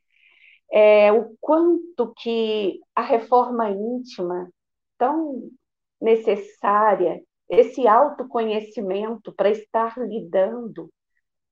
É, 0.72 1.12
o 1.12 1.36
quanto 1.40 2.12
que 2.14 2.80
a 2.94 3.02
reforma 3.02 3.70
íntima, 3.70 4.48
tão 4.96 5.50
necessária, 6.00 7.20
esse 7.48 7.86
autoconhecimento 7.86 9.32
para 9.34 9.50
estar 9.50 9.98
lidando 9.98 10.88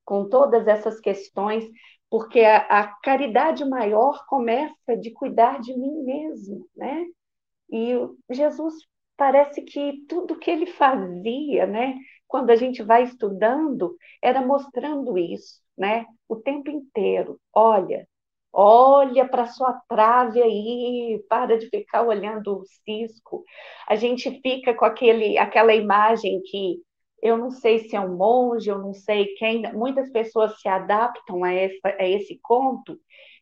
com 0.04 0.28
todas 0.28 0.66
essas 0.66 1.00
questões, 1.00 1.68
porque 2.08 2.40
a, 2.40 2.58
a, 2.58 2.86
caridade 3.02 3.64
maior 3.64 4.24
começa 4.26 4.96
de 4.96 5.10
cuidar 5.10 5.60
de 5.60 5.76
mim 5.76 6.02
mesmo, 6.04 6.66
né? 6.76 7.04
E 7.70 7.94
Jesus 8.30 8.74
parece 9.16 9.62
que 9.62 10.04
tudo 10.08 10.38
que 10.38 10.50
ele 10.50 10.66
fazia, 10.66 11.66
né, 11.66 11.94
quando 12.26 12.50
a 12.50 12.56
gente 12.56 12.82
vai 12.82 13.02
estudando, 13.02 13.96
era 14.22 14.40
mostrando 14.46 15.18
isso, 15.18 15.60
né? 15.76 16.06
O 16.28 16.36
tempo 16.36 16.70
inteiro. 16.70 17.38
Olha, 17.52 18.08
olha 18.52 19.28
para 19.28 19.46
sua 19.46 19.72
trave 19.88 20.42
aí, 20.42 21.22
para 21.28 21.58
de 21.58 21.68
ficar 21.68 22.02
olhando 22.02 22.58
o 22.58 22.64
cisco. 22.84 23.44
A 23.88 23.96
gente 23.96 24.40
fica 24.42 24.74
com 24.74 24.84
aquele, 24.84 25.38
aquela 25.38 25.74
imagem 25.74 26.40
que 26.42 26.82
eu 27.22 27.36
não 27.36 27.50
sei 27.50 27.80
se 27.80 27.96
é 27.96 28.00
um 28.00 28.16
monge, 28.16 28.70
eu 28.70 28.78
não 28.78 28.94
sei 28.94 29.26
quem, 29.36 29.62
muitas 29.72 30.10
pessoas 30.10 30.60
se 30.60 30.68
adaptam 30.68 31.44
a, 31.44 31.52
essa, 31.52 31.88
a 31.98 32.08
esse 32.08 32.38
conto, 32.42 32.98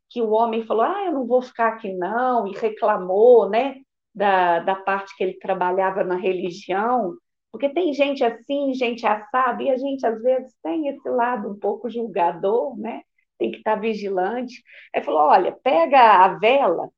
que 0.09 0.23
o 0.23 0.31
homem 0.31 0.65
falou, 0.65 0.85
ah, 0.85 1.05
eu 1.07 1.13
não 1.13 1.27
vou 1.27 1.43
ficar 1.43 1.69
aqui 1.69 1.93
não, 1.93 2.47
e 2.47 2.53
reclamou, 2.53 3.49
né, 3.49 3.77
da, 4.15 4.61
da 4.61 4.77
parte 4.77 5.15
que 5.17 5.25
ele 5.25 5.39
trabalhava 5.39 6.05
na 6.05 6.17
religião, 6.17 7.15
porque 7.53 7.69
tem 7.69 7.93
gente 7.93 8.25
assim, 8.25 8.73
gente 8.75 9.07
assada, 9.07 9.63
e 9.63 9.71
a 9.71 9.77
gente 9.77 10.07
às 10.07 10.23
vezes 10.23 10.55
tem 10.63 10.89
esse 10.89 11.09
lado 11.09 11.51
um 11.51 11.59
pouco 11.59 11.91
julgador, 11.91 12.79
né, 12.79 13.03
tem 13.39 13.51
que 13.51 13.59
estar 13.59 13.77
vigilante. 13.77 14.63
Aí 14.95 15.03
falou, 15.03 15.21
olha, 15.23 15.53
pega 15.63 16.25
a 16.25 16.29
vela 16.39 16.91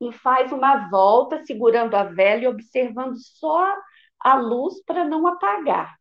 e 0.00 0.12
faz 0.12 0.52
uma 0.52 0.88
volta 0.90 1.44
segurando 1.44 1.94
a 1.94 2.04
vela 2.04 2.42
e 2.42 2.48
observando 2.48 3.16
só 3.16 3.74
a 4.20 4.36
luz 4.36 4.82
para 4.84 5.04
não 5.04 5.26
apagar. 5.26 5.96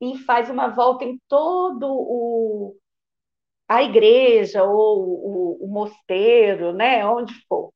E 0.00 0.18
faz 0.18 0.50
uma 0.50 0.68
volta 0.68 1.04
em 1.04 1.20
todo 1.28 1.86
o 1.88 2.76
a 3.68 3.82
igreja 3.82 4.64
ou 4.64 5.58
o, 5.60 5.64
o 5.64 5.68
mosteiro, 5.68 6.72
né, 6.72 7.04
onde 7.06 7.34
for. 7.48 7.72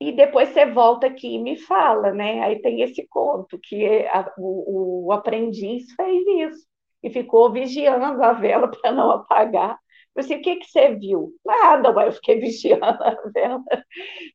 E 0.00 0.10
depois 0.12 0.48
você 0.48 0.66
volta 0.66 1.06
aqui 1.06 1.36
e 1.36 1.38
me 1.38 1.56
fala, 1.56 2.12
né? 2.12 2.42
Aí 2.42 2.60
tem 2.60 2.82
esse 2.82 3.06
conto 3.06 3.58
que 3.58 3.86
a, 4.08 4.32
o, 4.36 5.06
o 5.06 5.12
aprendiz 5.12 5.92
fez 5.94 6.26
isso 6.50 6.66
e 7.02 7.10
ficou 7.10 7.52
vigiando 7.52 8.22
a 8.22 8.32
vela 8.32 8.68
para 8.70 8.90
não 8.92 9.10
apagar. 9.12 9.78
Eu 10.14 10.22
disse, 10.22 10.34
o 10.34 10.42
que, 10.42 10.56
que 10.56 10.66
você 10.66 10.94
viu? 10.94 11.32
Nada, 11.44 11.92
mas 11.92 12.06
eu 12.06 12.12
fiquei 12.12 12.38
vigiando 12.40 12.84
a 12.84 13.16
vela. 13.34 13.62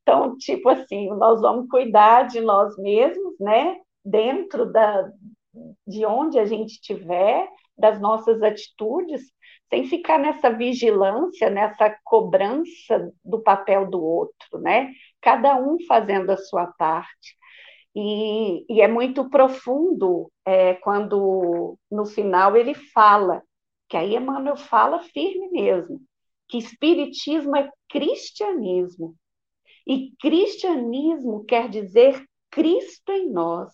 Então, 0.02 0.36
tipo 0.38 0.68
assim, 0.68 1.08
nós 1.10 1.40
vamos 1.40 1.68
cuidar 1.68 2.26
de 2.28 2.40
nós 2.40 2.76
mesmos, 2.78 3.34
né? 3.38 3.76
dentro 4.08 4.70
da, 4.72 5.10
de 5.86 6.04
onde 6.06 6.38
a 6.38 6.46
gente 6.46 6.72
estiver, 6.72 7.46
das 7.76 8.00
nossas 8.00 8.42
atitudes, 8.42 9.22
sem 9.70 9.86
ficar 9.86 10.18
nessa 10.18 10.50
vigilância, 10.50 11.50
nessa 11.50 11.94
cobrança 12.02 13.12
do 13.24 13.40
papel 13.40 13.88
do 13.88 14.02
outro, 14.02 14.58
né? 14.60 14.90
Cada 15.20 15.56
um 15.56 15.76
fazendo 15.86 16.30
a 16.30 16.36
sua 16.36 16.66
parte. 16.66 17.36
E, 17.94 18.64
e 18.72 18.80
é 18.80 18.88
muito 18.88 19.28
profundo 19.28 20.30
é, 20.44 20.74
quando 20.74 21.76
no 21.90 22.06
final 22.06 22.56
ele 22.56 22.74
fala, 22.74 23.42
que 23.88 23.96
aí 23.96 24.14
Emmanuel 24.14 24.56
fala 24.56 25.00
firme 25.00 25.48
mesmo, 25.50 26.00
que 26.48 26.58
espiritismo 26.58 27.56
é 27.56 27.70
cristianismo. 27.88 29.14
E 29.86 30.12
cristianismo 30.20 31.44
quer 31.44 31.68
dizer 31.68 32.22
Cristo 32.50 33.12
em 33.12 33.30
nós, 33.30 33.72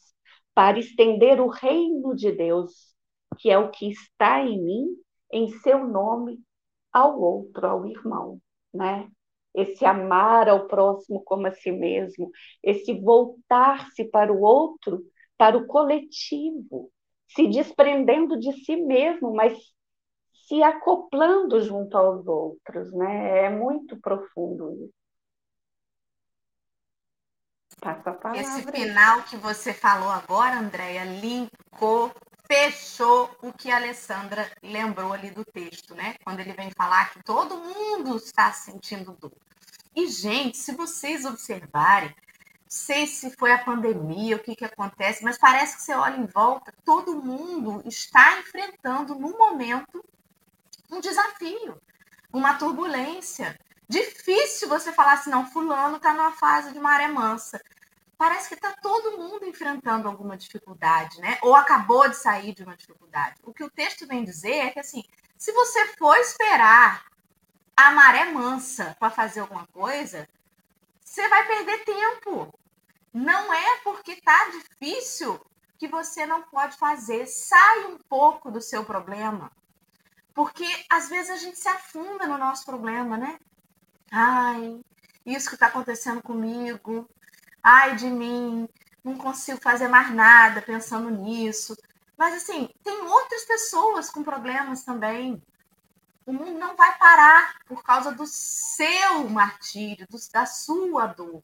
para 0.55 0.79
estender 0.79 1.41
o 1.41 1.49
reino 1.49 2.15
de 2.15 2.31
Deus, 2.31 2.73
que 3.39 3.51
é 3.51 3.59
o 3.59 3.71
que 3.71 3.91
está 3.91 4.41
em 4.41 4.63
mim, 4.63 4.87
em 5.33 5.49
seu 5.59 5.87
nome, 5.87 6.41
ao 6.93 7.21
outro, 7.21 7.67
ao 7.67 7.87
irmão, 7.87 8.41
né? 8.73 9.09
Esse 9.53 9.85
amar 9.85 10.49
ao 10.49 10.67
próximo 10.69 11.23
como 11.25 11.47
a 11.47 11.53
si 11.53 11.73
mesmo, 11.73 12.31
esse 12.63 12.93
voltar-se 13.01 14.05
para 14.05 14.33
o 14.33 14.41
outro, 14.41 15.05
para 15.37 15.57
o 15.57 15.67
coletivo, 15.67 16.91
se 17.29 17.49
desprendendo 17.49 18.39
de 18.39 18.53
si 18.65 18.77
mesmo, 18.77 19.35
mas 19.35 19.57
se 20.47 20.63
acoplando 20.63 21.61
junto 21.63 21.97
aos 21.97 22.27
outros, 22.27 22.93
né? 22.93 23.47
É 23.47 23.51
muito 23.51 23.99
profundo 24.01 24.73
isso. 24.73 24.95
Passa 27.81 28.11
a 28.11 28.15
palavra. 28.15 28.41
Esse 28.41 28.63
final 28.71 29.23
que 29.23 29.37
você 29.37 29.73
falou 29.73 30.11
agora, 30.11 30.59
Andréia, 30.59 31.05
linkou, 31.05 32.13
fechou 32.47 33.31
o 33.43 33.53
que 33.53 33.71
a 33.71 33.77
Alessandra 33.77 34.51
lembrou 34.63 35.13
ali 35.13 35.31
do 35.31 35.45
texto, 35.45 35.95
né? 35.95 36.15
Quando 36.25 36.41
ele 36.41 36.53
vem 36.53 36.71
falar 36.71 37.13
que 37.13 37.23
todo 37.23 37.57
mundo 37.57 38.17
está 38.17 38.53
sentindo 38.53 39.13
dor. 39.13 39.33
E, 39.95 40.07
gente, 40.09 40.57
se 40.57 40.75
vocês 40.75 41.25
observarem, 41.25 42.15
sei 42.69 43.07
se 43.07 43.31
foi 43.31 43.53
a 43.53 43.63
pandemia, 43.63 44.37
o 44.37 44.41
que, 44.41 44.57
que 44.57 44.65
acontece, 44.65 45.23
mas 45.23 45.39
parece 45.39 45.77
que 45.77 45.83
você 45.83 45.95
olha 45.95 46.17
em 46.17 46.27
volta, 46.27 46.75
todo 46.85 47.23
mundo 47.23 47.83
está 47.87 48.39
enfrentando 48.41 49.15
no 49.15 49.39
momento 49.39 50.05
um 50.95 51.01
desafio, 51.01 51.81
uma 52.33 52.55
turbulência. 52.55 53.59
Difícil 53.89 54.69
você 54.69 54.93
falar 54.93 55.15
assim, 55.15 55.31
não, 55.31 55.47
fulano 55.51 55.97
está 55.97 56.15
numa 56.15 56.33
fase 56.33 56.73
de 56.73 56.81
maré 56.81 57.09
mansa. 57.09 57.61
Parece 58.17 58.49
que 58.49 58.55
está 58.55 58.73
todo 58.81 59.19
mundo 59.19 59.45
enfrentando 59.45 60.09
alguma 60.09 60.37
dificuldade, 60.37 61.21
né? 61.21 61.39
Ou 61.43 61.55
acabou 61.55 62.09
de 62.09 62.17
sair 62.17 62.55
de 62.55 62.63
uma 62.63 62.77
dificuldade. 62.77 63.41
O 63.43 63.53
que 63.53 63.65
o 63.65 63.71
texto 63.71 64.07
vem 64.07 64.25
dizer 64.25 64.55
é 64.55 64.71
que, 64.71 64.79
assim, 64.79 65.03
se 65.37 65.53
você 65.53 65.87
for 65.99 66.17
esperar 66.17 67.05
a 67.77 67.91
maré 67.91 68.27
mansa 68.27 68.97
para 68.99 69.11
fazer 69.11 69.41
alguma 69.41 69.67
coisa, 69.67 70.29
você 71.05 71.29
vai 71.29 71.47
perder 71.47 71.85
tempo. 71.85 72.57
Não 73.13 73.53
é 73.53 73.79
porque 73.83 74.13
está 74.13 74.49
difícil 74.51 75.41
que 75.77 75.89
você 75.89 76.25
não 76.25 76.43
pode 76.43 76.77
fazer. 76.77 77.27
Sai 77.27 77.85
um 77.87 77.99
pouco 77.99 78.51
do 78.51 78.61
seu 78.61 78.85
problema. 78.85 79.51
Porque 80.35 80.67
às 80.91 81.09
vezes 81.09 81.31
a 81.31 81.37
gente 81.37 81.59
se 81.59 81.69
afunda 81.69 82.27
no 82.27 82.37
nosso 82.37 82.67
problema, 82.67 83.17
né? 83.17 83.39
Ai, 84.11 84.81
isso 85.25 85.49
que 85.49 85.55
está 85.55 85.69
acontecendo 85.69 86.23
comigo. 86.23 87.09
Ai 87.63 87.95
de 87.97 88.07
mim, 88.07 88.69
não 89.03 89.17
consigo 89.17 89.61
fazer 89.61 89.89
mais 89.89 90.13
nada 90.13 90.61
pensando 90.61 91.09
nisso. 91.09 91.77
Mas 92.17 92.35
assim, 92.35 92.69
tem 92.83 93.01
outras 93.03 93.45
pessoas 93.45 94.11
com 94.11 94.23
problemas 94.23 94.85
também. 94.85 95.43
O 96.27 96.33
mundo 96.33 96.59
não 96.59 96.75
vai 96.75 96.97
parar 96.99 97.57
por 97.67 97.83
causa 97.83 98.11
do 98.11 98.27
seu 98.27 99.29
martírio, 99.29 100.07
do, 100.09 100.19
da 100.33 100.47
sua 100.47 101.07
dor. 101.07 101.43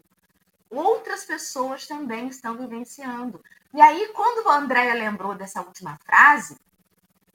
Outras 0.70 1.24
pessoas 1.24 1.86
também 1.86 2.28
estão 2.28 2.57
vivenciando. 2.57 3.43
E 3.74 3.80
aí, 3.80 4.09
quando 4.14 4.49
a 4.49 4.57
Andréia 4.57 4.95
lembrou 4.95 5.34
dessa 5.34 5.61
última 5.61 5.99
frase, 5.99 6.57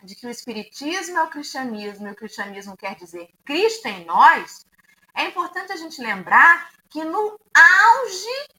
de 0.05 0.15
que 0.15 0.27
o 0.27 0.29
Espiritismo 0.29 1.17
é 1.17 1.23
o 1.23 1.29
cristianismo 1.29 2.07
e 2.07 2.11
o 2.11 2.15
cristianismo 2.15 2.77
quer 2.77 2.95
dizer 2.95 3.29
Cristo 3.43 3.87
em 3.87 4.05
nós, 4.05 4.65
é 5.13 5.25
importante 5.25 5.71
a 5.71 5.77
gente 5.77 6.01
lembrar 6.01 6.71
que 6.89 7.03
no 7.03 7.39
auge 7.53 8.49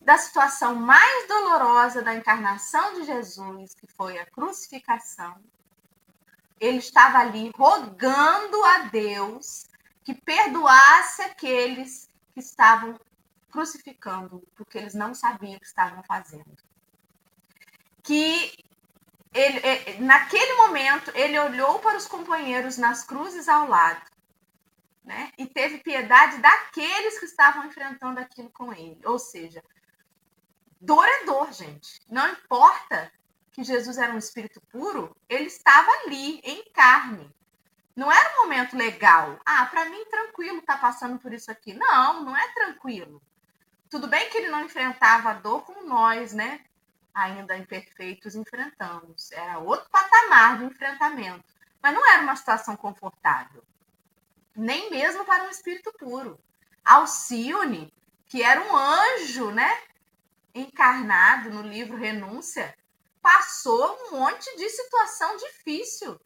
da 0.00 0.16
situação 0.16 0.74
mais 0.74 1.28
dolorosa 1.28 2.02
da 2.02 2.14
encarnação 2.14 2.94
de 2.94 3.04
Jesus, 3.04 3.74
que 3.74 3.86
foi 3.86 4.18
a 4.18 4.26
crucificação, 4.26 5.36
ele 6.58 6.78
estava 6.78 7.18
ali 7.18 7.50
rogando 7.54 8.64
a 8.64 8.78
Deus 8.84 9.66
que 10.02 10.14
perdoasse 10.14 11.22
aqueles 11.22 12.08
que 12.32 12.40
estavam 12.40 12.98
crucificando, 13.50 14.42
porque 14.56 14.78
eles 14.78 14.94
não 14.94 15.14
sabiam 15.14 15.56
o 15.56 15.60
que 15.60 15.66
estavam 15.66 16.02
fazendo. 16.04 16.56
Que 18.02 18.52
ele, 19.32 19.98
naquele 20.00 20.54
momento, 20.54 21.12
ele 21.14 21.38
olhou 21.38 21.78
para 21.78 21.96
os 21.96 22.06
companheiros 22.06 22.76
nas 22.76 23.04
cruzes 23.04 23.48
ao 23.48 23.68
lado, 23.68 24.02
né? 25.04 25.30
E 25.38 25.46
teve 25.46 25.78
piedade 25.78 26.38
daqueles 26.38 27.18
que 27.18 27.26
estavam 27.26 27.64
enfrentando 27.66 28.18
aquilo 28.18 28.50
com 28.50 28.72
ele. 28.72 29.00
Ou 29.04 29.18
seja, 29.18 29.62
dor 30.80 31.06
é 31.06 31.24
dor, 31.24 31.52
gente. 31.52 32.00
Não 32.08 32.28
importa 32.28 33.12
que 33.52 33.62
Jesus 33.62 33.98
era 33.98 34.12
um 34.12 34.18
espírito 34.18 34.60
puro, 34.70 35.16
ele 35.28 35.46
estava 35.46 35.90
ali, 36.04 36.40
em 36.40 36.64
carne. 36.72 37.32
Não 37.94 38.10
era 38.10 38.32
um 38.34 38.42
momento 38.42 38.76
legal. 38.76 39.38
Ah, 39.44 39.66
para 39.66 39.86
mim, 39.86 40.04
tranquilo 40.06 40.62
tá 40.62 40.76
passando 40.76 41.18
por 41.18 41.32
isso 41.32 41.50
aqui. 41.50 41.74
Não, 41.74 42.24
não 42.24 42.36
é 42.36 42.48
tranquilo. 42.52 43.22
Tudo 43.88 44.06
bem 44.06 44.28
que 44.30 44.38
ele 44.38 44.48
não 44.48 44.64
enfrentava 44.64 45.30
a 45.30 45.34
dor 45.34 45.64
como 45.64 45.86
nós, 45.86 46.32
né? 46.32 46.64
Ainda 47.14 47.56
imperfeitos 47.56 48.34
enfrentamos. 48.34 49.32
Era 49.32 49.58
outro 49.58 49.88
patamar 49.90 50.58
de 50.58 50.64
enfrentamento. 50.64 51.44
Mas 51.82 51.94
não 51.94 52.06
era 52.06 52.22
uma 52.22 52.36
situação 52.36 52.76
confortável. 52.76 53.62
Nem 54.54 54.90
mesmo 54.90 55.24
para 55.24 55.44
um 55.44 55.50
espírito 55.50 55.92
puro. 55.98 56.38
Alcione, 56.84 57.92
que 58.26 58.42
era 58.42 58.60
um 58.60 58.76
anjo, 58.76 59.50
né? 59.50 59.70
Encarnado 60.54 61.50
no 61.50 61.62
livro 61.62 61.96
Renúncia, 61.96 62.74
passou 63.22 63.98
um 64.02 64.18
monte 64.18 64.56
de 64.56 64.68
situação 64.68 65.36
difícil. 65.36 66.20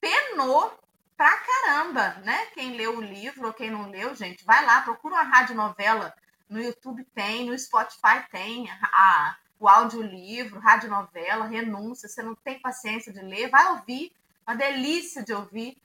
Penou 0.00 0.78
pra 1.16 1.38
caramba, 1.38 2.14
né? 2.24 2.46
Quem 2.46 2.76
leu 2.76 2.98
o 2.98 3.00
livro 3.00 3.46
ou 3.46 3.54
quem 3.54 3.70
não 3.70 3.90
leu, 3.90 4.14
gente, 4.14 4.44
vai 4.44 4.64
lá, 4.64 4.82
procura 4.82 5.16
uma 5.16 5.22
rádio 5.22 5.54
novela. 5.54 6.14
No 6.48 6.60
YouTube 6.60 7.04
tem, 7.14 7.46
no 7.46 7.58
Spotify 7.58 8.24
tem 8.30 8.70
a, 8.70 9.36
o 9.58 9.68
audiolivro, 9.68 10.60
radionovela, 10.60 11.46
renúncia, 11.46 12.08
você 12.08 12.22
não 12.22 12.34
tem 12.34 12.60
paciência 12.60 13.12
de 13.12 13.20
ler, 13.20 13.50
vai 13.50 13.66
ouvir, 13.72 14.12
uma 14.46 14.54
delícia 14.54 15.22
de 15.22 15.32
ouvir. 15.32 15.76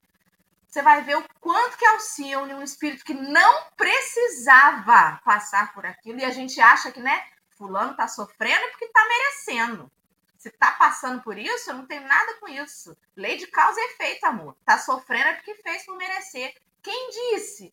Você 0.68 0.82
vai 0.82 1.04
ver 1.04 1.18
o 1.18 1.26
quanto 1.40 1.78
que 1.78 1.86
Alcione, 1.86 2.54
um 2.54 2.64
espírito 2.64 3.04
que 3.04 3.14
não 3.14 3.66
precisava 3.76 5.20
passar 5.24 5.74
por 5.74 5.86
aquilo, 5.86 6.20
e 6.20 6.26
a 6.26 6.32
gente 6.32 6.60
acha 6.62 6.92
que, 6.92 7.00
né, 7.00 7.26
fulano 7.58 7.96
tá 7.96 8.08
sofrendo 8.08 8.70
porque 8.70 8.88
tá 8.88 9.06
merecendo. 9.08 9.92
Se 10.38 10.50
tá 10.50 10.72
passando 10.72 11.22
por 11.22 11.38
isso, 11.38 11.70
eu 11.70 11.76
não 11.76 11.86
tenho 11.86 12.02
nada 12.08 12.34
com 12.40 12.48
isso. 12.48 12.98
Lei 13.16 13.38
de 13.38 13.46
causa 13.46 13.80
e 13.80 13.84
efeito, 13.92 14.26
amor. 14.26 14.58
Tá 14.66 14.78
sofrendo 14.80 15.28
é 15.28 15.34
porque 15.34 15.54
fez 15.56 15.86
por 15.86 15.96
merecer. 15.96 16.56
Quem 16.82 17.12
disse? 17.12 17.72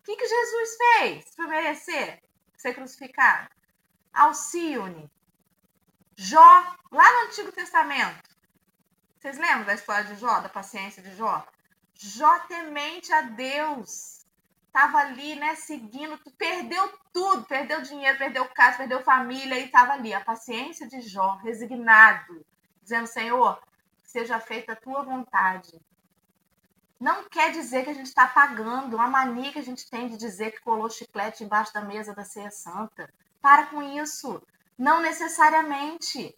O 0.00 0.04
que, 0.04 0.16
que 0.16 0.26
Jesus 0.26 0.76
fez 0.76 1.34
para 1.34 1.48
merecer 1.48 2.22
ser 2.56 2.72
crucificado? 2.72 3.50
Alcione, 4.12 5.10
Jó, 6.16 6.76
lá 6.90 7.12
no 7.12 7.28
Antigo 7.28 7.50
Testamento. 7.52 8.28
Vocês 9.18 9.38
lembram 9.38 9.64
da 9.64 9.74
história 9.74 10.04
de 10.04 10.16
Jó, 10.16 10.40
da 10.40 10.48
paciência 10.48 11.02
de 11.02 11.14
Jó? 11.16 11.46
Jó 11.94 12.38
temente 12.40 13.12
a 13.12 13.22
Deus. 13.22 14.26
Estava 14.66 14.98
ali, 14.98 15.34
né, 15.36 15.54
seguindo, 15.54 16.18
perdeu 16.36 16.92
tudo, 17.12 17.44
perdeu 17.44 17.82
dinheiro, 17.82 18.18
perdeu 18.18 18.48
casa, 18.50 18.78
perdeu 18.78 19.02
família 19.02 19.58
e 19.58 19.64
estava 19.64 19.92
ali, 19.92 20.12
a 20.14 20.20
paciência 20.20 20.86
de 20.86 21.00
Jó, 21.00 21.36
resignado, 21.36 22.44
dizendo: 22.82 23.06
Senhor, 23.06 23.60
seja 24.04 24.38
feita 24.38 24.72
a 24.72 24.76
tua 24.76 25.02
vontade. 25.02 25.80
Não 27.00 27.28
quer 27.28 27.50
dizer 27.50 27.84
que 27.84 27.90
a 27.90 27.94
gente 27.94 28.08
está 28.08 28.26
pagando 28.26 28.96
uma 28.96 29.08
mania 29.08 29.52
que 29.52 29.58
a 29.58 29.64
gente 29.64 29.88
tem 29.88 30.06
de 30.08 30.18
dizer 30.18 30.52
que 30.52 30.60
colou 30.60 30.90
chiclete 30.90 31.42
embaixo 31.42 31.72
da 31.72 31.80
mesa 31.80 32.14
da 32.14 32.24
ceia 32.24 32.50
santa. 32.50 33.10
Para 33.40 33.66
com 33.66 33.82
isso. 33.82 34.42
Não 34.78 35.00
necessariamente. 35.00 36.36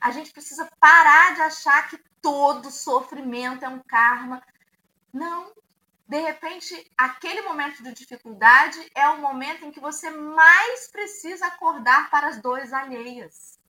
A 0.00 0.10
gente 0.10 0.32
precisa 0.32 0.70
parar 0.78 1.34
de 1.34 1.42
achar 1.42 1.88
que 1.88 1.98
todo 2.22 2.70
sofrimento 2.70 3.64
é 3.64 3.68
um 3.68 3.80
karma. 3.80 4.42
Não. 5.12 5.52
De 6.08 6.18
repente, 6.18 6.90
aquele 6.96 7.42
momento 7.42 7.82
de 7.82 7.92
dificuldade 7.92 8.78
é 8.94 9.08
o 9.08 9.20
momento 9.20 9.64
em 9.64 9.70
que 9.70 9.78
você 9.78 10.10
mais 10.10 10.88
precisa 10.88 11.46
acordar 11.46 12.10
para 12.10 12.28
as 12.28 12.40
dores 12.40 12.72
alheias. 12.72 13.60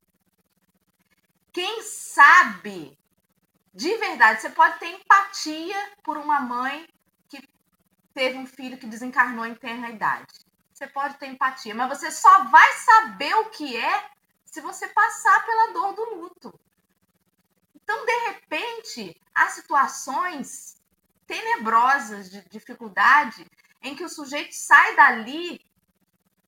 Quem 1.53 1.83
sabe 1.83 2.97
de 3.73 3.95
verdade, 3.97 4.41
você 4.41 4.49
pode 4.49 4.79
ter 4.79 4.87
empatia 4.87 5.77
por 6.03 6.17
uma 6.17 6.41
mãe 6.41 6.87
que 7.29 7.41
teve 8.13 8.37
um 8.37 8.45
filho 8.45 8.77
que 8.77 8.85
desencarnou 8.85 9.45
em 9.45 9.55
tenra 9.55 9.89
idade. 9.89 10.45
Você 10.81 10.87
pode 10.87 11.17
ter 11.19 11.27
empatia, 11.27 11.75
mas 11.75 11.89
você 11.89 12.09
só 12.09 12.45
vai 12.45 12.67
saber 12.73 13.35
o 13.35 13.51
que 13.51 13.77
é 13.77 14.09
se 14.43 14.59
você 14.61 14.87
passar 14.87 15.45
pela 15.45 15.73
dor 15.73 15.93
do 15.93 16.15
luto. 16.15 16.59
Então, 17.75 18.03
de 18.03 18.17
repente, 18.29 19.21
há 19.31 19.47
situações 19.49 20.81
tenebrosas 21.27 22.31
de 22.31 22.41
dificuldade 22.49 23.45
em 23.79 23.95
que 23.95 24.03
o 24.03 24.09
sujeito 24.09 24.55
sai 24.55 24.95
dali 24.95 25.63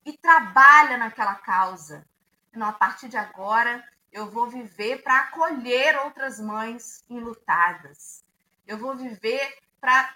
e 0.03 0.17
trabalha 0.17 0.97
naquela 0.97 1.35
causa. 1.35 2.03
Não, 2.51 2.65
a 2.65 2.73
partir 2.73 3.09
de 3.09 3.17
agora, 3.17 3.87
eu 4.11 4.31
vou 4.31 4.49
viver 4.49 5.03
para 5.03 5.19
acolher 5.19 5.95
outras 5.99 6.39
mães 6.39 7.05
enlutadas. 7.07 8.25
Eu 8.65 8.79
vou 8.79 8.95
viver 8.95 9.59
para. 9.79 10.11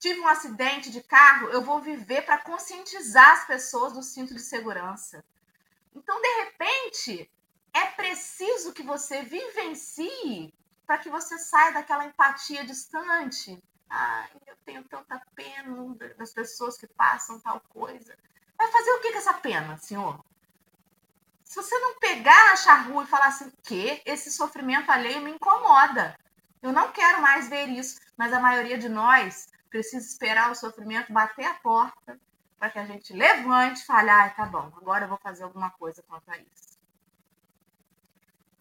Tive 0.00 0.18
um 0.18 0.26
acidente 0.26 0.90
de 0.90 1.02
carro, 1.02 1.48
eu 1.50 1.60
vou 1.60 1.78
viver 1.78 2.22
para 2.22 2.38
conscientizar 2.38 3.32
as 3.32 3.46
pessoas 3.46 3.92
do 3.92 4.02
cinto 4.02 4.34
de 4.34 4.40
segurança. 4.40 5.22
Então, 5.94 6.18
de 6.22 6.28
repente, 6.44 7.30
é 7.74 7.84
preciso 7.88 8.72
que 8.72 8.82
você 8.82 9.22
vivencie 9.22 10.54
para 10.86 10.96
que 10.96 11.10
você 11.10 11.38
saia 11.38 11.72
daquela 11.72 12.06
empatia 12.06 12.64
distante. 12.64 13.62
Ai, 13.90 14.30
eu 14.46 14.56
tenho 14.64 14.82
tanta 14.84 15.20
pena 15.34 15.94
das 16.16 16.32
pessoas 16.32 16.78
que 16.78 16.86
passam 16.86 17.38
tal 17.38 17.60
coisa. 17.68 18.16
Vai 18.56 18.72
fazer 18.72 18.90
o 18.92 19.00
que 19.02 19.12
com 19.12 19.18
essa 19.18 19.34
pena, 19.34 19.76
senhor? 19.76 20.24
Se 21.44 21.56
você 21.56 21.78
não 21.78 21.98
pegar 21.98 22.52
a 22.52 22.56
charrua 22.56 23.04
e 23.04 23.06
falar 23.06 23.26
assim, 23.26 23.52
que 23.62 24.00
esse 24.06 24.32
sofrimento 24.32 24.90
alheio 24.90 25.20
me 25.20 25.32
incomoda. 25.32 26.18
Eu 26.62 26.72
não 26.72 26.92
quero 26.92 27.22
mais 27.22 27.48
ver 27.48 27.68
isso. 27.68 28.00
Mas 28.16 28.32
a 28.32 28.40
maioria 28.40 28.78
de 28.78 28.88
nós 28.88 29.48
precisa 29.70 30.06
esperar 30.06 30.50
o 30.50 30.54
sofrimento 30.54 31.12
bater 31.12 31.46
a 31.46 31.54
porta 31.54 32.18
para 32.58 32.70
que 32.70 32.78
a 32.78 32.84
gente 32.84 33.14
levante 33.14 33.80
e 33.80 33.86
fale, 33.86 34.10
ah, 34.10 34.28
tá 34.28 34.44
bom, 34.44 34.70
agora 34.76 35.04
eu 35.04 35.08
vou 35.08 35.16
fazer 35.16 35.44
alguma 35.44 35.70
coisa 35.70 36.02
quanto 36.06 36.30
a 36.30 36.36
isso. 36.36 36.78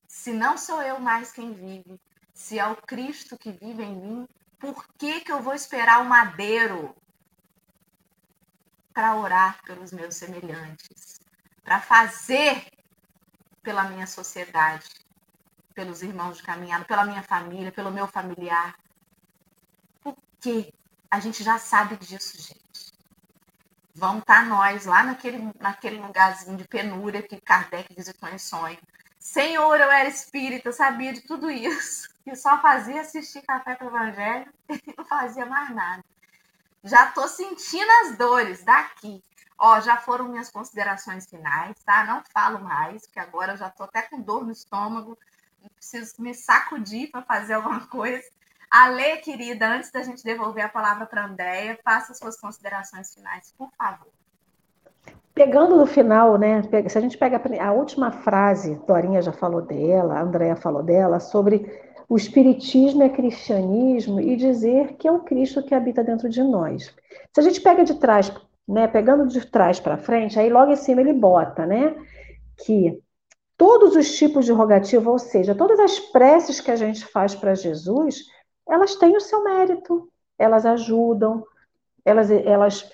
Se 0.08 0.32
não 0.32 0.58
sou 0.58 0.82
eu 0.82 1.00
mais 1.00 1.34
quem 1.34 1.52
vive, 1.52 2.00
se 2.34 2.58
é 2.58 2.66
o 2.66 2.78
Cristo 2.78 3.38
que 3.38 3.52
vive 3.52 3.84
em 3.84 3.96
mim, 3.96 4.28
por 4.58 4.88
que, 4.98 5.20
que 5.22 5.32
eu 5.32 5.42
vou 5.42 5.54
esperar 5.54 6.02
o 6.02 6.06
madeiro 6.06 6.96
para 8.94 9.16
orar 9.16 9.62
pelos 9.64 9.92
meus 9.92 10.16
semelhantes? 10.16 11.20
Para 11.62 11.82
fazer 11.82 12.66
pela 13.62 13.84
minha 13.84 14.08
sociedade, 14.08 14.90
pelos 15.80 16.04
irmãos 16.04 16.36
de 16.36 16.44
caminhada, 16.44 16.84
pela 16.84 17.06
minha 17.06 17.24
família, 17.24 17.72
pelo 17.72 17.90
meu 17.90 18.06
familiar. 18.06 18.76
Porque 20.04 20.74
a 21.10 21.22
gente 21.22 21.42
já 21.42 21.58
sabe 21.58 21.96
disso, 21.96 22.36
gente. 22.38 22.92
Vamos 23.96 24.24
estar 24.24 24.42
tá 24.42 24.46
nós 24.46 24.86
lá 24.86 25.04
naquele, 25.04 25.54
naquele 25.58 25.98
lugarzinho 25.98 26.58
de 26.58 26.68
penúria 26.68 27.24
que 27.24 27.40
Kardec 27.40 27.94
visitou 27.96 28.28
em 28.28 28.38
sonho. 28.38 28.78
Senhor, 29.18 29.80
eu 29.80 29.90
era 29.90 30.10
espírita, 30.10 30.74
sabia 30.74 31.14
de 31.14 31.22
tudo 31.22 31.50
isso. 31.50 32.10
E 32.26 32.36
só 32.36 32.62
fazia 32.62 33.00
assistir 33.00 33.42
Café 33.44 33.76
com 33.76 33.86
o 33.86 33.88
Evangelho 33.88 34.52
e 34.70 34.94
não 34.98 35.06
fazia 35.06 35.46
mais 35.46 35.74
nada. 35.74 36.04
Já 36.84 37.08
estou 37.08 37.30
sentindo 37.30 37.90
as 38.04 38.18
dores 38.18 38.66
daqui. 38.66 39.24
Ó, 39.58 39.80
já 39.80 39.96
foram 39.96 40.28
minhas 40.28 40.52
considerações 40.52 41.26
finais, 41.26 41.78
tá? 41.86 42.04
Não 42.04 42.22
falo 42.34 42.60
mais, 42.60 43.06
porque 43.06 43.20
agora 43.20 43.54
eu 43.54 43.58
já 43.58 43.70
tô 43.70 43.84
até 43.84 44.02
com 44.02 44.22
dor 44.22 44.46
no 44.46 44.52
estômago, 44.52 45.18
preciso 45.76 46.14
me 46.20 46.34
sacudir 46.34 47.10
para 47.12 47.22
fazer 47.24 47.54
alguma 47.54 47.88
coisa. 47.88 48.24
Ale, 48.70 49.18
querida, 49.18 49.68
antes 49.68 49.92
da 49.92 50.04
gente 50.04 50.24
devolver 50.24 50.64
a 50.64 50.70
palavra 50.70 51.06
para 51.06 51.24
a 51.24 51.26
Andréia, 51.26 51.80
faça 51.84 52.14
suas 52.14 52.40
considerações 52.40 53.14
finais, 53.14 53.54
por 53.58 53.70
favor. 53.76 54.08
Pegando 55.34 55.76
no 55.76 55.88
final, 55.88 56.38
né? 56.38 56.62
Se 56.88 56.98
a 56.98 57.02
gente 57.02 57.18
pega 57.18 57.42
a 57.62 57.72
última 57.72 58.12
frase, 58.12 58.76
Dorinha 58.86 59.22
já 59.22 59.32
falou 59.32 59.62
dela, 59.62 60.20
a 60.20 60.22
Andréia 60.22 60.56
falou 60.56 60.84
dela, 60.84 61.20
sobre 61.20 61.66
o 62.08 62.16
espiritismo 62.16 63.04
é 63.04 63.10
cristianismo 63.10 64.20
e 64.20 64.36
dizer 64.36 64.96
que 64.98 65.08
é 65.08 65.12
o 65.12 65.22
Cristo 65.22 65.64
que 65.64 65.74
habita 65.74 66.04
dentro 66.04 66.30
de 66.30 66.44
nós. 66.44 66.94
Se 67.34 67.40
a 67.40 67.44
gente 67.44 67.62
pega 67.62 67.84
de 67.84 67.96
trás 67.96 68.32
né, 68.70 68.88
pegando 68.88 69.28
de 69.28 69.44
trás 69.48 69.80
para 69.80 69.98
frente, 69.98 70.40
aí 70.40 70.48
logo 70.48 70.72
em 70.72 70.76
cima 70.76 71.02
ele 71.02 71.14
bota, 71.14 71.66
né, 71.66 71.96
que 72.64 73.02
todos 73.60 73.94
os 73.98 74.16
tipos 74.16 74.46
de 74.46 74.54
rogativa, 74.54 75.12
ou 75.12 75.20
seja, 75.20 75.54
todas 75.54 75.78
as 75.82 76.00
preces 76.00 76.62
que 76.62 76.72
a 76.72 76.78
gente 76.78 77.06
faz 77.06 77.36
para 77.36 77.54
Jesus, 77.54 78.24
elas 78.66 78.96
têm 78.96 79.18
o 79.18 79.20
seu 79.20 79.44
mérito, 79.44 80.10
elas 80.38 80.66
ajudam, 80.66 81.46
elas, 82.06 82.32
elas 82.32 82.90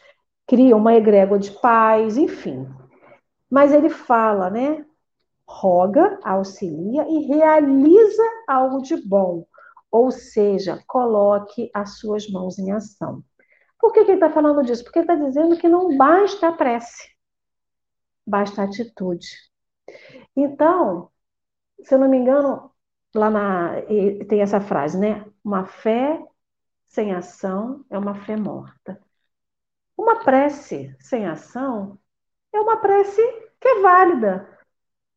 criam 0.48 0.80
uma 0.80 0.96
egrégora 0.96 1.40
de 1.40 1.52
paz, 1.52 2.18
enfim. 2.18 2.68
Mas 3.48 3.72
ele 3.72 3.92
fala, 3.92 4.50
né, 4.50 4.84
roga, 5.48 6.20
auxilia 6.24 7.08
e 7.10 7.28
realiza 7.28 8.24
algo 8.48 8.82
de 8.82 8.98
bom, 9.08 9.46
ou 9.92 10.10
seja, 10.10 10.84
coloque 10.88 11.70
as 11.76 12.00
suas 12.00 12.28
mãos 12.28 12.58
em 12.58 12.72
ação. 12.72 13.24
Por 13.80 13.94
que, 13.94 14.04
que 14.04 14.10
ele 14.10 14.18
está 14.18 14.32
falando 14.32 14.64
disso? 14.64 14.84
Porque 14.84 14.98
ele 14.98 15.12
está 15.12 15.16
dizendo 15.24 15.58
que 15.58 15.68
não 15.68 15.96
basta 15.96 16.48
a 16.48 16.52
prece, 16.52 17.08
basta 18.26 18.64
a 18.64 18.66
atitude. 18.66 19.28
Então, 20.36 21.10
se 21.84 21.96
eu 21.96 22.00
não 22.00 22.10
me 22.10 22.18
engano, 22.18 22.72
lá 23.16 23.30
na, 23.30 23.74
tem 24.30 24.42
essa 24.42 24.62
frase, 24.62 25.00
né? 25.00 25.26
Uma 25.44 25.66
fé 25.66 26.24
sem 26.88 27.14
ação 27.14 27.86
é 27.90 27.98
uma 27.98 28.16
fé 28.16 28.38
morta. 28.38 29.02
Uma 29.98 30.24
prece 30.24 30.96
sem 31.00 31.28
ação 31.28 32.00
é 32.54 32.60
uma 32.60 32.78
prece 32.78 33.22
que 33.60 33.68
é 33.68 33.82
válida, 33.82 34.50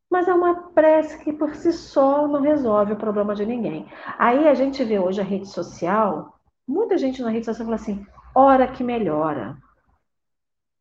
mas 0.09 0.27
é 0.27 0.33
uma 0.33 0.71
prece 0.71 1.19
que 1.23 1.33
por 1.33 1.55
si 1.55 1.73
só 1.73 2.27
não 2.27 2.41
resolve 2.41 2.93
o 2.93 2.97
problema 2.97 3.35
de 3.35 3.45
ninguém. 3.45 3.87
Aí 4.17 4.47
a 4.47 4.53
gente 4.53 4.83
vê 4.83 4.99
hoje 4.99 5.21
a 5.21 5.23
rede 5.23 5.47
social, 5.47 6.39
muita 6.67 6.97
gente 6.97 7.21
na 7.21 7.31
rede 7.31 7.45
social 7.45 7.65
fala 7.67 7.77
assim: 7.77 8.05
hora 8.35 8.67
que 8.71 8.83
melhora. 8.83 9.57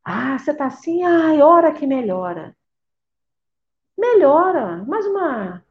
Ah, 0.05 0.37
você 0.39 0.51
está 0.51 0.67
assim? 0.67 1.05
Ai, 1.05 1.41
hora 1.41 1.73
que 1.73 1.87
melhora. 1.87 2.57
Melhora, 3.99 4.85
mas 4.87 5.05
uma 5.07 5.65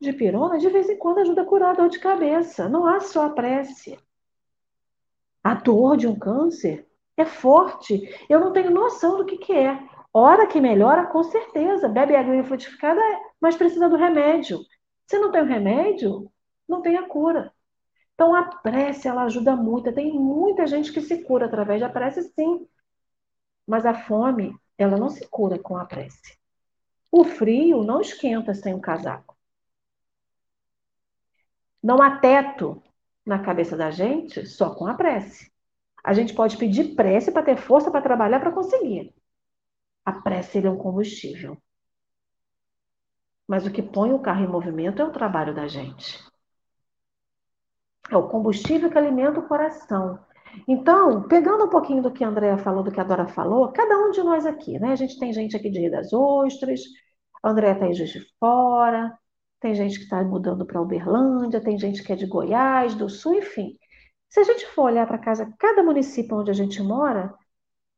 dipirona 0.00 0.58
de 0.58 0.70
vez 0.70 0.88
em 0.88 0.96
quando 0.96 1.18
ajuda 1.18 1.42
a 1.42 1.44
curar 1.44 1.70
a 1.70 1.74
dor 1.74 1.90
de 1.90 1.98
cabeça. 1.98 2.70
Não 2.70 2.86
há 2.86 3.00
só 3.00 3.26
a 3.26 3.30
prece. 3.30 3.98
A 5.44 5.54
dor 5.54 5.98
de 5.98 6.06
um 6.08 6.18
câncer 6.18 6.88
é 7.18 7.26
forte. 7.26 8.08
Eu 8.30 8.40
não 8.40 8.52
tenho 8.52 8.70
noção 8.70 9.18
do 9.18 9.26
que, 9.26 9.36
que 9.36 9.52
é. 9.52 9.78
Hora 10.12 10.46
que 10.46 10.58
melhora, 10.58 11.06
com 11.06 11.22
certeza. 11.22 11.86
Bebe 11.86 12.16
água 12.16 12.42
frutificada, 12.44 13.00
mas 13.38 13.56
precisa 13.56 13.90
do 13.90 13.96
remédio. 13.96 14.58
Se 15.06 15.18
não 15.18 15.30
tem 15.30 15.42
o 15.42 15.46
remédio, 15.46 16.32
não 16.66 16.80
tem 16.80 16.96
a 16.96 17.06
cura. 17.06 17.52
Então, 18.14 18.34
a 18.34 18.44
prece, 18.44 19.06
ela 19.06 19.24
ajuda 19.24 19.54
muito. 19.54 19.92
Tem 19.92 20.12
muita 20.14 20.66
gente 20.66 20.92
que 20.92 21.02
se 21.02 21.22
cura 21.24 21.44
através 21.44 21.80
da 21.80 21.90
prece, 21.90 22.22
sim. 22.22 22.66
Mas 23.66 23.84
a 23.84 23.92
fome, 23.92 24.54
ela 24.78 24.96
não 24.96 25.10
se 25.10 25.28
cura 25.28 25.58
com 25.58 25.76
a 25.76 25.84
prece. 25.84 26.39
O 27.12 27.24
frio 27.24 27.82
não 27.82 28.00
esquenta 28.00 28.54
sem 28.54 28.74
um 28.74 28.80
casaco. 28.80 29.36
Não 31.82 32.00
há 32.00 32.18
teto 32.18 32.82
na 33.24 33.38
cabeça 33.38 33.76
da 33.76 33.90
gente 33.90 34.46
só 34.46 34.74
com 34.74 34.86
a 34.86 34.94
prece. 34.94 35.50
A 36.04 36.12
gente 36.12 36.34
pode 36.34 36.56
pedir 36.56 36.94
prece 36.94 37.32
para 37.32 37.42
ter 37.42 37.56
força 37.56 37.90
para 37.90 38.02
trabalhar 38.02 38.40
para 38.40 38.52
conseguir. 38.52 39.14
A 40.04 40.12
prece 40.12 40.64
é 40.64 40.70
um 40.70 40.76
combustível. 40.76 41.60
Mas 43.46 43.66
o 43.66 43.70
que 43.70 43.82
põe 43.82 44.12
o 44.12 44.20
carro 44.20 44.44
em 44.44 44.48
movimento 44.48 45.02
é 45.02 45.04
o 45.04 45.12
trabalho 45.12 45.54
da 45.54 45.66
gente. 45.66 46.18
É 48.10 48.16
o 48.16 48.28
combustível 48.28 48.90
que 48.90 48.98
alimenta 48.98 49.40
o 49.40 49.48
coração. 49.48 50.18
Então, 50.66 51.22
pegando 51.28 51.64
um 51.64 51.68
pouquinho 51.68 52.02
do 52.02 52.10
que 52.10 52.24
a 52.24 52.28
Andrea 52.28 52.58
falou, 52.58 52.82
do 52.82 52.90
que 52.92 53.00
a 53.00 53.04
Dora 53.04 53.26
falou, 53.26 53.72
cada 53.72 53.98
um 53.98 54.10
de 54.10 54.22
nós 54.22 54.46
aqui, 54.46 54.78
né? 54.78 54.92
A 54.92 54.96
gente 54.96 55.18
tem 55.18 55.32
gente 55.32 55.56
aqui 55.56 55.70
de 55.70 55.80
Rio 55.80 55.90
das 55.90 56.12
Ostras, 56.12 56.80
a 57.42 57.50
Andrea 57.50 57.72
está 57.72 57.86
em 57.86 57.94
Juiz 57.94 58.10
de 58.10 58.20
Fora, 58.38 59.16
tem 59.60 59.74
gente 59.74 59.98
que 59.98 60.04
está 60.04 60.22
mudando 60.24 60.64
para 60.66 60.80
Uberlândia, 60.80 61.60
tem 61.60 61.78
gente 61.78 62.02
que 62.02 62.12
é 62.12 62.16
de 62.16 62.26
Goiás, 62.26 62.94
do 62.94 63.08
Sul, 63.08 63.34
enfim. 63.34 63.76
Se 64.28 64.40
a 64.40 64.44
gente 64.44 64.66
for 64.68 64.84
olhar 64.84 65.06
para 65.06 65.18
casa, 65.18 65.52
cada 65.58 65.82
município 65.82 66.38
onde 66.38 66.50
a 66.50 66.54
gente 66.54 66.82
mora, 66.82 67.34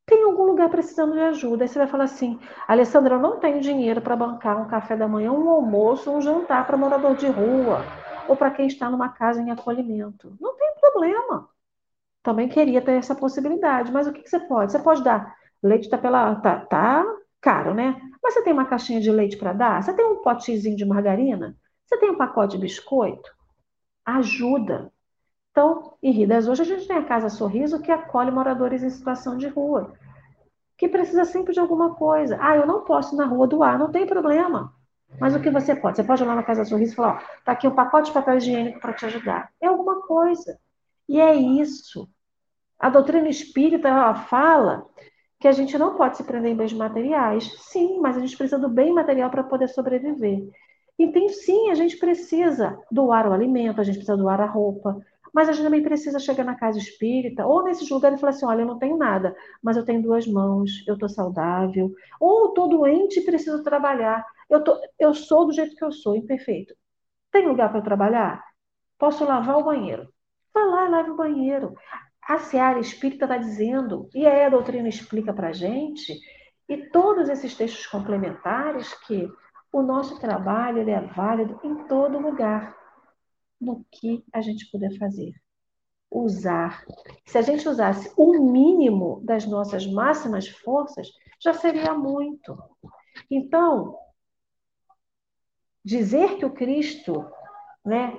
tem 0.05 0.23
algum 0.23 0.43
lugar 0.43 0.69
precisando 0.69 1.13
de 1.13 1.19
ajuda. 1.19 1.63
Aí 1.63 1.67
você 1.67 1.79
vai 1.79 1.87
falar 1.87 2.05
assim, 2.05 2.39
Alessandra, 2.67 3.15
eu 3.15 3.19
não 3.19 3.39
tenho 3.39 3.61
dinheiro 3.61 4.01
para 4.01 4.15
bancar 4.15 4.61
um 4.61 4.67
café 4.67 4.95
da 4.97 5.07
manhã, 5.07 5.31
um 5.31 5.49
almoço, 5.49 6.11
um 6.11 6.21
jantar 6.21 6.65
para 6.67 6.77
morador 6.77 7.15
de 7.15 7.27
rua 7.27 7.83
ou 8.27 8.35
para 8.35 8.51
quem 8.51 8.67
está 8.67 8.89
numa 8.89 9.09
casa 9.09 9.41
em 9.41 9.51
acolhimento. 9.51 10.35
Não 10.39 10.55
tem 10.57 10.73
problema. 10.79 11.49
Também 12.23 12.49
queria 12.49 12.81
ter 12.81 12.93
essa 12.93 13.13
possibilidade, 13.13 13.91
mas 13.91 14.07
o 14.07 14.13
que, 14.13 14.21
que 14.21 14.29
você 14.29 14.39
pode? 14.39 14.71
Você 14.71 14.79
pode 14.79 15.03
dar 15.03 15.35
leite 15.61 15.89
tá 15.89 15.97
pela 15.97 16.35
tá, 16.35 16.59
tá 16.65 17.05
caro, 17.41 17.73
né? 17.73 18.01
Mas 18.23 18.33
você 18.33 18.43
tem 18.43 18.53
uma 18.53 18.65
caixinha 18.65 19.01
de 19.01 19.11
leite 19.11 19.37
para 19.37 19.53
dar? 19.53 19.83
Você 19.83 19.93
tem 19.93 20.05
um 20.05 20.21
potezinho 20.21 20.77
de 20.77 20.85
margarina? 20.85 21.55
Você 21.85 21.97
tem 21.97 22.09
um 22.09 22.17
pacote 22.17 22.55
de 22.55 22.61
biscoito? 22.61 23.29
ajuda. 24.05 24.91
Então, 25.51 25.97
em 26.01 26.11
Ridas 26.11 26.47
hoje 26.47 26.63
a 26.63 26.65
gente 26.65 26.87
tem 26.87 26.97
a 26.97 27.05
Casa 27.05 27.29
Sorriso 27.29 27.81
que 27.81 27.91
acolhe 27.91 28.31
moradores 28.31 28.83
em 28.83 28.89
situação 28.89 29.37
de 29.37 29.47
rua, 29.47 29.93
que 30.77 30.87
precisa 30.87 31.25
sempre 31.25 31.53
de 31.53 31.59
alguma 31.59 31.95
coisa. 31.95 32.37
Ah, 32.41 32.55
eu 32.55 32.65
não 32.65 32.83
posso 32.83 33.15
ir 33.15 33.17
na 33.17 33.25
rua 33.25 33.47
doar, 33.47 33.79
não 33.79 33.91
tem 33.91 34.05
problema. 34.07 34.73
Mas 35.19 35.35
o 35.35 35.41
que 35.41 35.51
você 35.51 35.75
pode? 35.75 35.97
Você 35.97 36.03
pode 36.03 36.23
ir 36.23 36.25
lá 36.25 36.35
na 36.35 36.43
Casa 36.43 36.65
Sorriso 36.65 36.93
e 36.93 36.95
falar, 36.95 37.23
ó, 37.23 37.43
tá 37.45 37.51
aqui 37.51 37.67
um 37.67 37.75
pacote 37.75 38.07
de 38.07 38.13
papel 38.13 38.37
higiênico 38.37 38.79
para 38.79 38.93
te 38.93 39.05
ajudar. 39.05 39.51
É 39.61 39.67
alguma 39.67 40.01
coisa. 40.01 40.59
E 41.07 41.19
é 41.19 41.35
isso. 41.35 42.09
A 42.79 42.89
doutrina 42.89 43.29
espírita 43.29 43.87
ela 43.87 44.15
fala 44.15 44.85
que 45.39 45.47
a 45.47 45.51
gente 45.51 45.77
não 45.77 45.95
pode 45.97 46.17
se 46.17 46.23
prender 46.23 46.51
em 46.51 46.55
bens 46.55 46.73
materiais. 46.73 47.53
Sim, 47.69 47.99
mas 47.99 48.17
a 48.17 48.21
gente 48.21 48.37
precisa 48.37 48.59
do 48.59 48.69
bem 48.69 48.93
material 48.93 49.29
para 49.29 49.43
poder 49.43 49.69
sobreviver. 49.69 50.47
Então, 50.97 51.27
sim, 51.29 51.69
a 51.71 51.75
gente 51.75 51.97
precisa 51.97 52.79
doar 52.91 53.27
o 53.27 53.33
alimento, 53.33 53.81
a 53.81 53.83
gente 53.83 53.95
precisa 53.95 54.17
doar 54.17 54.39
a 54.41 54.45
roupa, 54.45 54.99
mas 55.33 55.49
a 55.49 55.51
gente 55.53 55.63
também 55.65 55.81
precisa 55.83 56.19
chegar 56.19 56.43
na 56.43 56.55
casa 56.55 56.77
espírita 56.77 57.45
ou 57.45 57.63
nesses 57.63 57.89
lugares 57.89 58.17
e 58.17 58.21
falar 58.21 58.31
assim: 58.31 58.45
olha, 58.45 58.61
eu 58.61 58.67
não 58.67 58.79
tenho 58.79 58.97
nada, 58.97 59.35
mas 59.61 59.75
eu 59.77 59.85
tenho 59.85 60.01
duas 60.01 60.27
mãos, 60.27 60.83
eu 60.87 60.93
estou 60.93 61.09
saudável, 61.09 61.91
ou 62.19 62.49
estou 62.49 62.69
doente 62.69 63.19
e 63.19 63.25
preciso 63.25 63.63
trabalhar. 63.63 64.25
Eu, 64.49 64.63
tô, 64.63 64.79
eu 64.99 65.13
sou 65.13 65.45
do 65.47 65.53
jeito 65.53 65.75
que 65.75 65.83
eu 65.83 65.91
sou, 65.91 66.15
imperfeito. 66.15 66.75
Tem 67.31 67.47
lugar 67.47 67.71
para 67.71 67.81
trabalhar? 67.81 68.43
Posso 68.99 69.25
lavar 69.25 69.57
o 69.57 69.63
banheiro? 69.65 70.07
Vai 70.53 70.65
lá 70.65 70.85
e 70.85 70.89
lave 70.89 71.09
o 71.11 71.15
banheiro. 71.15 71.75
A 72.21 72.39
Seara 72.39 72.79
Espírita 72.79 73.25
está 73.25 73.37
dizendo, 73.37 74.09
e 74.13 74.25
aí 74.25 74.43
a 74.43 74.49
doutrina 74.49 74.87
explica 74.87 75.33
para 75.33 75.49
a 75.49 75.53
gente, 75.53 76.17
e 76.69 76.89
todos 76.89 77.27
esses 77.27 77.55
textos 77.55 77.85
complementares, 77.87 78.93
que 79.05 79.29
o 79.71 79.81
nosso 79.81 80.19
trabalho 80.19 80.79
ele 80.79 80.91
é 80.91 81.01
válido 81.01 81.59
em 81.63 81.87
todo 81.87 82.19
lugar 82.19 82.77
no 83.59 83.83
que 83.91 84.23
a 84.31 84.39
gente 84.41 84.69
puder 84.69 84.97
fazer. 84.97 85.33
Usar. 86.11 86.85
Se 87.25 87.39
a 87.39 87.41
gente 87.41 87.67
usasse 87.67 88.13
o 88.15 88.51
mínimo 88.51 89.19
das 89.25 89.47
nossas 89.47 89.87
máximas 89.87 90.47
forças, 90.47 91.09
já 91.39 91.53
seria 91.53 91.93
muito. 91.95 92.55
Então, 93.31 93.97
dizer 95.83 96.37
que 96.37 96.45
o 96.45 96.53
Cristo, 96.53 97.25
né, 97.83 98.13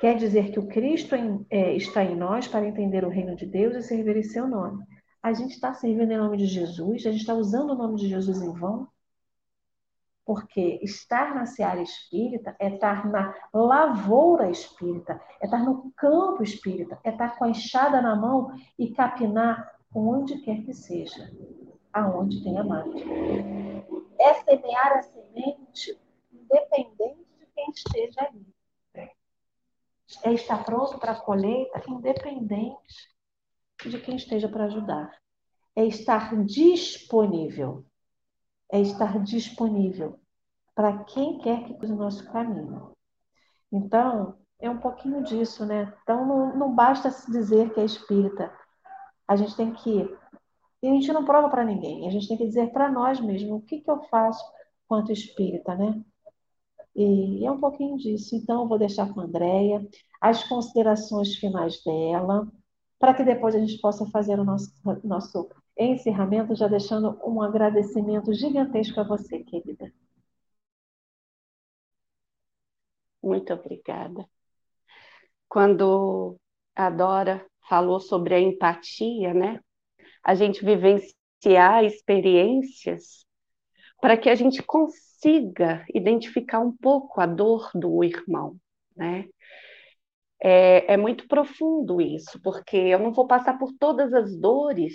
quer 0.00 0.16
dizer 0.16 0.50
que 0.50 0.58
o 0.58 0.66
Cristo 0.66 1.14
é, 1.50 1.76
está 1.76 2.02
em 2.02 2.16
nós 2.16 2.48
para 2.48 2.66
entender 2.66 3.04
o 3.04 3.10
reino 3.10 3.36
de 3.36 3.44
Deus 3.44 3.76
e 3.76 3.82
servir 3.82 4.16
em 4.16 4.22
seu 4.22 4.48
nome. 4.48 4.82
A 5.22 5.34
gente 5.34 5.52
está 5.52 5.74
servindo 5.74 6.10
em 6.10 6.16
nome 6.16 6.38
de 6.38 6.46
Jesus? 6.46 7.06
A 7.06 7.10
gente 7.10 7.20
está 7.20 7.34
usando 7.34 7.70
o 7.70 7.76
nome 7.76 7.96
de 7.96 8.08
Jesus 8.08 8.40
em 8.40 8.50
vão? 8.50 8.88
Porque 10.24 10.80
estar 10.82 11.34
na 11.34 11.44
seara 11.44 11.82
espírita 11.82 12.56
é 12.58 12.74
estar 12.74 13.06
na 13.10 13.34
lavoura 13.52 14.50
espírita, 14.50 15.20
é 15.40 15.44
estar 15.44 15.62
no 15.62 15.92
campo 15.94 16.42
espírita, 16.42 16.98
é 17.04 17.10
estar 17.10 17.36
com 17.36 17.44
a 17.44 17.50
enxada 17.50 18.00
na 18.00 18.16
mão 18.16 18.54
e 18.78 18.94
capinar 18.94 19.70
onde 19.94 20.38
quer 20.38 20.62
que 20.62 20.72
seja, 20.72 21.30
aonde 21.92 22.42
tem 22.42 22.56
a 22.58 22.64
máquina. 22.64 23.12
É 24.18 24.34
semear 24.34 24.98
a 24.98 25.02
semente 25.02 26.00
independente 26.32 27.26
de 27.38 27.46
quem 27.54 27.70
esteja 27.70 28.22
ali. 28.22 28.46
É 30.24 30.32
estar 30.32 30.64
pronto 30.64 30.98
para 30.98 31.12
a 31.12 31.20
colheita 31.20 31.82
independente 31.88 33.10
de 33.86 33.98
quem 34.00 34.16
esteja 34.16 34.48
para 34.48 34.64
ajudar. 34.64 35.10
É 35.76 35.84
estar 35.84 36.34
disponível 36.44 37.84
é 38.70 38.80
estar 38.80 39.18
disponível 39.22 40.18
para 40.74 41.04
quem 41.04 41.38
quer 41.38 41.64
que 41.64 41.74
cruze 41.74 41.92
o 41.92 41.96
nosso 41.96 42.30
caminho. 42.30 42.92
Então, 43.72 44.38
é 44.58 44.70
um 44.70 44.78
pouquinho 44.78 45.22
disso, 45.22 45.66
né? 45.66 45.92
Então, 46.02 46.26
não, 46.26 46.56
não 46.56 46.74
basta 46.74 47.10
se 47.10 47.30
dizer 47.30 47.72
que 47.74 47.80
é 47.80 47.84
espírita. 47.84 48.52
A 49.26 49.36
gente 49.36 49.56
tem 49.56 49.72
que. 49.74 50.16
E 50.82 50.88
a 50.88 50.92
gente 50.92 51.12
não 51.12 51.24
prova 51.24 51.48
para 51.48 51.64
ninguém. 51.64 52.06
A 52.06 52.10
gente 52.10 52.28
tem 52.28 52.36
que 52.36 52.46
dizer 52.46 52.72
para 52.72 52.90
nós 52.90 53.20
mesmos 53.20 53.60
o 53.60 53.64
que, 53.64 53.80
que 53.80 53.90
eu 53.90 54.02
faço 54.04 54.42
quanto 54.86 55.12
espírita, 55.12 55.74
né? 55.74 56.02
E 56.94 57.46
é 57.46 57.50
um 57.50 57.60
pouquinho 57.60 57.96
disso. 57.96 58.34
Então, 58.36 58.62
eu 58.62 58.68
vou 58.68 58.78
deixar 58.78 59.12
com 59.12 59.20
a 59.20 59.24
Andrea 59.24 59.86
as 60.20 60.44
considerações 60.48 61.34
finais 61.36 61.82
dela, 61.82 62.50
para 62.98 63.14
que 63.14 63.24
depois 63.24 63.54
a 63.54 63.58
gente 63.58 63.80
possa 63.80 64.06
fazer 64.10 64.38
o 64.38 64.44
nosso, 64.44 64.70
nosso 65.02 65.48
encerramento, 65.78 66.54
já 66.54 66.68
deixando 66.68 67.18
um 67.24 67.40
agradecimento 67.40 68.32
gigantesco 68.34 69.00
a 69.00 69.04
você, 69.04 69.38
querida. 69.40 69.92
Muito 73.22 73.52
obrigada. 73.52 74.26
Quando 75.48 76.36
a 76.76 76.90
Dora 76.90 77.46
falou 77.68 78.00
sobre 78.00 78.34
a 78.34 78.40
empatia, 78.40 79.32
né? 79.32 79.60
A 80.22 80.34
gente 80.34 80.64
vivenciar 80.64 81.84
experiências 81.84 83.24
para 84.00 84.16
que 84.16 84.28
a 84.28 84.34
gente 84.34 84.62
consiga 84.62 85.09
identificar 85.94 86.60
um 86.60 86.76
pouco 86.76 87.20
a 87.20 87.26
dor 87.26 87.70
do 87.74 88.02
irmão, 88.02 88.56
né? 88.96 89.28
É, 90.42 90.94
é, 90.94 90.96
muito 90.96 91.28
profundo 91.28 92.00
isso, 92.00 92.40
porque 92.42 92.76
eu 92.76 92.98
não 92.98 93.12
vou 93.12 93.26
passar 93.26 93.58
por 93.58 93.72
todas 93.78 94.12
as 94.14 94.34
dores 94.38 94.94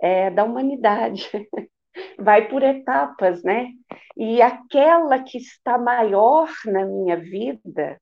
é, 0.00 0.30
da 0.30 0.44
humanidade. 0.44 1.30
Vai 2.18 2.48
por 2.48 2.62
etapas, 2.62 3.42
né? 3.42 3.68
E 4.16 4.40
aquela 4.40 5.22
que 5.22 5.38
está 5.38 5.78
maior 5.78 6.50
na 6.66 6.84
minha 6.84 7.16
vida 7.16 8.00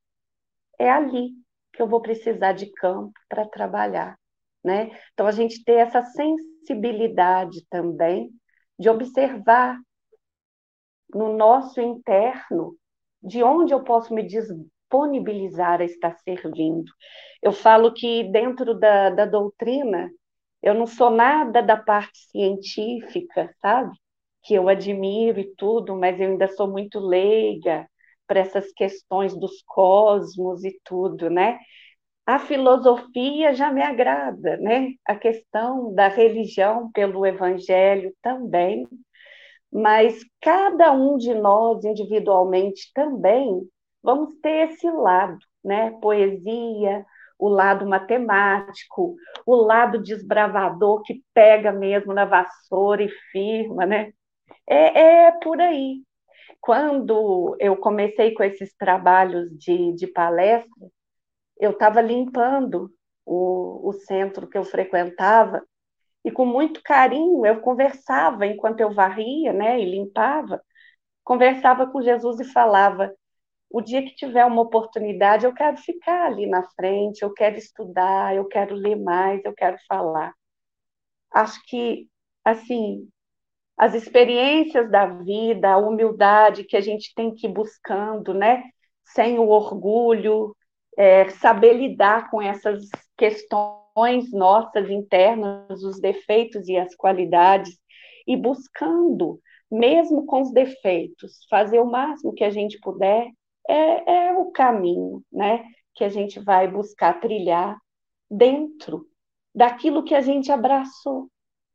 é 0.78 0.90
ali 0.90 1.30
que 1.72 1.82
eu 1.82 1.88
vou 1.88 2.00
precisar 2.00 2.52
de 2.52 2.70
campo 2.72 3.12
para 3.28 3.46
trabalhar, 3.48 4.16
né? 4.64 4.90
Então 5.12 5.26
a 5.26 5.32
gente 5.32 5.62
ter 5.64 5.74
essa 5.74 6.02
sensibilidade 6.02 7.66
também 7.68 8.30
de 8.78 8.88
observar 8.88 9.78
no 11.14 11.36
nosso 11.36 11.80
interno 11.80 12.76
de 13.22 13.42
onde 13.42 13.72
eu 13.72 13.82
posso 13.84 14.14
me 14.14 14.22
disponibilizar 14.26 15.80
a 15.80 15.84
estar 15.84 16.16
servindo. 16.18 16.90
Eu 17.42 17.52
falo 17.52 17.92
que 17.92 18.24
dentro 18.24 18.74
da, 18.78 19.10
da 19.10 19.26
doutrina 19.26 20.10
eu 20.62 20.74
não 20.74 20.86
sou 20.86 21.10
nada 21.10 21.62
da 21.62 21.76
parte 21.76 22.18
científica, 22.30 23.54
sabe? 23.60 23.92
Que 24.42 24.54
eu 24.54 24.68
admiro 24.68 25.40
e 25.40 25.54
tudo, 25.56 25.96
mas 25.96 26.18
eu 26.20 26.28
ainda 26.30 26.48
sou 26.48 26.68
muito 26.70 26.98
leiga 27.00 27.88
para 28.26 28.40
essas 28.40 28.72
questões 28.72 29.36
dos 29.38 29.62
cosmos 29.66 30.64
e 30.64 30.78
tudo, 30.84 31.30
né? 31.30 31.58
A 32.26 32.38
filosofia 32.38 33.54
já 33.54 33.72
me 33.72 33.82
agrada, 33.82 34.56
né? 34.58 34.92
A 35.06 35.14
questão 35.16 35.94
da 35.94 36.08
religião 36.08 36.90
pelo 36.92 37.26
evangelho 37.26 38.14
também, 38.22 38.86
mas 39.74 40.20
cada 40.40 40.92
um 40.92 41.16
de 41.16 41.34
nós 41.34 41.84
individualmente 41.84 42.92
também 42.94 43.68
vamos 44.00 44.36
ter 44.36 44.70
esse 44.70 44.88
lado, 44.88 45.36
né? 45.64 45.90
Poesia, 46.00 47.04
o 47.36 47.48
lado 47.48 47.84
matemático, 47.84 49.16
o 49.44 49.56
lado 49.56 50.00
desbravador 50.00 51.02
que 51.02 51.24
pega 51.34 51.72
mesmo 51.72 52.14
na 52.14 52.24
vassoura 52.24 53.02
e 53.02 53.08
firma, 53.32 53.84
né? 53.84 54.12
É, 54.64 55.26
é 55.26 55.32
por 55.42 55.60
aí. 55.60 56.02
Quando 56.60 57.56
eu 57.58 57.76
comecei 57.76 58.32
com 58.32 58.44
esses 58.44 58.72
trabalhos 58.76 59.50
de, 59.58 59.92
de 59.94 60.06
palestra, 60.06 60.88
eu 61.58 61.72
estava 61.72 62.00
limpando 62.00 62.90
o, 63.26 63.88
o 63.88 63.92
centro 63.92 64.46
que 64.48 64.56
eu 64.56 64.64
frequentava 64.64 65.62
e 66.24 66.30
com 66.30 66.46
muito 66.46 66.82
carinho 66.82 67.44
eu 67.46 67.60
conversava 67.60 68.46
enquanto 68.46 68.80
eu 68.80 68.92
varria, 68.92 69.52
né, 69.52 69.80
e 69.80 69.84
limpava, 69.84 70.62
conversava 71.24 71.86
com 71.86 72.02
Jesus 72.02 72.40
e 72.40 72.44
falava: 72.44 73.14
o 73.70 73.80
dia 73.82 74.02
que 74.04 74.14
tiver 74.14 74.44
uma 74.44 74.62
oportunidade, 74.62 75.44
eu 75.46 75.52
quero 75.54 75.76
ficar 75.78 76.26
ali 76.26 76.46
na 76.46 76.62
frente, 76.76 77.22
eu 77.22 77.32
quero 77.32 77.56
estudar, 77.56 78.34
eu 78.36 78.46
quero 78.46 78.74
ler 78.74 78.96
mais, 78.96 79.44
eu 79.44 79.54
quero 79.54 79.76
falar. 79.88 80.32
Acho 81.32 81.60
que, 81.66 82.08
assim, 82.44 83.08
as 83.76 83.94
experiências 83.94 84.90
da 84.90 85.06
vida, 85.06 85.72
a 85.72 85.78
humildade 85.78 86.64
que 86.64 86.76
a 86.76 86.80
gente 86.80 87.12
tem 87.14 87.34
que 87.34 87.46
ir 87.48 87.52
buscando, 87.52 88.32
né? 88.32 88.62
Sem 89.04 89.38
o 89.38 89.48
orgulho, 89.48 90.56
é, 90.96 91.28
saber 91.30 91.74
lidar 91.74 92.30
com 92.30 92.40
essas 92.40 92.88
questões 93.16 93.83
nossas 94.32 94.90
internas, 94.90 95.82
os 95.82 96.00
defeitos 96.00 96.68
e 96.68 96.76
as 96.76 96.94
qualidades, 96.94 97.78
e 98.26 98.36
buscando, 98.36 99.40
mesmo 99.70 100.26
com 100.26 100.42
os 100.42 100.52
defeitos, 100.52 101.46
fazer 101.48 101.80
o 101.80 101.90
máximo 101.90 102.34
que 102.34 102.44
a 102.44 102.50
gente 102.50 102.78
puder 102.80 103.30
é, 103.68 104.28
é 104.28 104.32
o 104.32 104.50
caminho 104.50 105.22
né, 105.32 105.64
que 105.94 106.04
a 106.04 106.08
gente 106.08 106.40
vai 106.40 106.68
buscar 106.68 107.20
trilhar 107.20 107.78
dentro 108.30 109.06
daquilo 109.54 110.04
que 110.04 110.14
a 110.14 110.20
gente 110.20 110.50
abraçou, 110.50 111.30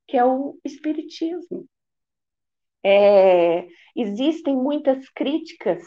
que 0.07 0.17
é 0.17 0.25
o 0.25 0.57
Espiritismo. 0.65 1.65
É, 2.83 3.67
existem 3.95 4.55
muitas 4.55 5.09
críticas 5.09 5.83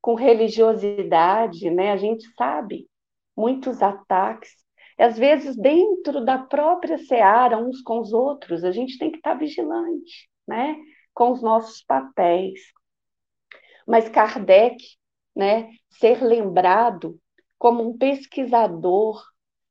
com 0.00 0.14
religiosidade, 0.14 1.70
né? 1.70 1.92
A 1.92 1.96
gente 1.96 2.26
sabe 2.34 2.86
muitos 3.36 3.82
ataques, 3.82 4.50
às 5.02 5.18
vezes 5.18 5.56
dentro 5.56 6.24
da 6.24 6.38
própria 6.38 6.98
seara, 6.98 7.58
uns 7.58 7.82
com 7.82 8.00
os 8.00 8.12
outros, 8.12 8.64
a 8.64 8.70
gente 8.70 8.98
tem 8.98 9.10
que 9.10 9.18
estar 9.18 9.34
vigilante, 9.34 10.28
né? 10.46 10.76
Com 11.14 11.32
os 11.32 11.42
nossos 11.42 11.82
papéis. 11.82 12.60
Mas 13.86 14.08
Kardec, 14.08 14.76
né, 15.34 15.70
ser 15.90 16.22
lembrado 16.22 17.18
como 17.58 17.88
um 17.88 17.96
pesquisador, 17.96 19.22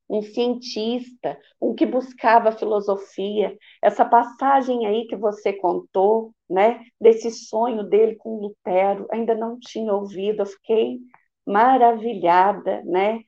um 0.09 0.21
cientista, 0.21 1.37
um 1.59 1.73
que 1.73 1.85
buscava 1.85 2.51
filosofia. 2.51 3.57
Essa 3.81 4.05
passagem 4.05 4.85
aí 4.85 5.07
que 5.07 5.15
você 5.15 5.51
contou, 5.53 6.33
né, 6.49 6.79
desse 7.01 7.31
sonho 7.31 7.83
dele 7.83 8.15
com 8.15 8.39
Lutero, 8.39 9.07
ainda 9.11 9.35
não 9.35 9.59
tinha 9.59 9.93
ouvido, 9.93 10.41
eu 10.41 10.45
fiquei 10.45 10.99
maravilhada, 11.45 12.81
né? 12.85 13.21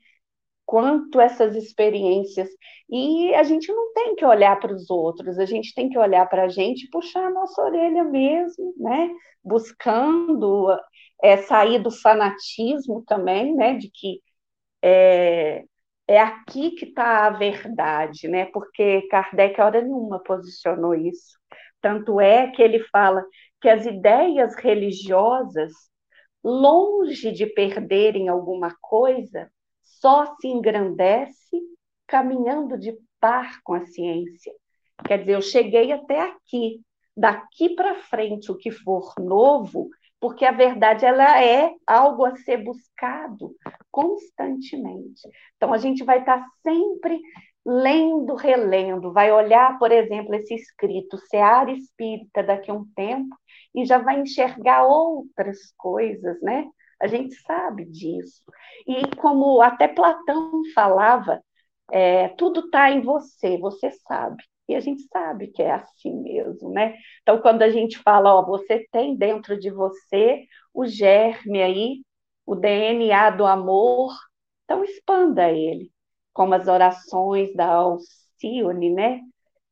Quanto 0.68 1.22
essas 1.22 1.56
experiências. 1.56 2.50
E 2.90 3.34
a 3.36 3.44
gente 3.44 3.72
não 3.72 3.94
tem 3.94 4.16
que 4.16 4.26
olhar 4.26 4.60
para 4.60 4.74
os 4.74 4.90
outros, 4.90 5.40
a 5.40 5.46
gente 5.46 5.74
tem 5.74 5.90
que 5.90 5.98
olhar 5.98 6.28
para 6.30 6.44
a 6.44 6.50
gente 6.50 6.86
e 6.86 6.90
puxar 6.90 7.28
a 7.28 7.32
nossa 7.32 7.62
orelha 7.64 8.04
mesmo, 8.04 8.74
né? 8.78 9.10
Buscando 9.44 10.78
é, 11.24 11.38
sair 11.38 11.80
do 11.80 11.92
fanatismo 11.92 13.04
também, 13.08 13.56
né? 13.56 13.76
De 13.76 13.90
que 13.90 14.22
é, 14.82 15.64
é 16.08 16.20
aqui 16.20 16.72
que 16.72 16.86
está 16.86 17.28
a 17.28 17.30
verdade, 17.32 18.28
né? 18.28 18.46
Porque 18.48 19.04
Kardec, 19.10 19.60
a 19.62 19.66
hora 19.66 19.82
nenhuma, 19.82 20.20
posicionou 20.24 20.94
isso. 20.96 21.38
Tanto 21.82 22.20
é 22.22 22.52
que 22.52 22.62
ele 22.62 22.80
fala 22.92 23.24
que 23.62 23.70
as 23.70 23.86
ideias 23.86 24.56
religiosas, 24.56 25.72
longe 26.44 27.32
de 27.32 27.46
perderem 27.48 28.30
alguma 28.30 28.76
coisa, 28.82 29.50
só 30.08 30.38
se 30.40 30.48
engrandece 30.48 31.62
caminhando 32.08 32.78
de 32.78 32.98
par 33.20 33.62
com 33.62 33.74
a 33.74 33.86
ciência. 33.86 34.54
Quer 35.06 35.20
dizer, 35.20 35.34
eu 35.34 35.42
cheguei 35.42 35.92
até 35.92 36.22
aqui, 36.22 36.80
daqui 37.16 37.76
para 37.76 37.94
frente, 37.96 38.50
o 38.50 38.58
que 38.58 38.72
for 38.72 39.14
novo, 39.20 39.90
porque 40.18 40.46
a 40.46 40.52
verdade 40.54 41.06
ela 41.06 41.44
é 41.44 41.74
algo 41.86 42.24
a 42.24 42.38
ser 42.38 42.64
buscado 42.64 43.54
constantemente. 43.92 45.28
Então 45.58 45.74
a 45.74 45.78
gente 45.78 46.06
vai 46.06 46.20
estar 46.20 46.42
sempre 46.64 47.20
lendo, 47.66 48.34
relendo, 48.36 49.12
vai 49.12 49.30
olhar, 49.30 49.78
por 49.78 49.92
exemplo, 49.92 50.34
esse 50.36 50.54
escrito 50.56 51.18
Seara 51.18 51.70
Espírita 51.70 52.42
daqui 52.42 52.72
a 52.72 52.74
um 52.74 52.86
tempo 52.96 53.36
e 53.76 53.86
já 53.86 53.98
vai 53.98 54.22
enxergar 54.22 54.86
outras 54.86 55.74
coisas, 55.78 56.42
né? 56.42 56.66
A 57.00 57.08
gente 57.08 57.36
sabe 57.42 57.86
disso. 57.86 58.42
E 58.88 59.16
como 59.18 59.62
até 59.62 59.88
Platão 59.88 60.62
falava, 60.74 61.42
é, 61.92 62.30
tudo 62.30 62.62
está 62.62 62.92
em 62.92 63.02
você, 63.02 63.58
você 63.58 63.92
sabe. 63.92 64.44
E 64.68 64.76
a 64.76 64.80
gente 64.82 65.04
sabe 65.04 65.48
que 65.48 65.62
é 65.64 65.72
assim 65.72 66.14
mesmo, 66.22 66.70
né? 66.72 66.96
Então, 67.22 67.40
quando 67.42 67.62
a 67.62 67.70
gente 67.70 67.98
fala, 68.00 68.36
ó, 68.36 68.46
você 68.46 68.86
tem 68.92 69.16
dentro 69.16 69.58
de 69.58 69.72
você 69.72 70.46
o 70.74 70.86
germe 70.86 71.62
aí, 71.62 72.04
o 72.46 72.56
DNA 72.56 73.30
do 73.32 73.46
amor, 73.46 74.14
então 74.64 74.84
expanda 74.84 75.50
ele, 75.50 75.92
como 76.34 76.54
as 76.54 76.68
orações 76.68 77.54
da 77.56 77.68
Alcione, 77.68 78.90
né? 78.94 79.22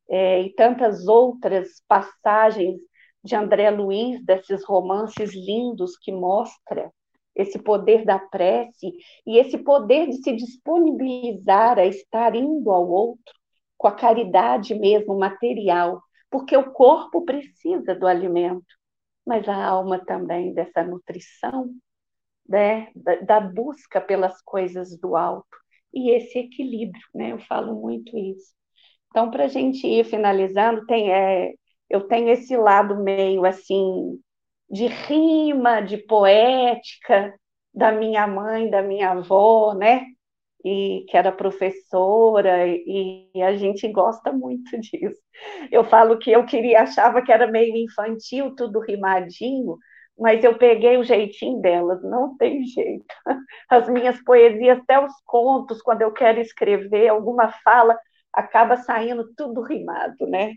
É, 0.08 0.40
e 0.42 0.54
tantas 0.54 1.06
outras 1.06 1.82
passagens 1.88 2.78
de 3.22 3.34
André 3.36 3.70
Luiz, 3.70 4.24
desses 4.24 4.64
romances 4.64 5.34
lindos 5.34 5.96
que 5.98 6.12
mostra 6.12 6.92
esse 7.36 7.58
poder 7.58 8.04
da 8.04 8.18
prece 8.18 8.92
e 9.26 9.38
esse 9.38 9.58
poder 9.58 10.08
de 10.08 10.16
se 10.22 10.32
disponibilizar 10.32 11.78
a 11.78 11.84
estar 11.84 12.34
indo 12.34 12.70
ao 12.70 12.88
outro 12.88 13.34
com 13.76 13.86
a 13.88 13.94
caridade 13.94 14.74
mesmo 14.74 15.18
material, 15.18 16.02
porque 16.30 16.56
o 16.56 16.72
corpo 16.72 17.24
precisa 17.24 17.94
do 17.94 18.06
alimento, 18.06 18.64
mas 19.24 19.46
a 19.48 19.64
alma 19.64 19.98
também 20.04 20.54
dessa 20.54 20.82
nutrição, 20.82 21.70
né, 22.48 22.88
da, 22.94 23.16
da 23.16 23.40
busca 23.40 24.00
pelas 24.00 24.40
coisas 24.42 24.98
do 24.98 25.16
alto 25.16 25.56
e 25.92 26.10
esse 26.10 26.38
equilíbrio, 26.38 27.02
né? 27.14 27.32
Eu 27.32 27.38
falo 27.40 27.74
muito 27.80 28.16
isso. 28.16 28.54
Então, 29.10 29.30
para 29.30 29.44
a 29.44 29.48
gente 29.48 29.86
ir 29.86 30.04
finalizando, 30.04 30.84
tem, 30.86 31.12
é, 31.12 31.54
eu 31.88 32.06
tenho 32.06 32.28
esse 32.30 32.56
lado 32.56 33.02
meio 33.02 33.44
assim 33.44 34.20
de 34.70 34.86
rima, 34.86 35.80
de 35.80 35.98
poética 35.98 37.34
da 37.74 37.92
minha 37.92 38.26
mãe, 38.26 38.70
da 38.70 38.82
minha 38.82 39.10
avó, 39.10 39.74
né? 39.74 40.04
e 40.66 41.06
que 41.08 41.16
era 41.16 41.30
professora, 41.30 42.66
e, 42.66 43.30
e, 43.32 43.42
a 43.42 43.56
gente 43.56 43.86
gosta 43.88 44.32
muito 44.32 44.76
disso. 44.80 45.20
Eu 45.70 45.84
falo 45.84 46.18
que 46.18 46.32
eu 46.32 46.44
queria, 46.44 46.82
achava 46.82 47.22
que 47.22 47.30
era 47.30 47.46
meio 47.46 47.76
infantil, 47.76 48.52
tudo 48.56 48.80
rimadinho, 48.80 49.78
mas 50.18 50.42
eu 50.42 50.58
peguei 50.58 50.96
o 50.96 51.04
jeitinho 51.04 51.60
delas, 51.60 52.02
não 52.02 52.36
tem 52.36 52.64
jeito. 52.66 53.04
As 53.70 53.88
minhas 53.88 54.20
poesias, 54.24 54.78
até 54.80 54.98
os 54.98 55.12
contos, 55.24 55.80
quando 55.82 56.02
eu 56.02 56.12
quero 56.12 56.40
escrever 56.40 57.08
alguma 57.08 57.52
fala, 57.62 57.96
acaba 58.32 58.76
saindo 58.76 59.32
tudo 59.36 59.62
rimado, 59.62 60.26
né? 60.26 60.52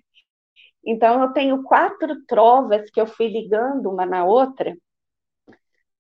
Então, 0.86 1.22
eu 1.22 1.34
tenho 1.34 1.64
quatro 1.64 2.24
trovas 2.26 2.90
que 2.90 3.00
eu 3.02 3.08
fui 3.08 3.28
ligando 3.28 3.90
uma 3.90 4.06
na 4.06 4.26
outra 4.26 4.76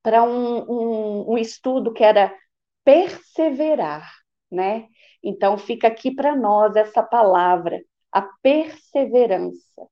para 0.01 0.23
um, 0.23 0.59
um, 0.69 1.33
um 1.33 1.37
estudo 1.37 1.93
que 1.93 2.03
era 2.03 2.33
perseverar, 2.83 4.09
né? 4.51 4.87
Então 5.23 5.57
fica 5.57 5.87
aqui 5.87 6.13
para 6.13 6.35
nós 6.35 6.75
essa 6.75 7.03
palavra, 7.03 7.81
a 8.11 8.21
perseverança. 8.41 9.87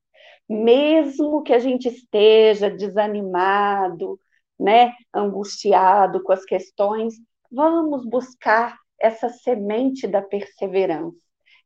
Mesmo 0.49 1.43
que 1.43 1.53
a 1.53 1.59
gente 1.59 1.87
esteja 1.89 2.69
desanimado, 2.69 4.19
né, 4.59 4.93
angustiado 5.13 6.23
com 6.23 6.31
as 6.31 6.45
questões, 6.45 7.15
vamos 7.51 8.05
buscar 8.05 8.77
essa 8.99 9.29
semente 9.29 10.07
da 10.07 10.21
perseverança. 10.21 11.17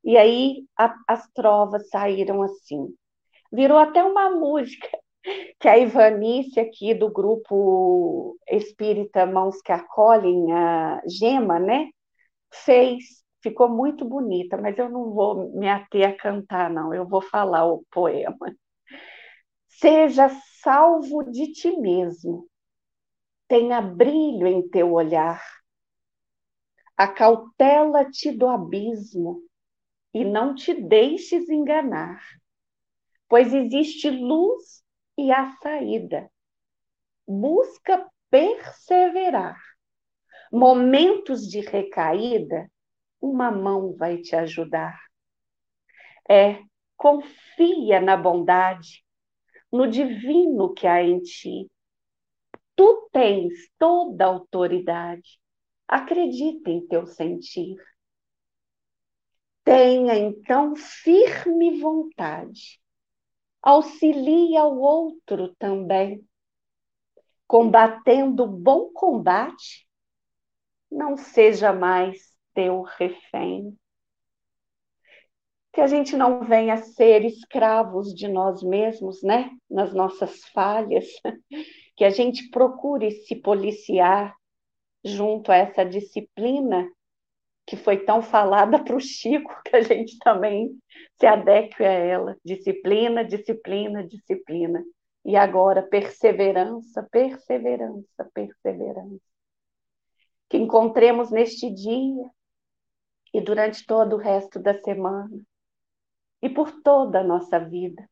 E 0.04 0.18
aí 0.18 0.66
a, 0.78 0.94
as 1.08 1.28
trovas 1.34 1.90
saíram 1.90 2.42
assim. 2.42 2.88
Virou 3.52 3.78
até 3.78 4.04
uma 4.04 4.30
música 4.30 4.88
que 5.60 5.68
a 5.68 5.78
Ivanice 5.78 6.60
aqui 6.60 6.94
do 6.94 7.12
grupo 7.12 8.38
Espírita 8.50 9.26
Mãos 9.26 9.62
que 9.62 9.72
Acolhem, 9.72 10.52
a 10.54 11.02
Gema, 11.08 11.60
né, 11.60 11.90
fez, 12.54 13.24
ficou 13.42 13.70
muito 13.70 14.06
bonita, 14.06 14.58
mas 14.58 14.78
eu 14.78 14.90
não 14.90 15.12
vou 15.12 15.52
me 15.54 15.68
ater 15.68 16.10
a 16.10 16.16
cantar, 16.16 16.70
não, 16.70 16.94
eu 16.94 17.08
vou 17.08 17.22
falar 17.22 17.66
o 17.66 17.84
poema. 17.92 18.56
Seja 19.68 20.30
salvo 20.62 21.24
de 21.24 21.52
ti 21.52 21.76
mesmo, 21.78 22.48
tenha 23.48 23.82
brilho 23.82 24.48
em 24.48 24.68
teu 24.70 24.94
olhar, 24.94 25.42
acautela-te 26.96 28.32
do 28.32 28.48
abismo 28.48 29.42
e 30.14 30.24
não 30.24 30.54
te 30.54 30.74
deixes 30.74 31.50
enganar, 31.50 32.22
pois 33.32 33.54
existe 33.54 34.10
luz 34.10 34.84
e 35.18 35.32
a 35.32 35.56
saída. 35.64 36.30
Busca 37.26 38.06
perseverar. 38.30 39.58
Momentos 40.52 41.48
de 41.48 41.62
recaída, 41.62 42.70
uma 43.22 43.50
mão 43.50 43.96
vai 43.96 44.18
te 44.18 44.36
ajudar. 44.36 45.00
É, 46.30 46.62
confia 46.98 48.02
na 48.02 48.18
bondade, 48.18 49.02
no 49.72 49.88
divino 49.88 50.74
que 50.74 50.86
há 50.86 51.02
em 51.02 51.22
ti. 51.22 51.72
Tu 52.76 53.10
tens 53.14 53.54
toda 53.80 54.26
a 54.26 54.28
autoridade. 54.28 55.40
Acredita 55.88 56.70
em 56.70 56.86
teu 56.86 57.08
sentir. 57.08 57.78
Tenha 59.64 60.18
então 60.18 60.76
firme 60.76 61.80
vontade 61.80 62.81
auxilia 63.62 64.64
o 64.66 64.80
outro 64.80 65.56
também, 65.56 66.26
combatendo 67.48 68.48
bom 68.48 68.92
combate, 68.94 69.88
não 70.92 71.16
seja 71.16 71.72
mais 71.72 72.34
teu 72.54 72.82
refém. 72.82 73.78
Que 75.74 75.80
a 75.82 75.88
gente 75.88 76.18
não 76.18 76.44
venha 76.44 76.78
ser 76.78 77.24
escravos 77.24 78.14
de 78.14 78.28
nós 78.28 78.62
mesmos, 78.62 79.24
né? 79.24 79.50
Nas 79.70 79.94
nossas 79.94 80.44
falhas, 80.50 81.06
que 81.96 82.04
a 82.04 82.10
gente 82.10 82.50
procure 82.50 83.12
se 83.12 83.36
policiar 83.36 84.36
junto 85.04 85.52
a 85.52 85.56
essa 85.56 85.86
disciplina 85.86 86.90
que 87.72 87.78
foi 87.78 88.04
tão 88.04 88.22
falada 88.22 88.84
para 88.84 88.98
o 88.98 89.00
Chico, 89.00 89.50
que 89.64 89.74
a 89.78 89.82
gente 89.82 90.20
também 90.20 90.78
se 91.18 91.26
adeque 91.26 91.82
a 91.82 91.90
ela. 91.90 92.36
Disciplina, 92.44 93.24
disciplina, 93.24 94.06
disciplina. 94.06 94.84
E 95.24 95.38
agora, 95.38 95.82
perseverança, 95.82 97.08
perseverança, 97.10 98.30
perseverança. 98.34 99.24
Que 100.50 100.58
encontremos 100.58 101.32
neste 101.32 101.74
dia 101.74 102.30
e 103.34 103.40
durante 103.40 103.86
todo 103.86 104.18
o 104.18 104.20
resto 104.20 104.60
da 104.60 104.74
semana 104.74 105.40
e 106.42 106.50
por 106.50 106.74
toda 106.82 107.22
a 107.22 107.24
nossa 107.24 107.58
vida. 107.58 108.06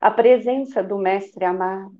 A 0.00 0.10
presença 0.10 0.82
do 0.82 0.98
Mestre 0.98 1.44
amado, 1.44 1.96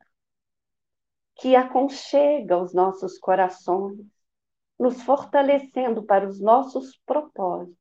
que 1.36 1.54
aconchega 1.54 2.58
os 2.58 2.74
nossos 2.74 3.16
corações, 3.16 4.13
nos 4.84 5.02
fortalecendo 5.02 6.02
para 6.02 6.28
os 6.28 6.38
nossos 6.38 7.00
propósitos, 7.06 7.74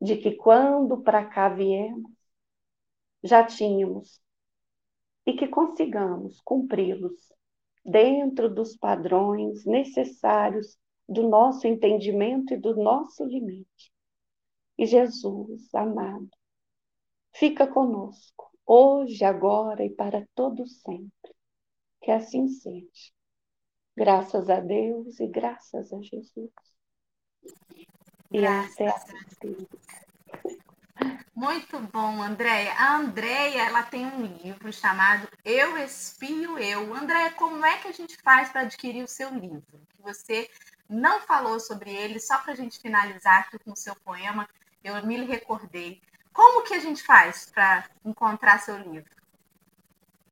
de 0.00 0.16
que 0.16 0.36
quando 0.36 1.02
para 1.02 1.26
cá 1.26 1.48
viemos, 1.48 2.12
já 3.24 3.44
tínhamos 3.44 4.22
e 5.26 5.32
que 5.32 5.48
consigamos 5.48 6.40
cumpri-los 6.42 7.32
dentro 7.84 8.48
dos 8.48 8.76
padrões 8.76 9.64
necessários 9.64 10.78
do 11.08 11.28
nosso 11.28 11.66
entendimento 11.66 12.54
e 12.54 12.56
do 12.56 12.76
nosso 12.76 13.24
limite. 13.24 13.92
E 14.78 14.86
Jesus, 14.86 15.74
amado, 15.74 16.30
fica 17.32 17.66
conosco, 17.66 18.48
hoje, 18.64 19.24
agora 19.24 19.84
e 19.84 19.90
para 19.90 20.24
todo 20.36 20.68
sempre. 20.68 21.34
Que 22.00 22.12
assim 22.12 22.46
seja. 22.46 23.15
Graças 23.96 24.50
a 24.50 24.60
Deus 24.60 25.18
e 25.20 25.26
graças 25.26 25.92
a 25.92 26.02
Jesus. 26.02 26.50
E 28.30 28.44
até 28.44 28.88
a 28.88 29.00
muito 31.34 31.78
bom, 31.78 32.22
Andréia. 32.22 32.72
A 32.72 32.96
Andréia, 32.96 33.66
ela 33.66 33.82
tem 33.82 34.06
um 34.06 34.24
livro 34.24 34.72
chamado 34.72 35.28
Eu 35.44 35.76
Espio 35.76 36.58
Eu. 36.58 36.94
Andréia, 36.94 37.30
como 37.32 37.64
é 37.64 37.76
que 37.76 37.88
a 37.88 37.92
gente 37.92 38.16
faz 38.22 38.48
para 38.48 38.62
adquirir 38.62 39.04
o 39.04 39.08
seu 39.08 39.28
livro? 39.28 39.62
Que 39.90 40.02
você 40.02 40.50
não 40.88 41.20
falou 41.20 41.60
sobre 41.60 41.90
ele, 41.90 42.18
só 42.18 42.38
para 42.38 42.54
a 42.54 42.56
gente 42.56 42.80
finalizar 42.80 43.40
aqui 43.40 43.58
com 43.58 43.72
o 43.72 43.76
seu 43.76 43.94
poema, 43.96 44.48
eu 44.82 45.04
me 45.06 45.24
recordei. 45.26 46.00
Como 46.32 46.64
que 46.64 46.72
a 46.72 46.80
gente 46.80 47.02
faz 47.02 47.50
para 47.50 47.84
encontrar 48.02 48.58
seu 48.60 48.78
livro? 48.78 49.15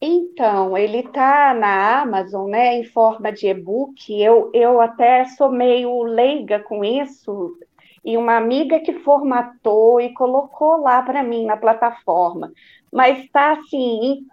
Então, 0.07 0.77
ele 0.77 0.99
está 0.99 1.55
na 1.55 2.03
Amazon, 2.03 2.51
né, 2.51 2.75
em 2.75 2.85
forma 2.85 3.33
de 3.33 3.47
e-book. 3.47 4.13
Eu, 4.21 4.51
eu 4.53 4.79
até 4.79 5.25
sou 5.25 5.51
meio 5.51 6.03
leiga 6.03 6.61
com 6.61 6.85
isso, 6.85 7.57
e 8.05 8.19
uma 8.19 8.37
amiga 8.37 8.81
que 8.81 8.93
formatou 9.01 9.99
e 9.99 10.13
colocou 10.13 10.77
lá 10.77 11.01
para 11.01 11.23
mim 11.23 11.47
na 11.47 11.57
plataforma, 11.57 12.53
mas 12.93 13.19
está 13.25 13.53
assim 13.53 14.05
em 14.05 14.27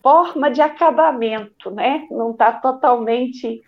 forma 0.00 0.48
de 0.48 0.62
acabamento, 0.62 1.72
né? 1.72 2.06
Não 2.08 2.30
está 2.30 2.52
totalmente 2.52 3.60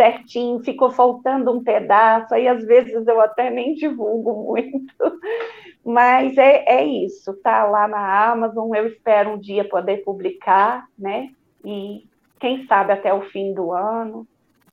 certinho, 0.00 0.60
ficou 0.60 0.90
faltando 0.90 1.52
um 1.52 1.62
pedaço, 1.62 2.34
aí 2.34 2.48
às 2.48 2.64
vezes 2.64 3.06
eu 3.06 3.20
até 3.20 3.50
nem 3.50 3.74
divulgo 3.74 4.44
muito, 4.44 4.94
mas 5.84 6.36
é, 6.38 6.64
é 6.66 6.84
isso, 6.84 7.34
tá 7.42 7.64
lá 7.64 7.86
na 7.86 8.30
Amazon, 8.30 8.74
eu 8.74 8.86
espero 8.86 9.30
um 9.30 9.38
dia 9.38 9.68
poder 9.68 9.98
publicar, 9.98 10.86
né? 10.98 11.30
E 11.64 12.04
quem 12.38 12.66
sabe 12.66 12.92
até 12.92 13.12
o 13.12 13.22
fim 13.30 13.52
do 13.52 13.72
ano, 13.72 14.26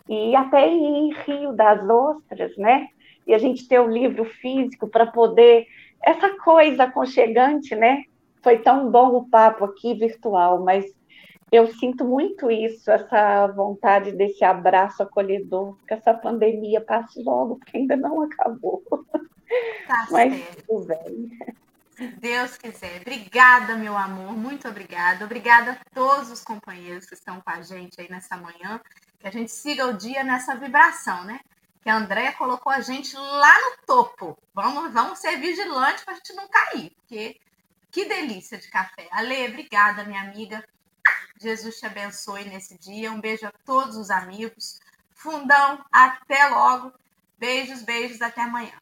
e 0.08 0.36
até 0.36 0.68
em 0.68 1.14
Rio 1.26 1.52
das 1.54 1.88
Ostras, 1.90 2.56
né? 2.58 2.88
e 3.28 3.34
a 3.34 3.38
gente 3.38 3.68
ter 3.68 3.80
o 3.80 3.92
livro 3.92 4.24
físico 4.24 4.88
para 4.88 5.06
poder. 5.06 5.68
Essa 6.02 6.30
coisa 6.38 6.84
aconchegante, 6.84 7.76
né? 7.76 8.04
Foi 8.42 8.60
tão 8.60 8.90
bom 8.90 9.18
o 9.18 9.30
papo 9.30 9.66
aqui 9.66 9.94
virtual, 9.94 10.64
mas 10.64 10.86
eu 11.52 11.68
sinto 11.74 12.04
muito 12.04 12.52
isso, 12.52 12.92
essa 12.92 13.48
vontade 13.48 14.12
desse 14.12 14.44
abraço 14.44 15.04
acolhedor, 15.04 15.78
que 15.88 15.94
essa 15.94 16.14
pandemia 16.14 16.82
passe 16.82 17.22
logo, 17.24 17.58
porque 17.58 17.78
ainda 17.78 17.96
não 17.96 18.22
acabou. 18.22 18.84
Tá 19.88 20.08
mas 20.12 20.34
certo. 20.34 20.64
tudo 20.68 20.88
bem. 20.88 21.40
Se 21.92 22.08
Deus 22.08 22.58
quiser. 22.58 23.02
Obrigada, 23.02 23.76
meu 23.76 23.98
amor, 23.98 24.34
muito 24.34 24.68
obrigada. 24.68 25.26
Obrigada 25.26 25.72
a 25.72 25.96
todos 25.96 26.30
os 26.30 26.44
companheiros 26.44 27.06
que 27.06 27.16
estão 27.16 27.42
com 27.42 27.50
a 27.50 27.62
gente 27.62 28.00
aí 28.00 28.10
nessa 28.10 28.38
manhã. 28.38 28.80
Que 29.20 29.28
a 29.28 29.32
gente 29.32 29.52
siga 29.52 29.88
o 29.88 29.94
dia 29.94 30.24
nessa 30.24 30.56
vibração, 30.56 31.24
né? 31.24 31.40
que 31.88 31.92
a 31.92 31.96
Andréia 31.96 32.34
colocou 32.34 32.70
a 32.70 32.82
gente 32.82 33.16
lá 33.16 33.62
no 33.62 33.78
topo. 33.86 34.38
Vamos, 34.54 34.92
vamos 34.92 35.20
ser 35.20 35.38
vigilantes 35.38 36.04
para 36.04 36.16
a 36.16 36.18
gente 36.18 36.34
não 36.34 36.46
cair, 36.50 36.92
porque 36.98 37.40
que 37.90 38.04
delícia 38.04 38.58
de 38.58 38.70
café. 38.70 39.08
Ale, 39.10 39.48
obrigada, 39.48 40.04
minha 40.04 40.20
amiga. 40.20 40.62
Jesus 41.40 41.78
te 41.78 41.86
abençoe 41.86 42.46
nesse 42.46 42.78
dia. 42.78 43.12
Um 43.12 43.22
beijo 43.22 43.46
a 43.46 43.52
todos 43.66 43.96
os 43.96 44.10
amigos. 44.10 44.80
Fundão, 45.12 45.84
até 45.92 46.48
logo. 46.48 46.94
Beijos, 47.38 47.82
beijos, 47.84 48.22
até 48.22 48.42
amanhã. 48.42 48.74